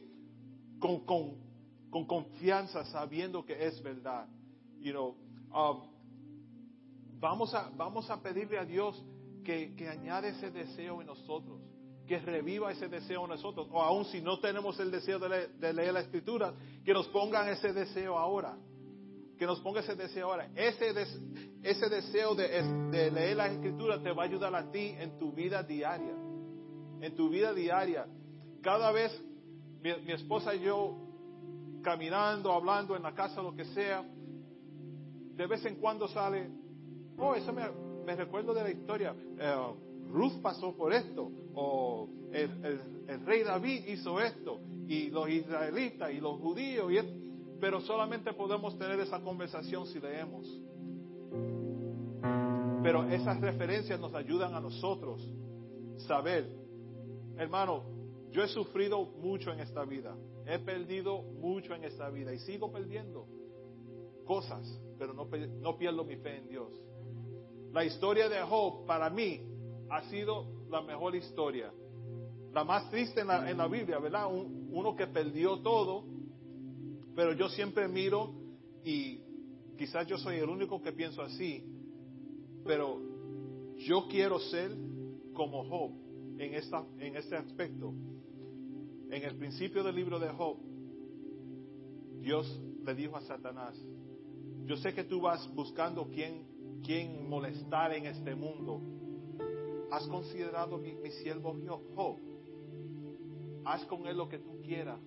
con, 0.80 0.99
con, 1.05 2.05
confianza, 2.05 2.86
sabiendo 2.86 3.43
que 3.43 3.66
es 3.66 3.82
verdad. 3.82 4.28
You 4.80 4.91
know, 4.91 5.16
um, 5.51 5.88
vamos, 7.20 7.51
a, 7.55 7.72
vamos 7.76 8.07
a 8.11 8.22
pedirle 8.22 8.59
a 8.59 8.66
Dios 8.66 9.03
que, 9.43 9.76
que 9.76 9.89
añade 9.89 10.30
ese 10.30 10.51
deseo 10.51 11.01
en 11.01 11.07
nosotros 11.07 11.59
que 12.08 12.20
reviva 12.20 12.72
ese 12.72 12.88
deseo 12.88 13.24
en 13.24 13.32
nosotros, 13.32 13.68
o 13.72 13.82
aún 13.82 14.06
si 14.06 14.22
no 14.22 14.39
tenemos 14.39 14.80
el 14.80 14.91
deseo 14.91 15.20
de, 15.20 15.47
de 15.47 15.74
leer 15.74 15.93
la 15.93 16.01
escritura, 16.01 16.53
que 16.84 16.93
nos 16.93 17.08
pongan 17.08 17.49
ese 17.49 17.74
deseo 17.74 18.18
ahora 18.18 18.58
que 19.38 19.45
nos 19.45 19.60
ponga 19.62 19.82
ese 19.82 19.95
deseo 19.95 20.32
ahora. 20.32 20.49
Ese, 20.56 20.93
ese 21.64 21.89
deseo 21.89 22.36
de, 22.36 23.12
leer 23.12 23.36
la 23.36 23.47
escritura 23.47 24.01
te 24.01 24.12
va 24.12 24.24
a 24.24 24.26
ayudar 24.26 24.56
a 24.56 24.72
ti 24.72 24.95
en 24.97 25.18
tu 25.18 25.32
vida 25.32 25.64
diaria. 25.64 26.16
En 27.01 27.16
tu 27.16 27.30
vida 27.30 27.53
diaria. 27.53 28.08
Cada 28.62 28.91
vez 28.91 29.12
mi, 29.82 30.12
esposa 30.12 30.56
y 30.56 30.62
yo 30.62 30.95
caminando, 31.84 32.51
hablando 32.51 32.95
en 32.95 33.03
la 33.03 33.14
casa, 33.14 33.41
lo 33.41 33.56
que 33.56 33.66
sea, 33.66 34.03
de 34.03 35.47
vez 35.47 35.64
en 35.66 35.76
cuando 35.76 36.08
sale, 36.08 36.49
oh, 37.18 37.36
eso 37.36 37.53
me, 37.53 38.16
recuerdo 38.16 38.53
de 38.53 38.64
la 38.64 38.72
historia. 38.72 39.16
Eh, 39.38 39.74
Ruth 40.10 40.41
pasó 40.41 40.76
por 40.76 40.93
esto, 40.93 41.32
o 41.53 42.10
el, 42.32 43.26
rey 43.26 43.43
David 43.43 43.86
hizo 43.88 44.20
esto, 44.20 44.60
y 44.88 45.10
los 45.10 45.30
israelitas 45.30 46.12
y 46.12 46.20
los 46.20 46.39
judíos, 46.39 46.91
y 46.91 46.97
pero 47.60 47.82
solamente 47.82 48.34
podemos 48.34 48.78
tener 48.78 48.99
esa 48.99 49.22
conversación 49.22 49.88
si 49.88 49.99
leemos. 49.99 50.45
Pero 52.84 53.03
esas 53.10 53.39
referencias 53.41 53.99
nos 53.99 54.14
ayudan 54.14 54.53
a 54.53 54.60
nosotros 54.60 55.28
saber, 56.08 56.45
hermano, 57.38 57.84
yo 58.32 58.43
he 58.43 58.47
sufrido 58.49 59.06
mucho 59.06 59.51
en 59.51 59.62
esta 59.62 59.86
vida, 59.86 60.16
he 60.45 60.60
perdido 60.60 61.22
mucho 61.22 61.74
en 61.74 61.86
esta 61.86 62.10
vida 62.10 62.34
y 62.34 62.39
sigo 62.39 62.72
perdiendo 62.72 63.26
cosas, 64.26 64.80
pero 64.99 65.14
no, 65.14 65.28
no 65.62 65.78
pierdo 65.78 66.03
mi 66.03 66.18
fe 66.18 66.38
en 66.38 66.47
Dios. 66.47 66.70
La 67.72 67.84
historia 67.84 68.30
de 68.30 68.41
Job 68.41 68.86
para 68.86 69.10
mí 69.10 69.41
ha 69.89 70.01
sido 70.09 70.45
la 70.69 70.81
mejor 70.81 71.15
historia, 71.15 71.71
la 72.53 72.63
más 72.63 72.89
triste 72.89 73.21
en 73.21 73.27
la, 73.27 73.49
en 73.49 73.57
la 73.57 73.67
Biblia, 73.67 73.99
¿verdad? 73.99 74.27
uno 74.31 74.95
que 74.95 75.07
perdió 75.07 75.59
todo, 75.59 76.03
pero 77.15 77.33
yo 77.33 77.49
siempre 77.49 77.88
miro 77.88 78.33
y 78.83 79.19
quizás 79.77 80.07
yo 80.07 80.17
soy 80.17 80.38
el 80.38 80.49
único 80.49 80.81
que 80.81 80.91
pienso 80.91 81.21
así, 81.21 81.63
pero 82.65 82.99
yo 83.77 84.07
quiero 84.07 84.39
ser 84.39 84.71
como 85.33 85.63
Job 85.65 85.91
en, 86.39 86.53
esta, 86.53 86.86
en 86.99 87.15
este 87.15 87.36
aspecto. 87.36 87.93
En 89.09 89.23
el 89.23 89.36
principio 89.38 89.83
del 89.83 89.95
libro 89.95 90.19
de 90.19 90.29
Job, 90.29 90.57
Dios 92.21 92.61
le 92.83 92.95
dijo 92.95 93.15
a 93.17 93.21
Satanás, 93.21 93.79
yo 94.65 94.77
sé 94.77 94.93
que 94.93 95.03
tú 95.03 95.21
vas 95.21 95.47
buscando 95.53 96.09
quién, 96.09 96.81
quién 96.83 97.29
molestar 97.29 97.93
en 97.93 98.07
este 98.07 98.33
mundo. 98.33 98.81
¿Has 99.95 100.07
considerado 100.07 100.77
mi, 100.77 100.93
mi 100.93 101.09
siervo? 101.09 101.55
Haz 103.63 103.85
con 103.85 104.05
él 104.07 104.17
lo 104.17 104.27
que 104.27 104.39
tú 104.39 104.61
quieras, 104.61 104.99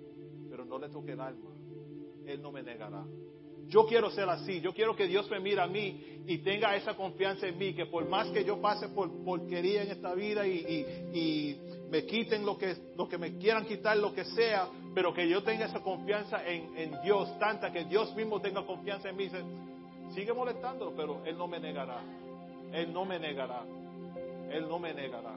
pero 0.49 0.65
no 0.65 0.79
le 0.79 0.89
toque 0.89 1.13
el 1.13 1.21
alma. 1.21 1.51
Él 2.25 2.41
no 2.41 2.51
me 2.51 2.63
negará. 2.63 3.05
Yo 3.67 3.85
quiero 3.85 4.11
ser 4.11 4.31
así. 4.31 4.63
Yo 4.63 4.73
quiero 4.73 4.97
que 4.97 5.07
Dios 5.07 5.31
me 5.31 5.41
mire 5.41 5.61
a 5.61 5.67
mí 5.67 6.23
y 6.27 6.39
tenga 6.39 6.75
esa 6.75 6.97
confianza 6.97 7.47
en 7.47 7.59
mí. 7.59 7.75
Que 7.75 7.85
por 7.85 8.09
más 8.09 8.29
que 8.31 8.45
yo 8.45 8.63
pase 8.63 8.89
por 8.89 9.13
porquería 9.25 9.83
en 9.83 9.91
esta 9.91 10.15
vida 10.15 10.47
y, 10.47 11.61
me 11.91 12.07
quiten 12.07 12.47
lo 12.47 12.57
que, 12.57 12.75
lo 12.97 13.07
que 13.07 13.19
me 13.19 13.37
quieran 13.37 13.67
quitar, 13.67 13.97
lo 13.99 14.15
que 14.15 14.25
sea, 14.25 14.69
pero 14.95 15.13
que 15.13 15.29
yo 15.29 15.43
tenga 15.43 15.67
esa 15.67 15.83
confianza 15.83 16.47
en, 16.47 16.99
Dios, 17.03 17.39
tanta 17.39 17.71
que 17.71 17.85
Dios 17.85 18.15
mismo 18.17 18.41
tenga 18.41 18.65
confianza 18.65 19.11
en 19.11 19.17
mí. 19.17 19.29
Sigue 20.15 20.33
molestándolo, 20.33 20.95
pero 20.97 21.23
Él 21.27 21.37
no 21.37 21.47
me 21.47 21.61
negará. 21.61 22.03
Él 22.73 22.91
no 22.91 23.05
me 23.05 23.19
negará. 23.19 23.67
Él 24.51 24.69
no 24.69 24.79
me 24.79 24.95
negará. 24.95 25.35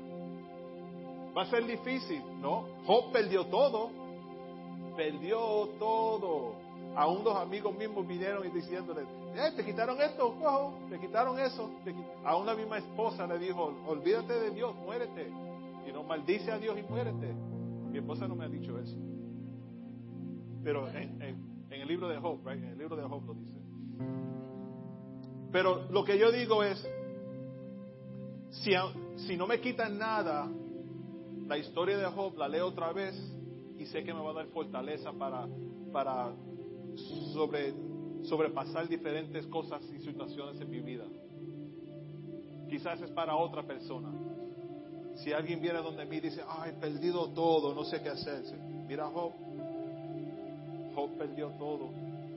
Va 1.35 1.43
a 1.43 1.45
ser 1.49 1.65
difícil, 1.65 2.21
¿no? 2.41 2.67
Job 2.85 3.11
perdió 3.11 3.45
todo. 3.45 3.89
Perdió 4.95 5.69
todo 5.79 6.61
aún 6.95 7.23
los 7.23 7.35
amigos 7.35 7.75
mismos 7.75 8.07
vinieron 8.07 8.45
y 8.45 8.49
diciéndole, 8.49 9.03
eh, 9.35 9.51
te 9.55 9.63
quitaron 9.63 9.99
esto, 10.01 10.35
te 10.89 10.99
quitaron 10.99 11.39
eso. 11.39 11.69
A 12.25 12.35
una 12.35 12.53
misma 12.55 12.77
esposa 12.77 13.25
le 13.27 13.39
dijo, 13.39 13.73
olvídate 13.87 14.33
de 14.33 14.51
Dios, 14.51 14.75
muérete. 14.75 15.31
Y 15.87 15.91
no 15.91 16.03
maldice 16.03 16.51
a 16.51 16.57
Dios 16.57 16.77
y 16.77 16.83
muérete. 16.83 17.33
Mi 17.91 17.97
esposa 17.97 18.27
no 18.27 18.35
me 18.35 18.45
ha 18.45 18.49
dicho 18.49 18.77
eso. 18.77 18.97
Pero 20.63 20.87
en, 20.89 21.21
el 21.69 21.87
libro 21.87 22.07
de 22.07 22.17
Job, 22.17 22.47
en 22.49 22.63
el 22.65 22.77
libro 22.77 22.95
de 22.95 23.03
Job 23.03 23.25
lo 23.25 23.33
dice. 23.33 23.59
Pero 25.51 25.87
lo 25.89 26.03
que 26.03 26.17
yo 26.17 26.31
digo 26.31 26.63
es, 26.63 26.87
si, 28.51 28.71
si 29.27 29.37
no 29.37 29.47
me 29.47 29.59
quitan 29.59 29.97
nada, 29.97 30.49
la 31.47 31.57
historia 31.57 31.97
de 31.97 32.05
Job 32.05 32.37
la 32.37 32.47
leo 32.47 32.67
otra 32.67 32.91
vez 32.91 33.15
y 33.77 33.85
sé 33.85 34.03
que 34.03 34.13
me 34.13 34.21
va 34.21 34.31
a 34.31 34.33
dar 34.33 34.47
fortaleza 34.47 35.11
para, 35.13 35.47
para 35.91 36.33
sobre, 37.33 37.73
sobrepasar 38.23 38.87
diferentes 38.87 39.45
cosas 39.47 39.81
y 39.93 39.99
situaciones 39.99 40.59
en 40.59 40.69
mi 40.69 40.81
vida. 40.81 41.05
Quizás 42.69 43.01
es 43.01 43.11
para 43.11 43.35
otra 43.35 43.63
persona. 43.63 44.09
Si 45.15 45.33
alguien 45.33 45.61
viene 45.61 45.79
donde 45.79 46.05
mí 46.05 46.17
y 46.17 46.21
dice, 46.21 46.41
ay, 46.47 46.71
he 46.71 46.73
perdido 46.73 47.29
todo, 47.29 47.73
no 47.73 47.83
sé 47.83 48.01
qué 48.01 48.09
hacer. 48.09 48.43
Mira 48.87 49.07
Job. 49.07 49.31
Job 50.95 51.17
perdió 51.17 51.49
todo. 51.57 51.89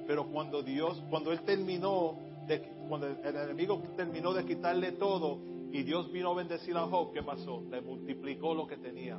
Pero 0.06 0.26
cuando 0.26 0.62
Dios, 0.62 1.02
cuando 1.10 1.32
él 1.32 1.40
terminó, 1.42 2.16
de, 2.46 2.60
cuando 2.88 3.06
el 3.08 3.36
enemigo 3.36 3.82
terminó 3.96 4.32
de 4.32 4.44
quitarle 4.44 4.92
todo 4.92 5.53
y 5.74 5.82
Dios 5.82 6.12
vino 6.12 6.30
a 6.30 6.34
bendecir 6.34 6.76
a 6.76 6.86
Job, 6.86 7.12
¿qué 7.12 7.20
pasó? 7.20 7.60
Le 7.68 7.80
multiplicó 7.80 8.54
lo 8.54 8.64
que 8.64 8.76
tenía. 8.76 9.18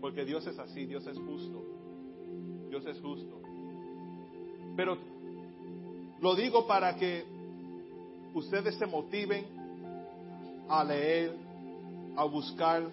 Porque 0.00 0.24
Dios 0.24 0.46
es 0.46 0.56
así, 0.60 0.86
Dios 0.86 1.04
es 1.08 1.18
justo. 1.18 1.64
Dios 2.68 2.86
es 2.86 3.00
justo. 3.00 3.40
Pero 4.76 4.96
lo 6.20 6.36
digo 6.36 6.68
para 6.68 6.94
que 6.94 7.24
ustedes 8.32 8.76
se 8.76 8.86
motiven 8.86 9.44
a 10.68 10.84
leer, 10.84 11.34
a 12.16 12.22
buscar. 12.22 12.88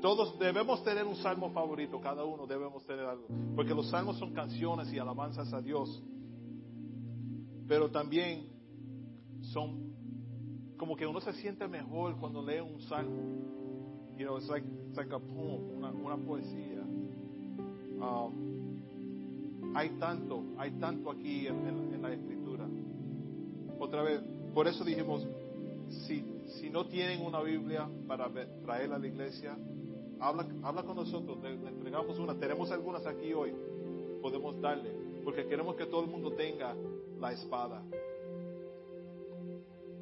Todos 0.00 0.38
debemos 0.38 0.84
tener 0.84 1.04
un 1.04 1.16
salmo 1.16 1.50
favorito, 1.50 2.00
cada 2.00 2.22
uno 2.22 2.46
debemos 2.46 2.86
tener 2.86 3.06
algo, 3.06 3.26
porque 3.56 3.74
los 3.74 3.90
salmos 3.90 4.18
son 4.18 4.32
canciones 4.34 4.92
y 4.92 5.00
alabanzas 5.00 5.52
a 5.52 5.60
Dios. 5.60 6.00
Pero 7.66 7.90
también 7.90 8.46
son 9.52 9.97
como 10.78 10.96
que 10.96 11.06
uno 11.06 11.20
se 11.20 11.32
siente 11.34 11.66
mejor 11.68 12.16
cuando 12.16 12.40
lee 12.40 12.60
un 12.60 12.80
salmo. 12.82 13.22
You 14.16 14.24
know, 14.24 14.38
it's 14.38 14.48
like, 14.48 14.64
it's 14.88 14.96
like 14.96 15.12
a 15.12 15.18
poem, 15.18 15.84
una, 16.04 16.16
poesía. 16.16 16.82
Um, 18.00 19.74
hay 19.74 19.90
tanto, 19.98 20.42
hay 20.56 20.70
tanto 20.72 21.10
aquí 21.10 21.46
en, 21.46 22.00
la 22.00 22.12
escritura. 22.12 22.66
Otra 23.78 24.02
vez, 24.02 24.20
por 24.54 24.66
eso 24.66 24.84
dijimos, 24.84 25.26
si, 26.06 26.24
si 26.58 26.70
no 26.70 26.86
tienen 26.86 27.24
una 27.24 27.42
Biblia 27.42 27.88
para 28.06 28.28
traerla 28.64 28.96
a 28.96 28.98
la 28.98 29.06
iglesia, 29.06 29.56
habla, 30.20 30.46
habla 30.62 30.82
con 30.84 30.96
nosotros, 30.96 31.38
le, 31.42 31.54
entregamos 31.54 32.18
una, 32.18 32.34
tenemos 32.34 32.70
algunas 32.70 33.06
aquí 33.06 33.32
hoy, 33.32 33.52
podemos 34.22 34.60
darle, 34.60 34.90
porque 35.24 35.46
queremos 35.46 35.76
que 35.76 35.86
todo 35.86 36.02
el 36.02 36.10
mundo 36.10 36.32
tenga 36.32 36.74
la 37.20 37.32
espada. 37.32 37.82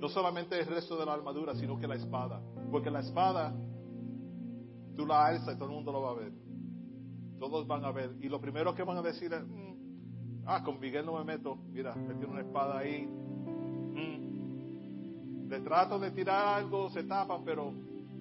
No 0.00 0.08
solamente 0.08 0.58
el 0.58 0.66
resto 0.66 0.96
de 0.96 1.06
la 1.06 1.14
armadura, 1.14 1.54
sino 1.54 1.78
que 1.78 1.86
la 1.86 1.94
espada. 1.94 2.40
Porque 2.70 2.90
la 2.90 3.00
espada, 3.00 3.54
tú 4.96 5.06
la 5.06 5.26
alzas 5.26 5.54
y 5.54 5.58
todo 5.58 5.68
el 5.68 5.74
mundo 5.74 5.92
lo 5.92 6.02
va 6.02 6.10
a 6.10 6.14
ver. 6.14 6.32
Todos 7.38 7.66
van 7.66 7.84
a 7.84 7.92
ver. 7.92 8.14
Y 8.20 8.28
lo 8.28 8.40
primero 8.40 8.74
que 8.74 8.82
van 8.82 8.98
a 8.98 9.02
decir 9.02 9.32
es, 9.32 9.42
mm, 9.42 10.44
ah, 10.46 10.62
con 10.62 10.78
Miguel 10.80 11.06
no 11.06 11.18
me 11.18 11.24
meto. 11.24 11.56
Mira, 11.70 11.94
él 11.94 12.18
tiene 12.18 12.32
una 12.32 12.42
espada 12.42 12.78
ahí. 12.78 13.06
Mm. 13.06 14.26
Le 15.48 15.60
trato 15.60 15.98
de 15.98 16.10
tirar 16.10 16.58
algo, 16.58 16.90
se 16.90 17.04
tapa, 17.04 17.40
pero 17.44 17.72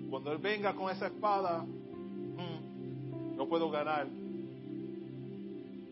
cuando 0.10 0.32
él 0.32 0.38
venga 0.38 0.74
con 0.76 0.90
esa 0.92 1.08
espada, 1.08 1.64
mm, 1.64 3.36
no 3.36 3.48
puedo 3.48 3.70
ganar. 3.70 4.08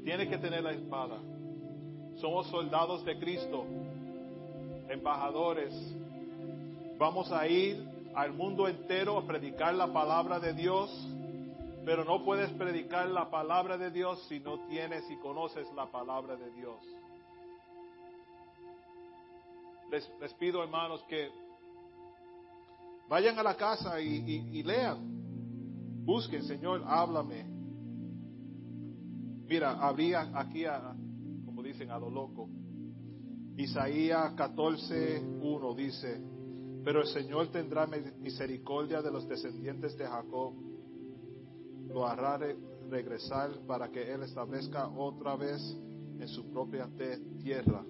Tiene 0.03 0.29
que 0.29 0.37
tener 0.37 0.63
la 0.63 0.73
espada. 0.73 1.17
Somos 2.15 2.47
soldados 2.47 3.03
de 3.05 3.17
Cristo, 3.17 3.65
embajadores. 4.89 5.73
Vamos 6.97 7.31
a 7.31 7.47
ir 7.47 7.83
al 8.15 8.33
mundo 8.33 8.67
entero 8.67 9.17
a 9.17 9.25
predicar 9.25 9.73
la 9.73 9.91
palabra 9.91 10.39
de 10.39 10.53
Dios 10.53 10.89
pero 11.85 12.05
no 12.05 12.23
puedes 12.23 12.49
predicar 12.51 13.09
la 13.09 13.29
palabra 13.29 13.77
de 13.77 13.91
Dios 13.91 14.23
si 14.27 14.39
no 14.39 14.59
tienes 14.67 15.09
y 15.09 15.17
conoces 15.17 15.67
la 15.75 15.91
palabra 15.91 16.35
de 16.35 16.51
Dios. 16.51 16.79
Les, 19.91 20.33
pido, 20.35 20.63
hermanos, 20.63 21.03
que 21.07 21.29
vayan 23.09 23.37
a 23.37 23.43
la 23.43 23.55
casa 23.55 23.99
y, 24.01 24.63
lean. 24.63 26.03
Busquen, 26.05 26.43
Señor, 26.43 26.83
háblame. 26.85 27.45
Mira, 29.45 29.71
habría 29.71 30.31
aquí, 30.33 30.65
a, 30.65 30.95
como 31.45 31.61
dicen, 31.61 31.91
a 31.91 31.99
lo 31.99 32.09
loco. 32.09 32.49
Isaías 33.57 34.33
14, 34.33 35.21
1 35.41 35.75
dice, 35.75 36.21
pero 36.83 37.01
el 37.01 37.07
Señor 37.07 37.51
tendrá 37.51 37.87
misericordia 37.87 39.01
de 39.01 39.11
los 39.11 39.27
descendientes 39.27 39.97
de 39.97 40.05
Jacob 40.05 40.53
lo 41.87 42.07
hará 42.07 42.39
regresar 42.89 43.51
para 43.67 43.89
que 43.89 44.11
Él 44.11 44.23
establezca 44.23 44.87
otra 44.87 45.35
vez 45.35 45.61
en 46.19 46.27
su 46.27 46.49
propia 46.49 46.89
tierra. 47.41 47.85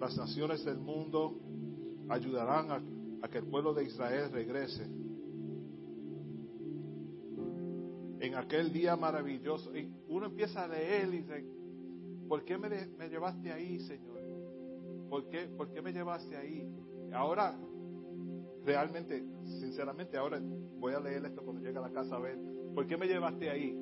Las 0.00 0.16
naciones 0.16 0.64
del 0.64 0.78
mundo 0.78 1.38
ayudarán 2.08 2.84
a, 3.22 3.28
que 3.28 3.38
el 3.38 3.46
pueblo 3.46 3.72
de 3.72 3.84
Israel 3.84 4.30
regrese. 4.32 4.84
En 8.20 8.34
aquel 8.34 8.72
día 8.72 8.96
maravilloso, 8.96 9.70
uno 10.08 10.26
empieza 10.26 10.64
a 10.64 10.68
leer 10.68 11.08
y 11.08 11.18
dice, 11.18 11.44
¿por 12.28 12.44
qué 12.44 12.58
me, 12.58 12.68
me 12.68 13.08
llevaste 13.08 13.52
ahí, 13.52 13.80
Señor? 13.80 14.20
¿Por 15.08 15.28
qué, 15.28 15.48
¿Por 15.56 15.70
qué 15.70 15.82
me 15.82 15.92
llevaste 15.92 16.36
ahí? 16.36 16.66
Ahora 17.12 17.56
realmente, 18.64 19.24
sinceramente, 19.44 20.16
ahora 20.16 20.40
voy 20.78 20.94
a 20.94 21.00
leer 21.00 21.24
esto 21.26 21.42
cuando 21.42 21.62
llegue 21.62 21.78
a 21.78 21.82
la 21.82 21.90
casa 21.90 22.16
a 22.16 22.20
ver, 22.20 22.38
¿por 22.74 22.86
qué 22.86 22.96
me 22.96 23.06
llevaste 23.06 23.50
ahí? 23.50 23.72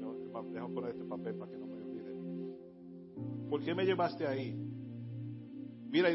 No, 0.00 0.12
dejo 0.52 0.74
poner 0.74 0.90
este 0.90 1.04
papel 1.04 1.34
para 1.36 1.50
que 1.50 1.58
no 1.58 1.66
me 1.66 1.74
olvide. 1.76 3.48
¿Por 3.48 3.64
qué 3.64 3.74
me 3.74 3.84
llevaste 3.84 4.26
ahí? 4.26 4.54
Mira, 5.90 6.10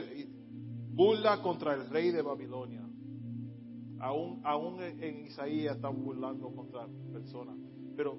burla 0.94 1.42
contra 1.42 1.74
el 1.74 1.90
rey 1.90 2.12
de 2.12 2.22
Babilonia. 2.22 2.88
Aún, 4.00 4.42
aún 4.44 4.82
en 4.82 5.26
Isaías 5.26 5.76
están 5.76 6.04
burlando 6.04 6.54
contra 6.54 6.88
personas. 7.12 7.56
Pero, 7.96 8.18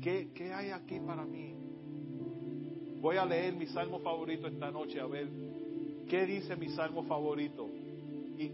¿qué, 0.00 0.30
¿qué 0.34 0.52
hay 0.52 0.70
aquí 0.70 1.00
para 1.00 1.24
mí? 1.24 1.56
Voy 3.04 3.18
a 3.18 3.26
leer 3.26 3.54
mi 3.54 3.66
salmo 3.66 3.98
favorito 3.98 4.46
esta 4.46 4.70
noche 4.70 4.98
a 4.98 5.04
ver 5.04 5.28
qué 6.08 6.24
dice 6.24 6.56
mi 6.56 6.70
salmo 6.70 7.02
favorito. 7.02 7.68
Y 8.38 8.50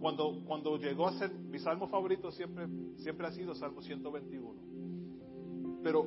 cuando, 0.00 0.42
cuando 0.44 0.76
llegó 0.78 1.06
a 1.06 1.16
ser 1.16 1.32
mi 1.32 1.60
salmo 1.60 1.86
favorito 1.86 2.32
siempre, 2.32 2.66
siempre 2.96 3.28
ha 3.28 3.30
sido 3.30 3.54
Salmo 3.54 3.80
121. 3.80 5.80
Pero 5.84 6.04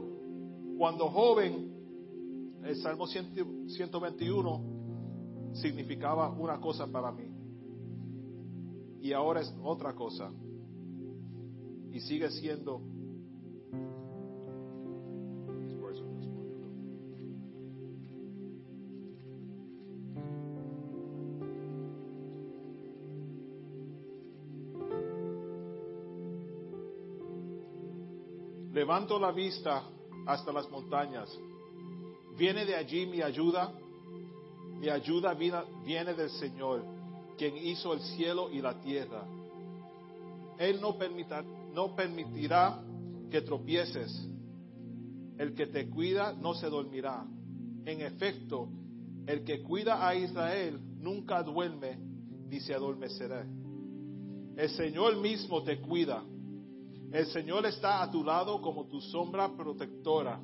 cuando 0.78 1.08
joven, 1.08 2.60
el 2.66 2.76
Salmo 2.76 3.08
121 3.08 5.54
significaba 5.54 6.30
una 6.30 6.60
cosa 6.60 6.88
para 6.88 7.14
mí. 7.14 7.32
Y 9.00 9.14
ahora 9.14 9.40
es 9.40 9.56
otra 9.64 9.96
cosa. 9.96 10.30
Y 11.94 12.02
sigue 12.02 12.30
siendo 12.32 12.82
Levanto 28.78 29.18
la 29.18 29.32
vista 29.32 29.90
hasta 30.28 30.54
las 30.54 30.70
montañas. 30.70 31.36
Viene 32.38 32.64
de 32.64 32.76
allí 32.76 33.08
mi 33.08 33.24
ayuda. 33.24 33.74
Mi 34.80 34.88
ayuda 34.88 35.34
viene 35.34 36.14
del 36.14 36.30
Señor, 36.30 36.86
quien 37.40 37.58
hizo 37.58 37.92
el 37.94 38.02
cielo 38.02 38.52
y 38.52 38.62
la 38.62 38.80
tierra. 38.80 39.26
Él 40.60 40.80
no, 40.80 40.96
no 41.74 41.96
permitirá 41.96 42.80
que 43.32 43.42
tropieces. 43.42 44.16
El 45.40 45.56
que 45.56 45.66
te 45.66 45.90
cuida 45.90 46.34
no 46.34 46.54
se 46.54 46.70
dormirá. 46.70 47.26
En 47.84 48.02
efecto, 48.02 48.70
el 49.26 49.44
que 49.44 49.64
cuida 49.64 50.08
a 50.08 50.14
Israel 50.14 50.80
nunca 51.00 51.42
duerme 51.42 51.98
ni 52.48 52.60
se 52.60 52.76
adormecerá. 52.76 53.44
El 54.56 54.70
Señor 54.70 55.18
mismo 55.18 55.64
te 55.64 55.82
cuida. 55.82 56.24
El 57.12 57.26
Señor 57.28 57.66
está 57.66 58.04
a 58.04 58.12
tu 58.12 58.24
lado 58.24 58.62
como 58.62 58.86
tu 58.88 59.00
sombra 59.00 59.56
protectora. 59.56 60.42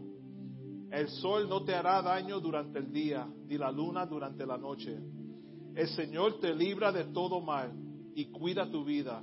El 0.91 1.09
sol 1.09 1.49
no 1.49 1.63
te 1.63 1.75
hará 1.75 2.01
daño 2.01 2.39
durante 2.39 2.79
el 2.79 2.91
día, 2.91 3.27
ni 3.47 3.57
la 3.57 3.71
luna 3.71 4.05
durante 4.05 4.45
la 4.45 4.57
noche. 4.57 4.97
El 5.75 5.87
Señor 5.89 6.39
te 6.39 6.55
libra 6.55 6.91
de 6.91 7.05
todo 7.05 7.41
mal 7.41 7.73
y 8.15 8.25
cuida 8.25 8.69
tu 8.69 8.85
vida. 8.85 9.21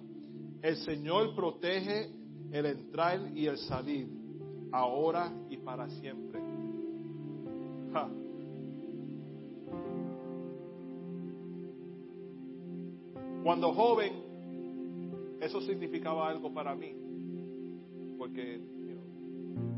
El 0.61 0.77
Señor 0.79 1.35
protege 1.35 2.11
el 2.53 2.67
entrar 2.67 3.31
y 3.35 3.47
el 3.47 3.57
salir, 3.57 4.09
ahora 4.73 5.33
y 5.49 5.57
para 5.59 5.89
siempre. 5.89 6.41
Cuando 13.43 13.73
joven, 13.73 15.39
eso 15.41 15.63
significaba 15.63 16.29
algo 16.29 16.53
para 16.53 16.75
mí 16.75 17.00
porque 18.21 18.61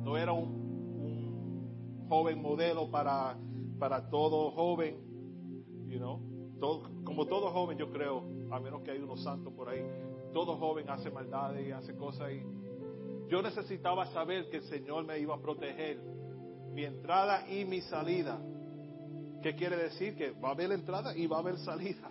no 0.02 0.16
era 0.16 0.32
un, 0.32 2.08
joven 2.08 2.42
modelo 2.42 2.90
para, 2.90 3.38
para 3.78 4.10
todo 4.10 4.50
joven, 4.50 4.96
you 5.86 5.98
know? 5.98 6.20
como 7.04 7.24
todo 7.26 7.50
joven 7.52 7.78
yo 7.78 7.90
creo, 7.90 8.24
a 8.50 8.58
menos 8.58 8.82
que 8.82 8.90
hay 8.90 8.98
unos 8.98 9.22
santos 9.22 9.52
por 9.54 9.68
ahí, 9.68 9.80
todo 10.32 10.56
joven 10.56 10.90
hace 10.90 11.08
maldades 11.10 11.66
y 11.66 11.70
hace 11.70 11.94
cosas 11.94 12.32
y 12.32 12.42
yo 13.30 13.40
necesitaba 13.42 14.06
saber 14.06 14.50
que 14.50 14.56
el 14.56 14.64
Señor 14.64 15.04
me 15.04 15.20
iba 15.20 15.36
a 15.36 15.40
proteger 15.40 16.02
mi 16.74 16.84
entrada 16.84 17.48
y 17.48 17.64
mi 17.64 17.80
salida. 17.80 18.40
¿Qué 19.40 19.54
quiere 19.54 19.76
decir? 19.76 20.16
Que 20.16 20.32
va 20.32 20.48
a 20.48 20.52
haber 20.52 20.72
entrada 20.72 21.16
y 21.16 21.28
va 21.28 21.36
a 21.36 21.40
haber 21.40 21.58
salida. 21.58 22.10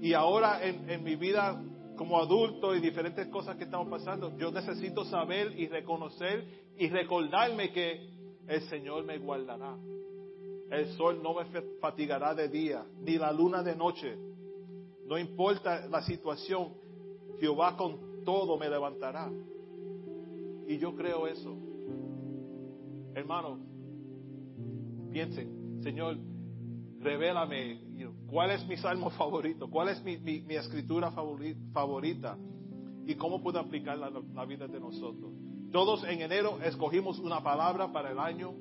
Y 0.00 0.12
ahora 0.14 0.64
en, 0.64 0.88
en 0.88 1.02
mi 1.02 1.16
vida 1.16 1.60
como 1.96 2.18
adulto 2.18 2.74
y 2.74 2.80
diferentes 2.80 3.26
cosas 3.28 3.56
que 3.56 3.64
estamos 3.64 3.88
pasando, 3.88 4.36
yo 4.36 4.50
necesito 4.50 5.04
saber 5.04 5.58
y 5.58 5.68
reconocer 5.68 6.44
y 6.76 6.88
recordarme 6.88 7.72
que 7.72 8.08
el 8.48 8.60
Señor 8.68 9.04
me 9.04 9.18
guardará. 9.18 9.76
El 10.70 10.86
sol 10.96 11.20
no 11.22 11.34
me 11.34 11.44
fatigará 11.80 12.34
de 12.34 12.48
día, 12.48 12.84
ni 13.00 13.16
la 13.16 13.32
luna 13.32 13.62
de 13.62 13.76
noche. 13.76 14.16
No 15.06 15.18
importa 15.18 15.86
la 15.86 16.02
situación, 16.02 16.72
Jehová 17.38 17.76
con 17.76 18.24
todo 18.24 18.58
me 18.58 18.68
levantará. 18.68 19.30
Y 20.66 20.78
yo 20.78 20.94
creo 20.96 21.26
eso. 21.26 21.54
Hermano, 23.14 23.58
piensen, 25.12 25.80
Señor, 25.82 26.16
revélame 27.00 27.80
cuál 28.34 28.50
es 28.50 28.66
mi 28.66 28.76
salmo 28.76 29.10
favorito, 29.10 29.70
cuál 29.70 29.90
es 29.90 30.02
mi, 30.02 30.42
escritura 30.56 31.12
favorita 31.12 32.36
y 33.06 33.14
cómo 33.14 33.40
puedo 33.40 33.60
aplicarla 33.60 34.08
en 34.08 34.34
la 34.34 34.44
vida 34.44 34.66
de 34.66 34.80
nosotros. 34.80 35.30
Todos 35.70 36.02
en 36.02 36.20
enero 36.20 36.58
escogimos 36.60 37.20
una 37.20 37.44
palabra 37.44 37.92
para 37.92 38.10
el 38.10 38.18
año. 38.18 38.52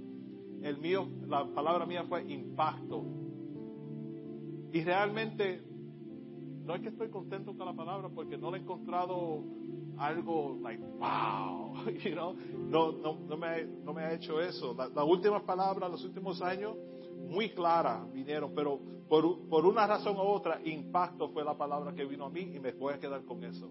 El 0.61 0.77
mío, 0.77 1.07
la 1.25 1.47
palabra 1.55 1.87
mía 1.87 2.05
fue 2.07 2.21
impacto. 2.31 3.03
Y 4.71 4.83
realmente 4.83 5.63
no 6.65 6.75
es 6.75 6.81
que 6.81 6.89
estoy 6.89 7.09
contento 7.09 7.57
con 7.57 7.65
la 7.65 7.73
palabra 7.73 8.09
porque 8.13 8.37
no 8.37 8.51
le 8.51 8.59
he 8.59 8.61
encontrado 8.61 9.43
algo 9.97 10.59
like 10.61 10.83
wow, 10.99 11.83
you 12.03 12.11
know? 12.11 12.35
no, 12.69 12.91
no, 12.91 13.17
no, 13.27 13.37
me, 13.37 13.65
no 13.83 13.91
me 13.91 14.03
ha 14.03 14.13
hecho 14.13 14.39
eso. 14.39 14.75
Las 14.77 14.91
la 14.91 15.03
últimas 15.03 15.41
palabras, 15.41 15.89
los 15.89 16.05
últimos 16.05 16.43
años, 16.43 16.77
muy 17.33 17.49
claras 17.49 18.11
vinieron, 18.13 18.53
pero 18.53 18.79
por, 19.09 19.47
por, 19.49 19.65
una 19.65 19.85
razón 19.87 20.15
u 20.17 20.21
otra, 20.21 20.61
impacto 20.63 21.29
fue 21.29 21.43
la 21.43 21.57
palabra 21.57 21.93
que 21.93 22.05
vino 22.05 22.25
a 22.25 22.29
mí 22.29 22.41
y 22.53 22.59
me 22.59 22.71
voy 22.71 22.93
a 22.93 22.99
quedar 22.99 23.25
con 23.25 23.43
eso. 23.43 23.69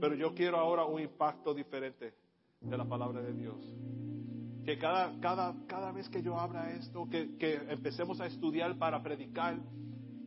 Pero 0.00 0.14
yo 0.14 0.34
quiero 0.34 0.58
ahora 0.58 0.84
un 0.84 1.00
impacto 1.00 1.52
diferente 1.54 2.14
de 2.60 2.76
la 2.76 2.84
palabra 2.84 3.22
de 3.22 3.32
Dios. 3.32 3.56
Que 4.64 4.78
cada, 4.78 5.18
cada, 5.20 5.54
cada 5.66 5.90
vez 5.92 6.08
que 6.08 6.22
yo 6.22 6.38
abra 6.38 6.70
esto, 6.72 7.08
que, 7.10 7.36
que 7.36 7.54
empecemos 7.68 8.20
a 8.20 8.26
estudiar 8.26 8.78
para 8.78 9.02
predicar, 9.02 9.58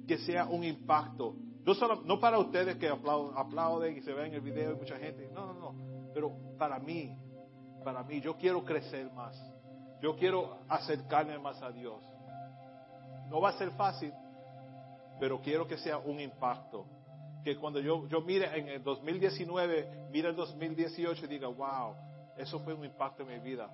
que 0.08 0.18
sea 0.18 0.46
un 0.46 0.64
impacto. 0.64 1.36
No, 1.66 1.74
solo, 1.76 2.02
no 2.04 2.20
para 2.20 2.40
ustedes 2.40 2.76
que 2.78 2.90
aplauden, 2.90 3.38
aplauden 3.38 3.98
y 3.98 4.02
se 4.02 4.14
ven 4.14 4.34
el 4.34 4.42
video 4.42 4.74
y 4.74 4.76
mucha 4.76 4.98
gente. 4.98 5.30
No, 5.34 5.54
no, 5.54 5.54
no. 5.54 6.12
Pero 6.14 6.36
para 6.58 6.80
mí, 6.80 7.16
para 7.84 8.04
mí, 8.04 8.20
yo 8.22 8.36
quiero 8.36 8.64
crecer 8.64 9.12
más. 9.14 9.36
Yo 10.02 10.16
quiero 10.18 10.60
acercarme 10.68 11.40
más 11.40 11.62
a 11.62 11.72
Dios. 11.72 12.04
No 13.34 13.42
va 13.42 13.50
a 13.50 13.58
ser 13.58 13.72
fácil, 13.72 14.14
pero 15.20 15.42
quiero 15.42 15.66
que 15.66 15.76
sea 15.80 15.98
un 15.98 16.20
impacto. 16.20 16.86
Que 17.44 17.58
cuando 17.58 17.80
yo, 17.80 18.08
yo 18.08 18.22
mire 18.22 18.46
en 18.56 18.68
el 18.68 18.84
2019, 18.84 20.10
mire 20.12 20.30
el 20.30 20.36
2018 20.36 21.26
y 21.26 21.28
diga, 21.28 21.48
wow, 21.48 21.96
eso 22.38 22.60
fue 22.60 22.76
un 22.76 22.86
impacto 22.86 23.24
en 23.24 23.30
mi 23.30 23.40
vida. 23.40 23.72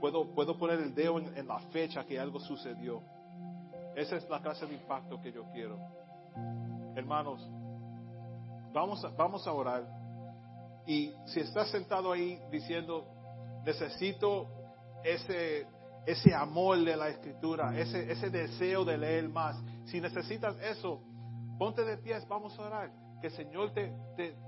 Puedo, 0.00 0.32
puedo 0.32 0.56
poner 0.56 0.78
el 0.78 0.94
dedo 0.94 1.18
en, 1.18 1.48
la 1.48 1.58
fecha 1.72 2.04
que 2.04 2.16
algo 2.16 2.38
sucedió. 2.38 3.02
Esa 3.96 4.14
es 4.18 4.28
la 4.30 4.40
clase 4.40 4.66
de 4.66 4.74
impacto 4.74 5.20
que 5.20 5.32
yo 5.32 5.46
quiero. 5.52 5.80
Hermanos, 6.94 7.44
vamos 8.72 9.04
a, 9.04 9.08
vamos 9.08 9.44
a 9.48 9.52
orar. 9.52 9.84
Y 10.86 11.12
si 11.26 11.40
estás 11.40 11.72
sentado 11.72 12.12
ahí 12.12 12.40
diciendo, 12.52 13.04
necesito 13.64 14.46
ese 15.02 15.66
ese 16.06 16.34
amor 16.34 16.78
de 16.78 16.96
la 16.96 17.08
escritura, 17.08 17.78
ese, 17.78 18.10
ese 18.10 18.30
deseo 18.30 18.84
de 18.84 18.98
leer 18.98 19.28
más. 19.28 19.56
Si 19.84 20.00
necesitas 20.00 20.56
eso, 20.60 21.00
ponte 21.58 21.84
de 21.84 21.96
pies, 21.98 22.26
vamos 22.28 22.58
a 22.58 22.62
orar. 22.62 22.90
Que 23.20 23.28
el 23.28 23.32
Señor 23.34 23.72
te, 23.72 23.92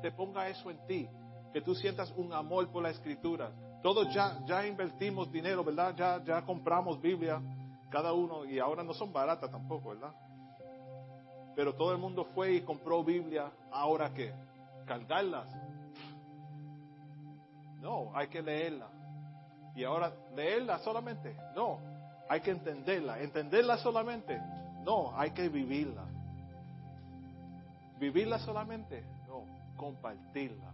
te, 0.02 0.10
ponga 0.12 0.48
eso 0.48 0.68
en 0.70 0.84
ti, 0.86 1.08
que 1.52 1.60
tú 1.60 1.74
sientas 1.74 2.12
un 2.16 2.32
amor 2.32 2.68
por 2.70 2.82
la 2.82 2.90
escritura. 2.90 3.52
Todos 3.82 4.12
ya, 4.12 4.40
ya 4.46 4.66
invertimos 4.66 5.30
dinero, 5.30 5.62
¿verdad? 5.62 5.94
Ya, 5.96 6.24
ya 6.24 6.44
compramos 6.44 7.00
Biblia, 7.00 7.40
cada 7.90 8.12
uno, 8.12 8.44
y 8.44 8.58
ahora 8.58 8.82
no 8.82 8.92
son 8.92 9.12
baratas 9.12 9.50
tampoco, 9.50 9.90
¿verdad? 9.90 10.12
Pero 11.54 11.72
todo 11.74 11.92
el 11.92 11.98
mundo 11.98 12.24
fue 12.34 12.54
y 12.54 12.60
compró 12.62 13.04
Biblia, 13.04 13.52
¿ahora 13.70 14.12
qué? 14.12 14.32
¿Cargarlas? 14.86 15.46
No, 17.80 18.10
hay 18.12 18.26
que 18.26 18.42
leerla 18.42 18.88
y 19.74 19.84
ahora 19.84 20.12
leerla 20.34 20.78
solamente. 20.78 21.36
No, 21.54 21.78
hay 22.28 22.40
que 22.40 22.50
entenderla. 22.50 23.20
Entenderla 23.20 23.78
solamente. 23.78 24.40
No, 24.84 25.16
hay 25.18 25.30
que 25.30 25.48
vivirla. 25.48 26.04
Vivirla 27.98 28.38
solamente. 28.38 29.04
No, 29.26 29.44
compartirla. 29.76 30.72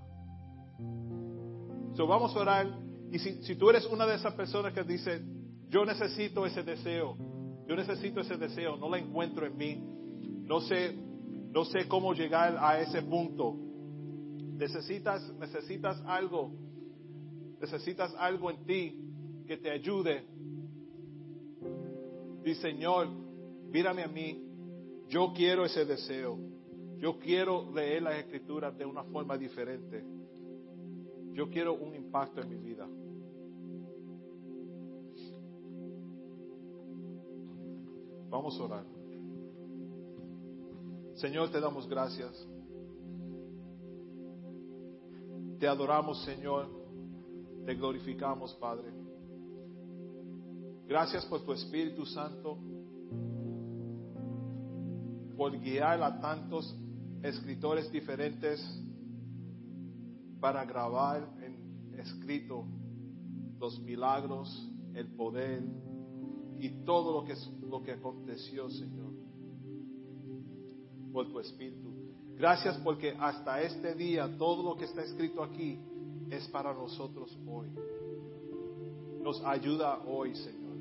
So, 1.95 2.07
vamos 2.07 2.35
a 2.37 2.41
orar. 2.41 2.67
Y 3.11 3.19
si, 3.19 3.43
si 3.43 3.57
tú 3.57 3.71
eres 3.71 3.87
una 3.87 4.07
de 4.07 4.17
esas 4.17 4.35
personas 4.35 4.73
que 4.73 4.85
dice, 4.85 5.23
yo 5.69 5.85
necesito 5.85 6.47
ese 6.47 6.63
deseo, 6.63 7.17
yo 7.67 7.77
necesito 7.77 8.21
ese 8.21 8.37
deseo, 8.37 8.77
no 8.77 8.89
la 8.89 8.99
encuentro 8.99 9.47
en 9.47 9.57
mí, 9.57 9.83
no 10.45 10.61
sé 10.61 10.97
No 11.53 11.65
sé 11.65 11.89
cómo 11.89 12.15
llegar 12.15 12.57
a 12.61 12.81
ese 12.81 13.03
punto. 13.03 13.57
Necesitas, 14.57 15.23
necesitas 15.39 16.01
algo. 16.07 16.53
Necesitas 17.61 18.15
algo 18.15 18.51
en 18.51 18.65
ti 18.65 18.97
que 19.47 19.59
te 19.59 19.71
ayude. 19.71 20.25
Dice, 22.43 22.63
Señor, 22.63 23.09
mírame 23.71 24.03
a 24.03 24.09
mí. 24.09 24.47
Yo 25.09 25.33
quiero 25.35 25.65
ese 25.65 25.85
deseo. 25.85 26.39
Yo 26.99 27.19
quiero 27.19 27.71
leer 27.73 28.03
las 28.03 28.15
escrituras 28.17 28.77
de 28.79 28.87
una 28.87 29.05
forma 29.05 29.37
diferente. 29.37 30.05
Yo 31.33 31.49
quiero 31.51 31.75
un 31.75 31.95
impacto 31.95 32.41
en 32.41 32.49
mi 32.49 32.57
vida. 32.57 32.87
Vamos 38.31 38.59
a 38.59 38.63
orar. 38.63 38.85
Señor, 41.15 41.51
te 41.51 41.61
damos 41.61 41.89
gracias. 41.89 42.49
Te 45.59 45.69
adoramos, 45.69 46.25
Señor. 46.25 46.80
Te 47.65 47.75
glorificamos, 47.75 48.55
Padre. 48.55 48.93
Gracias 50.89 51.25
por 51.27 51.45
tu 51.45 51.53
Espíritu 51.53 52.05
Santo, 52.05 52.59
por 55.37 55.59
guiar 55.61 56.03
a 56.03 56.21
tantos 56.21 56.75
escritores 57.23 57.91
diferentes 57.93 58.61
para 60.41 60.65
grabar 60.65 61.33
en 61.43 61.95
escrito 61.99 62.65
los 63.59 63.79
milagros, 63.81 64.69
el 64.95 65.07
poder 65.15 65.63
y 66.59 66.85
todo 66.85 67.21
lo 67.21 67.25
que, 67.27 67.35
lo 67.69 67.83
que 67.83 67.93
aconteció, 67.93 68.69
Señor, 68.71 69.13
por 71.13 71.29
tu 71.31 71.39
Espíritu. 71.39 71.91
Gracias 72.37 72.77
porque 72.79 73.15
hasta 73.21 73.61
este 73.61 73.95
día 73.95 74.37
todo 74.39 74.63
lo 74.63 74.77
que 74.77 74.87
está 74.87 75.03
escrito 75.03 75.43
aquí 75.43 75.79
es 76.31 76.47
para 76.49 76.73
nosotros 76.73 77.37
hoy. 77.47 77.69
Nos 79.21 79.43
ayuda 79.45 80.03
hoy, 80.07 80.35
Señor. 80.35 80.77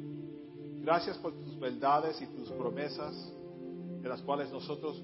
Gracias 0.82 1.18
por 1.18 1.34
tus 1.34 1.60
verdades 1.60 2.22
y 2.22 2.28
tus 2.28 2.50
promesas, 2.52 3.34
de 4.02 4.08
las 4.08 4.22
cuales 4.22 4.52
nosotros 4.52 5.04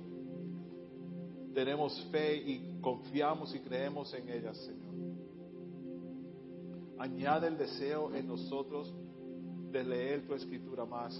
tenemos 1.53 1.99
fe 2.11 2.35
y 2.37 2.79
confiamos 2.81 3.53
y 3.55 3.59
creemos 3.59 4.13
en 4.13 4.29
ellas, 4.29 4.57
Señor. 4.57 4.85
Añade 6.97 7.47
el 7.47 7.57
deseo 7.57 8.13
en 8.13 8.27
nosotros 8.27 8.93
de 9.71 9.83
leer 9.83 10.25
tu 10.27 10.33
escritura 10.33 10.85
más, 10.85 11.13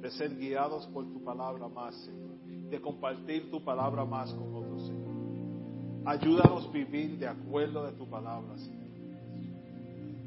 de 0.00 0.10
ser 0.10 0.36
guiados 0.36 0.86
por 0.88 1.04
tu 1.04 1.22
palabra 1.22 1.68
más, 1.68 1.94
Señor, 2.04 2.36
de 2.70 2.80
compartir 2.80 3.50
tu 3.50 3.62
palabra 3.62 4.04
más 4.04 4.32
con 4.32 4.54
otros, 4.54 4.82
Señor. 4.86 4.95
Ayúdanos 6.06 6.72
vivir 6.72 7.18
de 7.18 7.26
acuerdo 7.26 7.84
de 7.84 7.92
tu 7.98 8.08
palabra, 8.08 8.56
Señor. 8.58 8.86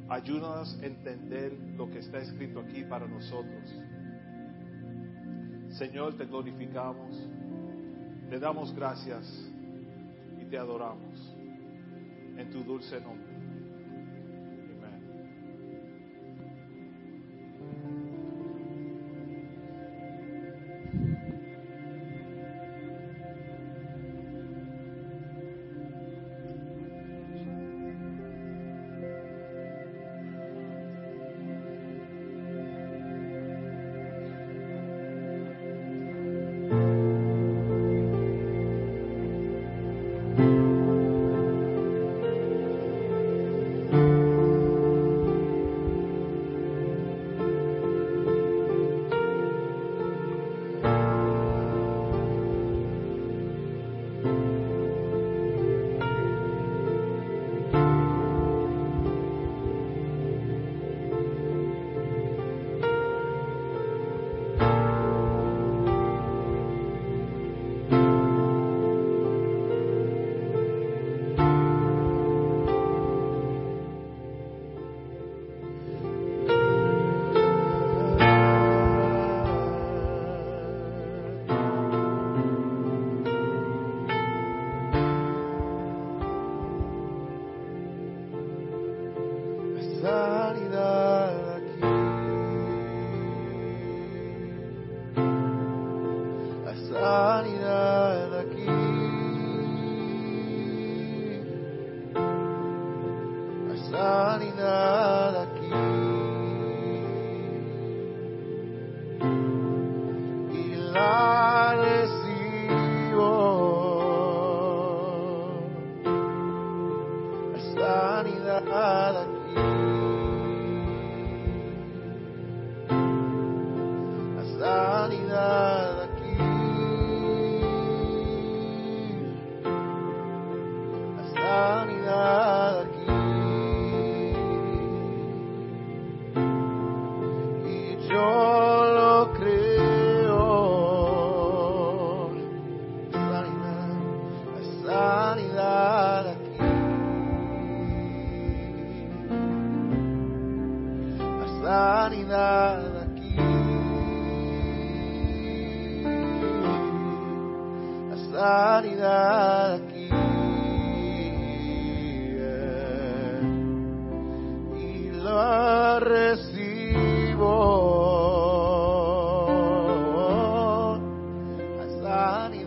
Ayúdanos 0.09 0.77
a 0.81 0.85
entender 0.85 1.53
lo 1.77 1.89
que 1.89 1.99
está 1.99 2.17
escrito 2.17 2.59
aquí 2.59 2.83
para 2.83 3.07
nosotros. 3.07 3.73
Señor, 5.77 6.17
te 6.17 6.25
glorificamos. 6.25 7.15
Te 8.29 8.39
damos 8.39 8.75
gracias 8.75 9.25
y 10.41 10.45
te 10.45 10.57
adoramos 10.57 11.35
en 12.37 12.49
tu 12.51 12.61
dulce 12.65 12.99
nombre. 12.99 13.28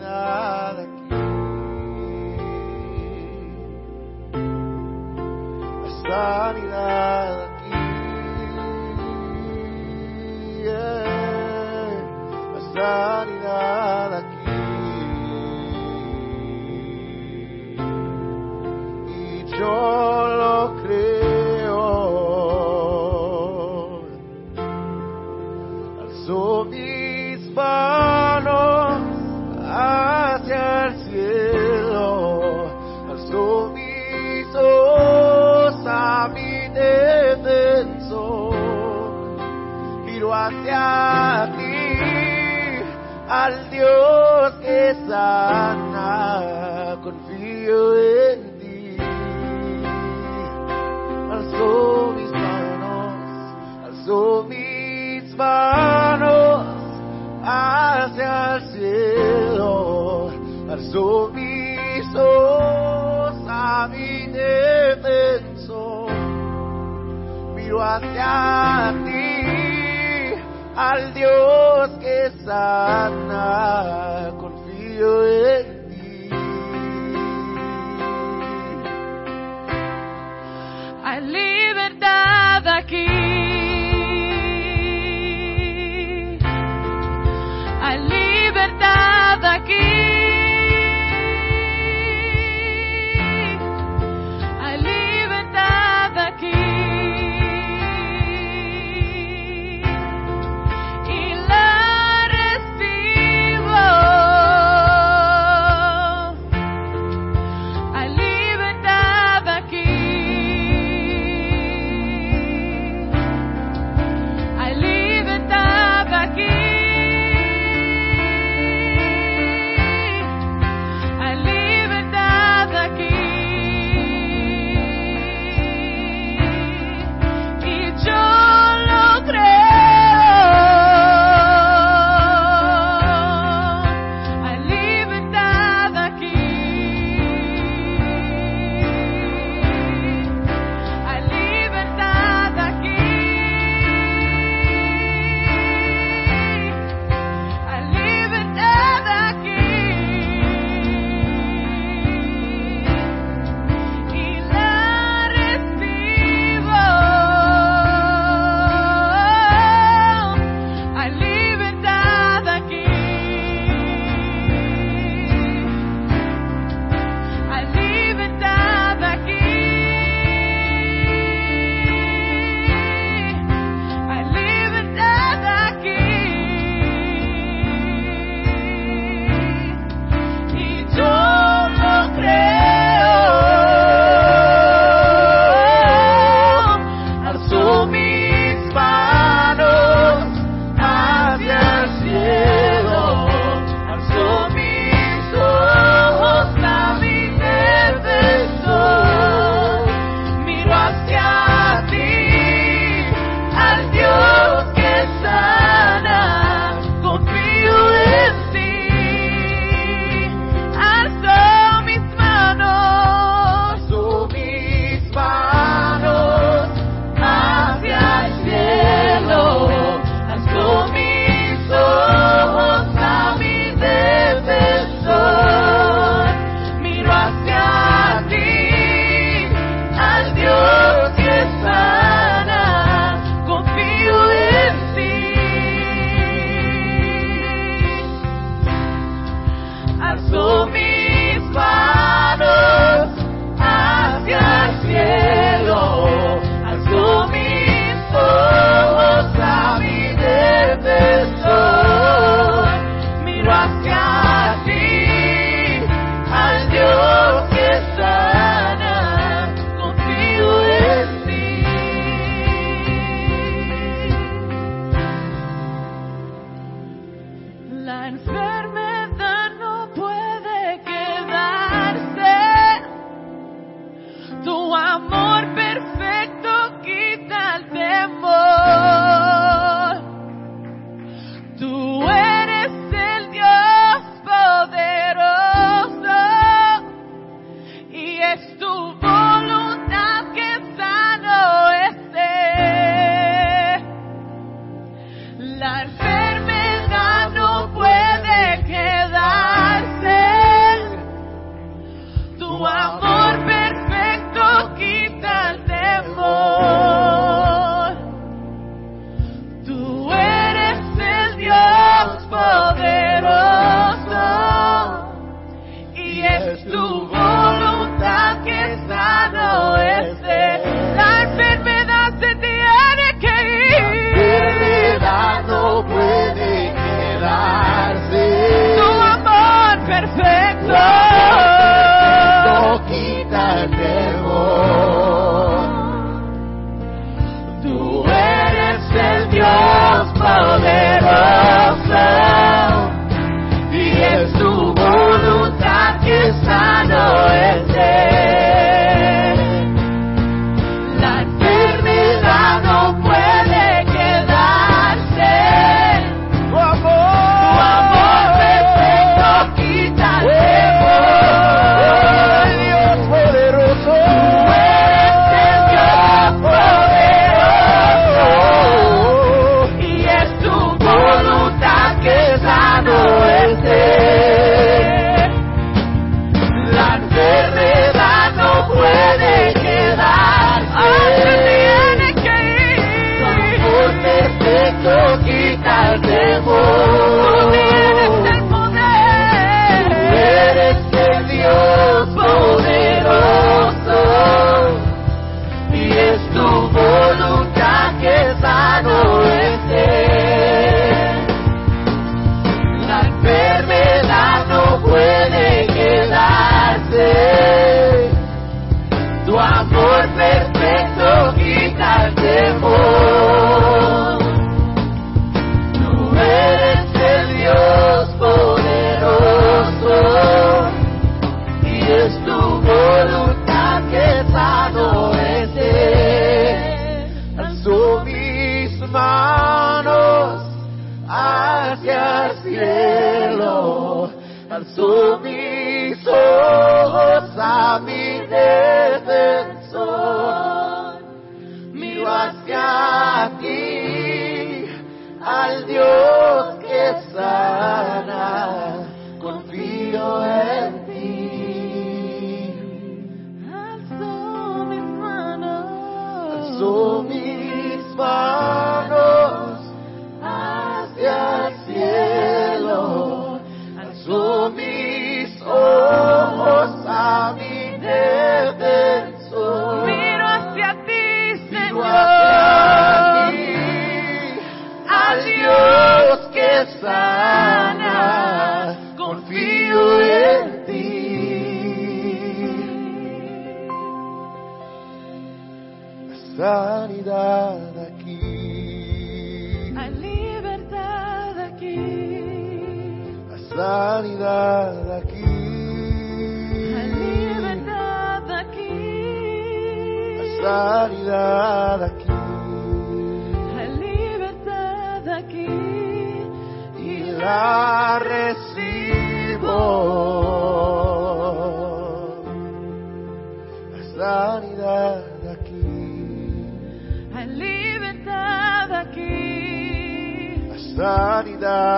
Sanidad 0.02 0.31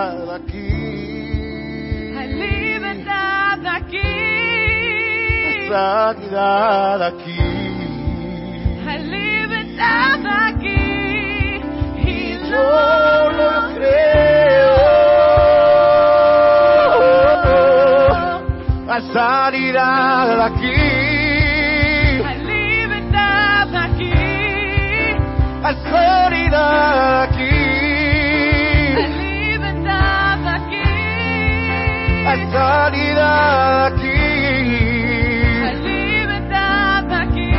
libertad 0.05 0.35
aquí. 0.35 0.69
Hay 2.17 2.27
libertad 2.33 3.65
aquí. 3.65 3.97
Hay 5.45 5.67
sanidad 5.69 7.01
aquí. 7.01 7.39
Hay 8.87 9.03
libertad 9.03 10.21
aquí. 10.47 11.61
Y 11.97 12.37
yo 12.49 13.31
lo 13.39 13.51
creo. 13.75 14.75
Hay 18.89 19.01
sanidad 19.13 20.41
aquí. 20.41 20.81
Hay 22.27 22.39
libertad 22.43 23.75
aquí. 23.75 24.13
Hay 25.63 25.75
sanidad 25.89 27.23
aquí. 27.23 27.54
libertad 32.55 33.85
aquí. 33.87 34.07
Hay 35.65 35.75
libertad 35.83 37.13
aquí. 37.13 37.53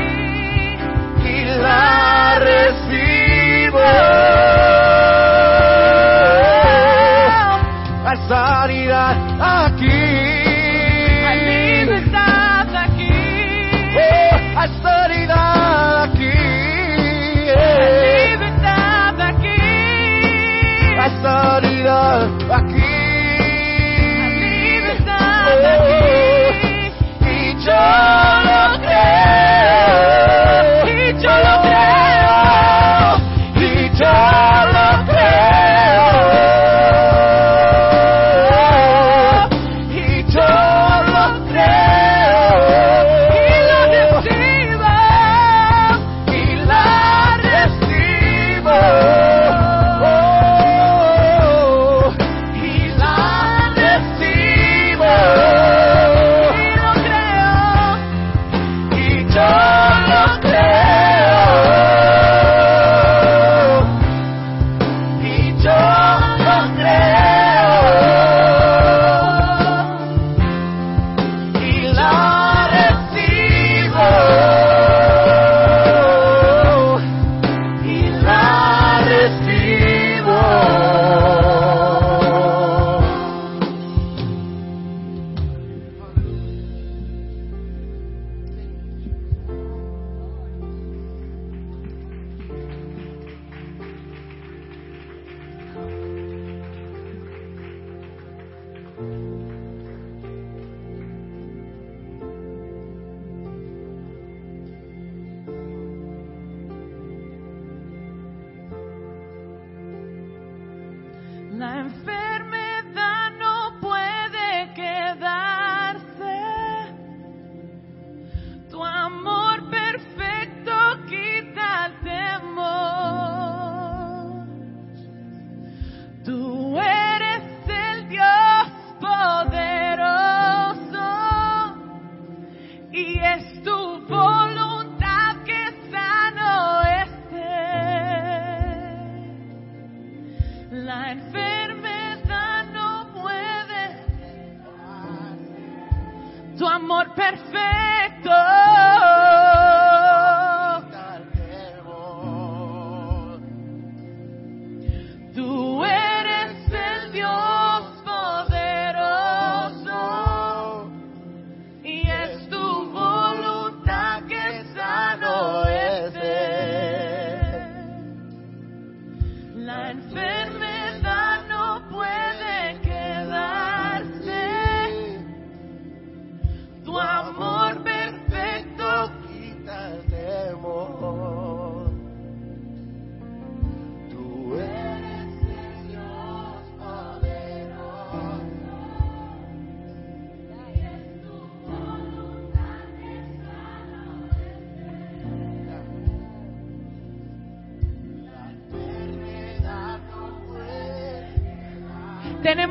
Y 1.24 1.44
la 1.44 2.38
recibo. 2.38 3.80
Al 8.06 8.18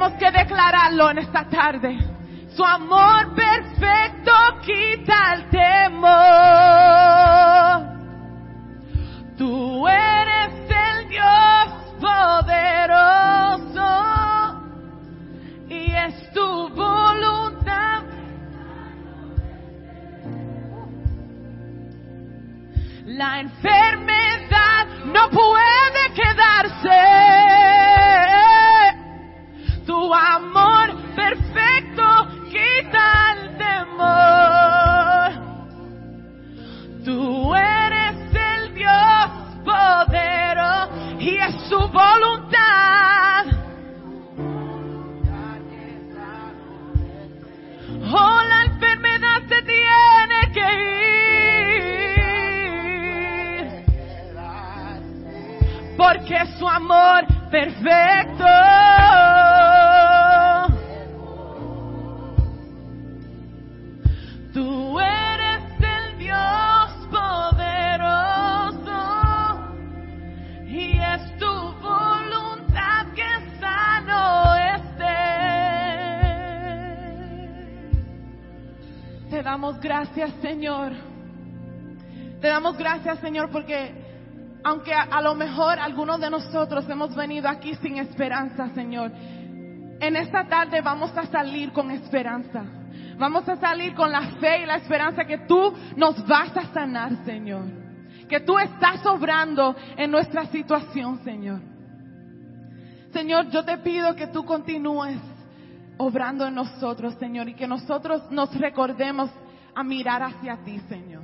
Tenemos 0.05 0.19
que 0.19 0.29
declararlo 0.39 1.09
en 1.09 1.17
esta 1.17 1.45
tarde. 1.49 1.97
Su 2.55 2.63
amor 2.63 3.33
perfecto 3.33 4.31
quita 4.63 5.33
el 5.33 5.49
temor. 5.49 6.11
Tú 9.35 9.87
eres 9.87 10.53
el 10.69 11.09
Dios 11.09 11.73
poderoso 11.99 13.01
y 15.69 15.91
es 15.91 16.31
tu 16.33 16.69
voluntad. 16.69 18.03
La 23.07 23.39
enfermedad 23.39 24.85
no 25.05 25.29
puede 25.31 26.13
quedarse. 26.13 27.44
Amor 56.76 57.26
perfecto. 57.49 58.45
Tú 64.53 64.99
eres 64.99 65.63
el 65.80 66.17
Dios 66.17 66.91
poderoso 67.11 68.99
y 70.67 70.99
es 70.99 71.38
tu 71.38 71.73
voluntad 71.82 73.08
que 73.16 73.29
sano 73.59 74.55
esté. 74.75 75.24
Te 79.29 79.43
damos 79.43 79.79
gracias, 79.79 80.32
Señor. 80.41 80.91
Te 82.41 82.47
damos 82.47 82.78
gracias, 82.78 83.20
Señor, 83.20 83.49
porque 83.49 84.04
aunque 84.66 84.92
a, 84.96 85.21
lo 85.21 85.36
mejor 85.36 85.78
algunos 85.78 86.20
de 86.20 86.28
nosotros 86.28 86.89
hemos 86.89 87.16
venido 87.16 87.47
aquí 87.47 87.75
sin 87.75 87.97
esperanza, 87.97 88.67
Señor, 88.74 89.12
en 89.13 90.16
esta 90.16 90.47
tarde 90.47 90.82
vamos 90.82 91.16
a 91.16 91.28
salir 91.28 91.71
con 91.71 91.92
esperanza. 91.92 92.63
Vamos 93.16 93.47
a 93.47 93.58
salir 93.58 93.93
con 93.93 94.12
la 94.12 94.24
fe 94.39 94.63
y 94.63 94.66
la 94.66 94.78
esperanza 94.78 95.24
que 95.24 95.37
tú 95.47 95.71
nos 95.96 96.25
vas 96.25 96.58
a 96.58 96.74
sanar, 96.74 97.24
Señor. 97.25 97.66
Que 98.28 98.39
tú 98.39 98.58
estás 98.58 99.05
obrando 99.05 99.75
en 99.97 100.09
nuestra 100.09 100.47
situación, 100.47 101.24
Señor. 101.24 101.62
Señor, 103.13 103.51
yo 103.51 103.63
te 103.63 103.78
pido 103.78 104.16
que 104.16 104.28
tú 104.28 104.43
continúes 104.46 105.21
obrando 105.97 106.47
en 106.47 106.55
nosotros, 106.55 107.13
Señor, 107.20 107.47
y 107.50 107.54
que 107.54 107.67
nosotros 107.67 108.32
nos 108.32 108.51
recordemos 108.59 109.29
a 109.75 109.83
mirar 109.83 110.24
hacia 110.24 110.58
ti, 110.63 110.79
Señor. 110.89 111.14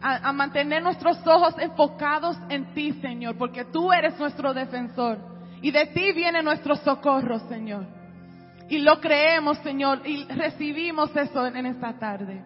A, 0.00 0.32
mantener 0.32 0.80
nuestros 0.82 1.18
ojos 1.26 1.54
enfocados 1.58 2.36
en 2.48 2.72
ti, 2.72 2.92
Señor, 3.00 3.36
porque 3.36 3.64
tú 3.64 3.92
eres 3.92 4.18
nuestro 4.18 4.54
defensor. 4.54 5.18
Y 5.60 5.72
de 5.72 5.86
ti 5.86 6.12
viene 6.12 6.40
nuestro 6.42 6.76
socorro, 6.76 7.40
Señor. 7.48 7.84
Y 8.68 8.78
lo 8.78 9.00
creemos, 9.00 9.58
Señor, 9.58 10.06
y 10.06 10.24
recibimos 10.26 11.14
eso 11.16 11.46
en, 11.46 11.66
esta 11.66 11.98
tarde. 11.98 12.44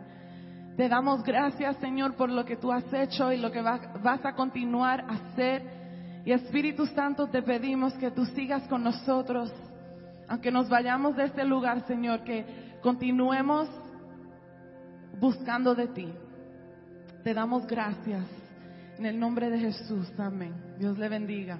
Te 0.76 0.88
damos 0.88 1.22
gracias, 1.22 1.76
Señor, 1.76 2.14
por 2.14 2.30
lo 2.30 2.44
que 2.44 2.56
tú 2.56 2.72
has 2.72 2.90
hecho 2.92 3.30
y 3.32 3.36
lo 3.36 3.50
que 3.50 3.60
va- 3.60 3.92
vas 4.02 4.24
a 4.24 4.32
continuar 4.34 5.04
a 5.06 5.12
hacer. 5.12 6.22
Y 6.24 6.32
Espíritu 6.32 6.86
Santo, 6.86 7.26
te 7.26 7.42
pedimos 7.42 7.92
que 7.94 8.10
tú 8.12 8.24
sigas 8.24 8.62
con 8.68 8.82
nosotros, 8.82 9.52
aunque 10.26 10.50
nos 10.50 10.70
vayamos 10.70 11.16
de 11.16 11.24
este 11.24 11.44
lugar, 11.44 11.86
Señor, 11.86 12.22
que 12.24 12.78
continuemos 12.80 13.68
buscando 15.20 15.74
de 15.74 15.88
ti. 15.88 16.14
Te 17.22 17.34
damos 17.34 17.66
gracias. 17.66 18.24
En 18.98 19.06
el 19.06 19.18
nombre 19.18 19.48
de 19.48 19.58
Jesús, 19.58 20.12
amén. 20.18 20.52
Dios 20.78 20.98
le 20.98 21.08
bendiga. 21.08 21.58